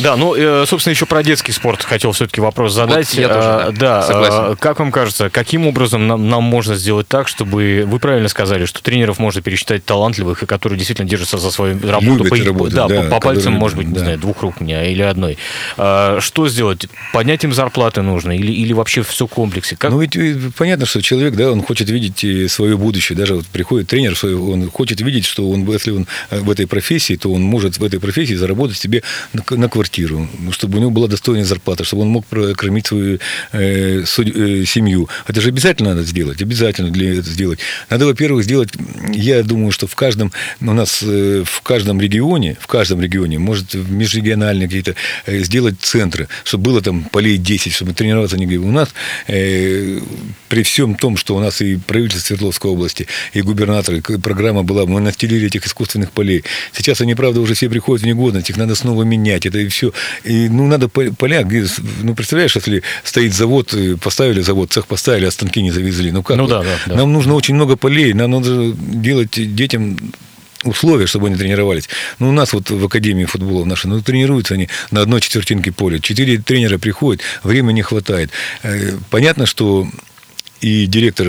Да, 0.00 0.16
ну, 0.16 0.34
э, 0.34 0.64
собственно, 0.66 0.92
еще 0.92 1.06
про 1.06 1.22
детский 1.22 1.52
спорт 1.52 1.82
хотел 1.82 2.12
все-таки 2.12 2.40
вопрос 2.40 2.72
задать. 2.72 3.08
Вот 3.14 3.20
я 3.20 3.28
тоже, 3.28 3.72
да, 3.78 4.00
да 4.00 4.02
согласен. 4.02 4.56
Как 4.56 4.78
вам 4.78 4.90
кажется, 4.90 5.30
каким 5.30 5.66
образом 5.66 6.06
нам, 6.06 6.28
нам 6.28 6.42
можно 6.42 6.74
сделать 6.74 7.08
так, 7.08 7.28
чтобы... 7.28 7.84
Вы 7.86 7.98
правильно 7.98 8.28
сказали, 8.28 8.64
что 8.66 8.82
тренеров 8.82 9.18
можно 9.18 9.40
пересчитать 9.40 9.84
талантливых, 9.84 10.42
и 10.42 10.46
которые 10.46 10.78
действительно 10.78 11.08
держатся 11.08 11.38
за 11.38 11.50
свою 11.50 11.78
работу. 11.88 12.24
по, 12.24 12.36
работать, 12.36 12.74
да, 12.74 12.88
да, 12.88 13.02
по, 13.02 13.10
по 13.10 13.20
пальцам, 13.20 13.54
может 13.54 13.76
быть, 13.76 13.86
да. 13.88 13.92
не 13.92 13.98
знаю, 13.98 14.18
двух 14.18 14.42
рук 14.42 14.56
у 14.60 14.64
меня 14.64 14.84
или 14.84 15.02
одной. 15.02 15.38
Что 15.76 16.48
сделать? 16.48 16.86
Поднять 17.12 17.44
им 17.44 17.52
зарплаты 17.52 18.02
нужно? 18.02 18.36
Или, 18.36 18.52
или 18.52 18.72
вообще 18.72 19.02
все 19.02 19.26
в 19.26 19.30
комплексе? 19.30 19.76
Как... 19.76 19.92
Ну, 19.92 20.00
ведь 20.00 20.16
понятно, 20.56 20.86
что 20.86 21.00
человек, 21.02 21.34
да, 21.34 21.52
он 21.52 21.62
хочет 21.62 21.88
видеть 21.88 22.50
свое 22.50 22.76
будущее. 22.76 23.16
Даже 23.16 23.36
вот 23.36 23.46
приходит 23.46 23.88
тренер, 23.88 24.16
он 24.24 24.70
хочет 24.70 25.00
видеть, 25.00 25.24
что 25.24 25.48
он, 25.48 25.70
если 25.70 25.92
он 25.92 26.06
э, 26.30 26.40
в 26.40 26.50
этой 26.50 26.66
профессии, 26.66 27.14
то 27.16 27.32
он 27.32 27.42
может 27.42 27.78
в 27.78 27.84
этой 27.84 28.00
профессии 28.00 28.34
заработать 28.34 28.76
себе 28.76 29.02
на, 29.32 29.42
на 29.56 29.68
квартиру 29.68 29.83
квартиру, 29.84 30.26
чтобы 30.50 30.78
у 30.78 30.80
него 30.80 30.90
была 30.90 31.08
достойная 31.08 31.44
зарплата, 31.44 31.84
чтобы 31.84 32.02
он 32.02 32.08
мог 32.08 32.24
прокормить 32.24 32.86
свою 32.86 33.18
э, 33.52 34.02
э, 34.02 34.64
семью. 34.66 35.08
Это 35.28 35.42
же 35.42 35.50
обязательно 35.50 35.90
надо 35.90 36.04
сделать, 36.04 36.40
обязательно 36.40 36.90
для 36.90 37.10
этого 37.10 37.28
сделать. 37.28 37.58
Надо, 37.90 38.06
во-первых, 38.06 38.44
сделать, 38.44 38.70
я 39.12 39.42
думаю, 39.42 39.72
что 39.72 39.86
в 39.86 39.94
каждом, 39.94 40.32
у 40.62 40.72
нас 40.72 41.02
э, 41.02 41.42
в 41.44 41.60
каждом 41.60 42.00
регионе, 42.00 42.56
в 42.58 42.66
каждом 42.66 43.02
регионе, 43.02 43.38
может, 43.38 43.74
межрегиональные 43.74 44.68
какие-то, 44.68 44.94
э, 45.26 45.40
сделать 45.40 45.74
центры, 45.80 46.28
чтобы 46.44 46.64
было 46.64 46.80
там 46.80 47.04
полей 47.04 47.36
10, 47.36 47.74
чтобы 47.74 47.92
тренироваться 47.92 48.38
не 48.38 48.56
У 48.56 48.70
нас 48.70 48.88
э, 49.28 50.00
при 50.48 50.62
всем 50.62 50.94
том, 50.94 51.18
что 51.18 51.36
у 51.36 51.40
нас 51.40 51.60
и 51.60 51.76
правительство 51.76 52.28
Свердловской 52.28 52.70
области, 52.70 53.06
и 53.34 53.42
губернатор, 53.42 54.00
программа 54.22 54.62
была, 54.62 54.86
мы 54.86 55.00
настелили 55.00 55.46
этих 55.46 55.66
искусственных 55.66 56.10
полей. 56.10 56.42
Сейчас 56.72 57.02
они, 57.02 57.14
правда, 57.14 57.40
уже 57.40 57.52
все 57.52 57.68
приходят 57.68 58.02
в 58.02 58.06
негодность, 58.06 58.48
их 58.48 58.56
надо 58.56 58.74
снова 58.74 59.02
менять. 59.02 59.44
Это 59.46 59.58
все. 59.74 59.92
И, 60.24 60.48
ну, 60.48 60.66
надо 60.66 60.88
поля, 60.88 61.46
ну, 62.02 62.14
представляешь, 62.14 62.56
если 62.56 62.82
стоит 63.02 63.34
завод, 63.34 63.74
поставили 64.00 64.40
завод, 64.40 64.72
цех 64.72 64.86
поставили, 64.86 65.26
а 65.26 65.30
станки 65.30 65.62
не 65.62 65.70
завезли. 65.70 66.12
Ну, 66.12 66.22
как? 66.22 66.36
Ну, 66.36 66.46
да, 66.46 66.62
да, 66.62 66.76
да. 66.86 66.96
Нам 66.96 67.12
нужно 67.12 67.34
очень 67.34 67.54
много 67.54 67.76
полей, 67.76 68.12
нам 68.12 68.30
надо 68.30 68.72
делать 68.72 69.32
детям 69.54 69.98
условия, 70.64 71.06
чтобы 71.06 71.26
они 71.26 71.36
тренировались. 71.36 71.88
Ну, 72.18 72.28
у 72.28 72.32
нас 72.32 72.52
вот 72.52 72.70
в 72.70 72.84
Академии 72.84 73.24
футбола 73.24 73.64
нашей, 73.64 73.86
ну, 73.86 74.00
тренируются 74.00 74.54
они 74.54 74.68
на 74.90 75.02
одной 75.02 75.20
четвертинке 75.20 75.72
поля. 75.72 75.98
Четыре 75.98 76.38
тренера 76.38 76.78
приходят, 76.78 77.22
времени 77.42 77.74
не 77.74 77.82
хватает. 77.82 78.30
Э, 78.62 78.96
понятно, 79.10 79.46
что 79.46 79.86
и 80.64 80.86
директор 80.86 81.28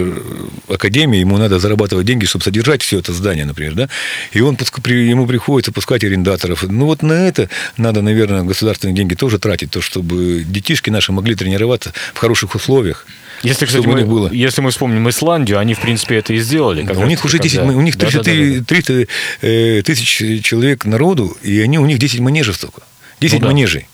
академии, 0.70 1.20
ему 1.20 1.38
надо 1.38 1.60
зарабатывать 1.60 2.06
деньги, 2.06 2.26
чтобы 2.26 2.46
содержать 2.46 2.82
все 2.82 3.00
это 3.00 3.12
здание, 3.12 3.44
например, 3.44 3.74
да, 3.74 3.90
и 4.32 4.40
он, 4.40 4.56
ему 4.56 5.28
приходится 5.28 5.74
пускать 5.74 6.06
арендаторов. 6.06 6.64
Ну, 6.64 6.86
вот 6.86 7.04
на 7.04 7.28
это 7.28 7.50
надо, 7.76 8.02
наверное, 8.02 8.44
государственные 8.44 8.96
деньги 8.96 9.14
тоже 9.14 9.38
тратить, 9.38 9.72
то, 9.72 9.82
чтобы 9.82 10.46
детишки 10.48 10.90
наши 10.90 11.12
могли 11.12 11.36
тренироваться 11.36 11.92
в 12.14 12.18
хороших 12.18 12.56
условиях. 12.56 13.06
Если, 13.44 13.66
кстати, 13.66 13.86
мы, 13.86 14.06
было. 14.06 14.32
если 14.32 14.62
мы 14.62 14.72
вспомним 14.72 15.10
Исландию, 15.10 15.60
они, 15.60 15.74
в 15.74 15.82
принципе, 15.82 16.16
это 16.16 16.34
и 16.34 16.40
сделали. 16.40 16.84
Да, 16.84 16.94
у 16.94 17.06
них 17.06 17.26
уже 17.26 17.38
10, 17.38 17.60
когда... 17.60 17.74
у 17.74 17.82
них 17.82 17.98
300, 17.98 18.24
да, 18.24 18.32
да, 18.32 18.60
да, 18.60 18.66
300 18.66 19.08
э, 19.42 19.82
тысяч 19.84 20.46
человек 20.46 20.86
народу, 20.86 21.36
и 21.44 21.60
они, 21.60 21.78
у 21.78 21.86
них 21.86 22.00
10 22.00 22.22
манежев 22.22 22.58
только. 22.58 22.84
10 23.20 23.34
ну, 23.34 23.40
да. 23.42 23.48
манежей. 23.48 23.88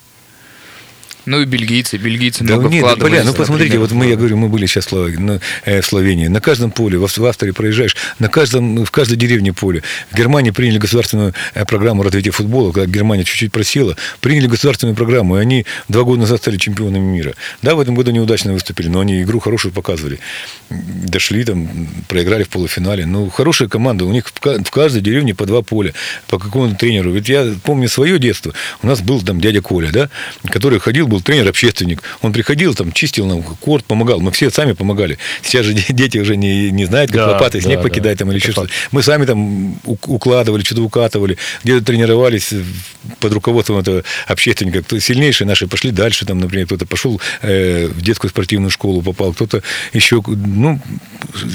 Ну 1.26 1.42
и 1.42 1.46
бельгийцы, 1.46 1.98
бельгийцы 1.98 2.44
да, 2.44 2.56
много 2.56 2.70
нет, 2.70 2.84
вкладывались. 2.84 3.14
Бля, 3.14 3.24
ну 3.24 3.34
посмотрите, 3.34 3.78
вот 3.78 3.92
мы, 3.92 4.08
я 4.08 4.16
говорю, 4.16 4.38
мы 4.38 4.50
были 4.50 4.66
сейчас 4.66 4.92
в 4.92 5.40
э, 5.66 5.82
Словении. 5.84 6.28
На 6.28 6.42
каждом 6.42 6.72
поле, 6.72 6.98
в 6.98 7.06
Австрии 7.06 7.52
проезжаешь, 7.52 7.96
на 8.18 8.28
каждом, 8.28 8.84
в 8.86 8.92
каждой 8.92 9.18
деревне 9.18 9.54
поле. 9.54 9.84
В 10.10 10.16
Германии 10.18 10.50
приняли 10.50 10.80
государственную 10.80 11.34
э, 11.54 11.66
программу 11.66 12.02
развития 12.02 12.32
футбола, 12.32 12.72
когда 12.72 12.92
Германия 12.92 13.24
чуть-чуть 13.24 13.52
просела, 13.52 13.96
приняли 14.20 14.48
государственную 14.48 14.96
программу, 14.96 15.38
и 15.38 15.42
они 15.42 15.66
два 15.88 16.04
года 16.04 16.22
назад 16.22 16.40
стали 16.40 16.58
чемпионами 16.58 17.04
мира. 17.04 17.36
Да, 17.62 17.76
в 17.76 17.80
этом 17.80 17.94
году 17.94 18.10
неудачно 18.12 18.54
выступили, 18.54 18.88
но 18.88 19.00
они 19.02 19.22
игру 19.22 19.40
хорошую 19.40 19.72
показывали. 19.72 20.20
Дошли 20.70 21.44
там, 21.44 21.88
проиграли 22.08 22.44
в 22.44 22.50
полуфинале. 22.50 23.06
Ну, 23.06 23.30
хорошая 23.30 23.68
команда, 23.68 24.06
у 24.06 24.12
них 24.12 24.26
в 24.28 24.72
каждой 24.72 25.02
деревне 25.02 25.36
по 25.36 25.46
два 25.46 25.62
поля, 25.62 25.94
по 26.28 26.40
какому-то 26.40 26.76
тренеру. 26.76 27.12
Ведь 27.12 27.30
я 27.30 27.54
помню 27.64 27.90
свое 27.90 28.18
детство. 28.18 28.54
У 28.82 28.88
нас 28.88 29.02
был 29.02 29.22
там 29.22 29.40
дядя 29.40 29.62
Коля, 29.62 29.92
да, 29.92 30.10
который 30.50 30.80
ходил 30.80 31.11
был 31.12 31.22
тренер-общественник. 31.22 32.02
Он 32.22 32.34
приходил, 32.34 32.74
там, 32.74 32.92
чистил 32.92 33.26
нам 33.28 33.44
корт, 33.44 33.86
помогал. 33.86 34.20
Мы 34.22 34.32
все 34.32 34.50
сами 34.50 34.72
помогали. 34.72 35.18
Сейчас 35.44 35.66
же 35.66 35.74
дети 35.90 36.18
уже 36.18 36.38
не, 36.38 36.72
не 36.72 36.86
знают, 36.86 37.12
как 37.12 37.20
да, 37.20 37.32
лопатой 37.34 37.62
снег 37.62 37.78
да, 37.78 37.84
покидать 37.84 38.18
да. 38.18 38.26
там 38.26 38.32
или 38.32 38.40
что-то. 38.40 38.68
Мы 38.92 39.04
сами 39.04 39.26
там 39.26 39.80
укладывали, 39.86 40.64
что-то 40.64 40.82
укатывали, 40.82 41.38
где-то 41.64 41.86
тренировались 41.86 42.54
под 43.20 43.34
руководством 43.34 43.80
этого 43.80 44.04
общественника. 44.28 44.82
Кто 44.82 45.00
сильнейшие 45.00 45.48
наши 45.48 45.68
пошли 45.68 45.92
дальше, 45.92 46.26
там, 46.26 46.40
например, 46.40 46.66
кто-то 46.66 46.86
пошел 46.86 47.20
э, 47.42 47.88
в 47.88 48.02
детскую 48.02 48.30
спортивную 48.30 48.72
школу, 48.72 49.02
попал, 49.02 49.34
кто-то 49.34 49.62
еще, 49.94 50.24
ну, 50.26 50.80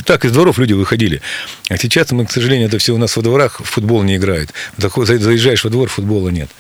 так 0.04 0.24
из 0.24 0.32
дворов 0.32 0.58
люди 0.58 0.74
выходили. 0.74 1.22
А 1.68 1.76
сейчас 1.78 2.10
мы, 2.12 2.26
к 2.26 2.30
сожалению, 2.30 2.68
это 2.68 2.78
все 2.78 2.94
у 2.94 2.98
нас 2.98 3.16
во 3.16 3.22
дворах, 3.22 3.60
футбол 3.64 4.02
не 4.02 4.16
играют. 4.16 4.50
Заезжаешь 4.76 5.64
во 5.64 5.70
двор, 5.70 5.88
футбола 5.88 6.28
нет. 6.28 6.50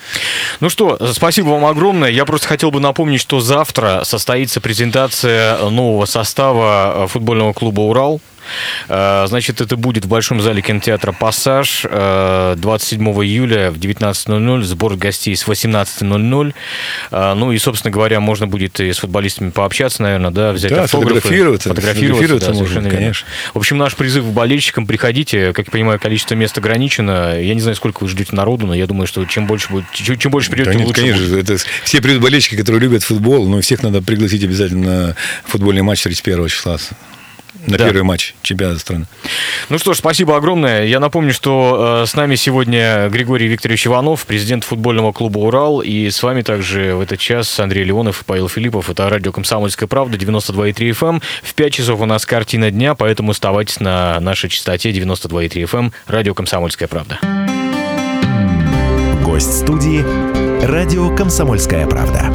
Ну 0.60 0.70
что, 0.70 1.12
спасибо 1.12 1.48
вам 1.48 1.66
огромное. 1.66 2.10
Я 2.10 2.24
просто 2.24 2.48
хотел 2.48 2.70
бы 2.70 2.80
напомнить, 2.86 3.20
что 3.20 3.40
завтра 3.40 4.02
состоится 4.04 4.60
презентация 4.60 5.68
нового 5.68 6.06
состава 6.06 7.06
футбольного 7.08 7.52
клуба 7.52 7.80
«Урал». 7.80 8.20
Значит, 8.86 9.60
это 9.60 9.76
будет 9.76 10.04
в 10.04 10.08
Большом 10.08 10.40
зале 10.40 10.62
кинотеатра 10.62 11.12
«Пассаж» 11.12 11.82
27 11.82 13.04
июля 13.24 13.70
в 13.70 13.78
19.00, 13.78 14.62
сбор 14.62 14.96
гостей 14.96 15.36
с 15.36 15.46
18.00. 15.46 16.54
Ну 17.34 17.52
и, 17.52 17.58
собственно 17.58 17.92
говоря, 17.92 18.20
можно 18.20 18.46
будет 18.46 18.80
и 18.80 18.92
с 18.92 18.98
футболистами 18.98 19.50
пообщаться, 19.50 20.02
наверное, 20.02 20.30
да, 20.30 20.52
взять 20.52 20.72
да, 20.72 20.84
автографы. 20.84 21.20
фотографироваться. 21.20 21.68
Фотографироваться, 21.70 22.52
да, 22.52 22.58
можно, 22.58 22.90
конечно. 22.90 23.26
В 23.54 23.58
общем, 23.58 23.78
наш 23.78 23.94
призыв 23.96 24.24
к 24.24 24.28
болельщикам, 24.28 24.86
приходите. 24.86 25.52
Как 25.52 25.66
я 25.66 25.72
понимаю, 25.72 26.00
количество 26.00 26.34
мест 26.34 26.56
ограничено. 26.58 27.40
Я 27.40 27.54
не 27.54 27.60
знаю, 27.60 27.76
сколько 27.76 28.04
вы 28.04 28.08
ждете 28.08 28.34
народу, 28.34 28.66
но 28.66 28.74
я 28.74 28.86
думаю, 28.86 29.06
что 29.06 29.24
чем 29.24 29.46
больше 29.46 29.70
будет, 29.70 29.84
чем, 29.92 30.18
чем 30.18 30.30
больше 30.30 30.50
придет, 30.50 30.66
да, 30.66 30.72
тем 30.72 30.80
нет, 30.80 30.88
лучше 30.88 31.00
конечно, 31.00 31.26
будет. 31.26 31.50
Это 31.50 31.62
все 31.84 32.00
придут 32.00 32.22
болельщики, 32.22 32.56
которые 32.56 32.80
любят 32.80 33.02
футбол, 33.02 33.48
но 33.48 33.60
всех 33.60 33.82
надо 33.82 34.02
пригласить 34.02 34.44
обязательно 34.44 34.86
на 34.86 35.16
футбольный 35.44 35.82
матч 35.82 36.02
31 36.02 36.48
числа 36.48 36.78
на 37.66 37.78
да. 37.78 37.84
первый 37.86 38.02
матч 38.02 38.34
чемпионата 38.42 38.80
страны. 38.80 39.06
Ну 39.68 39.78
что 39.78 39.94
ж, 39.94 39.98
спасибо 39.98 40.36
огромное. 40.36 40.84
Я 40.84 41.00
напомню, 41.00 41.32
что 41.32 42.02
э, 42.02 42.06
с 42.06 42.14
нами 42.14 42.36
сегодня 42.36 43.08
Григорий 43.08 43.46
Викторович 43.48 43.88
Иванов, 43.88 44.26
президент 44.26 44.64
футбольного 44.64 45.12
клуба 45.12 45.38
«Урал», 45.38 45.80
и 45.80 46.10
с 46.10 46.22
вами 46.22 46.42
также 46.42 46.94
в 46.94 47.00
этот 47.00 47.18
час 47.18 47.58
Андрей 47.60 47.84
Леонов 47.84 48.22
и 48.22 48.24
Павел 48.24 48.48
Филиппов. 48.48 48.90
Это 48.90 49.08
радио 49.08 49.32
«Комсомольская 49.32 49.88
правда», 49.88 50.16
92,3 50.16 50.74
FM. 50.74 51.06
Эм. 51.06 51.22
В 51.42 51.54
5 51.54 51.72
часов 51.72 52.00
у 52.00 52.06
нас 52.06 52.26
картина 52.26 52.70
дня, 52.70 52.94
поэтому 52.94 53.32
оставайтесь 53.32 53.80
на 53.80 54.18
нашей 54.20 54.50
частоте 54.50 54.90
92,3 54.90 55.48
FM, 55.64 55.78
эм. 55.78 55.92
радио 56.06 56.34
«Комсомольская 56.34 56.88
правда». 56.88 57.18
Гость 59.22 59.60
студии 59.60 60.04
«Радио 60.64 61.14
«Комсомольская 61.14 61.86
правда». 61.86 62.32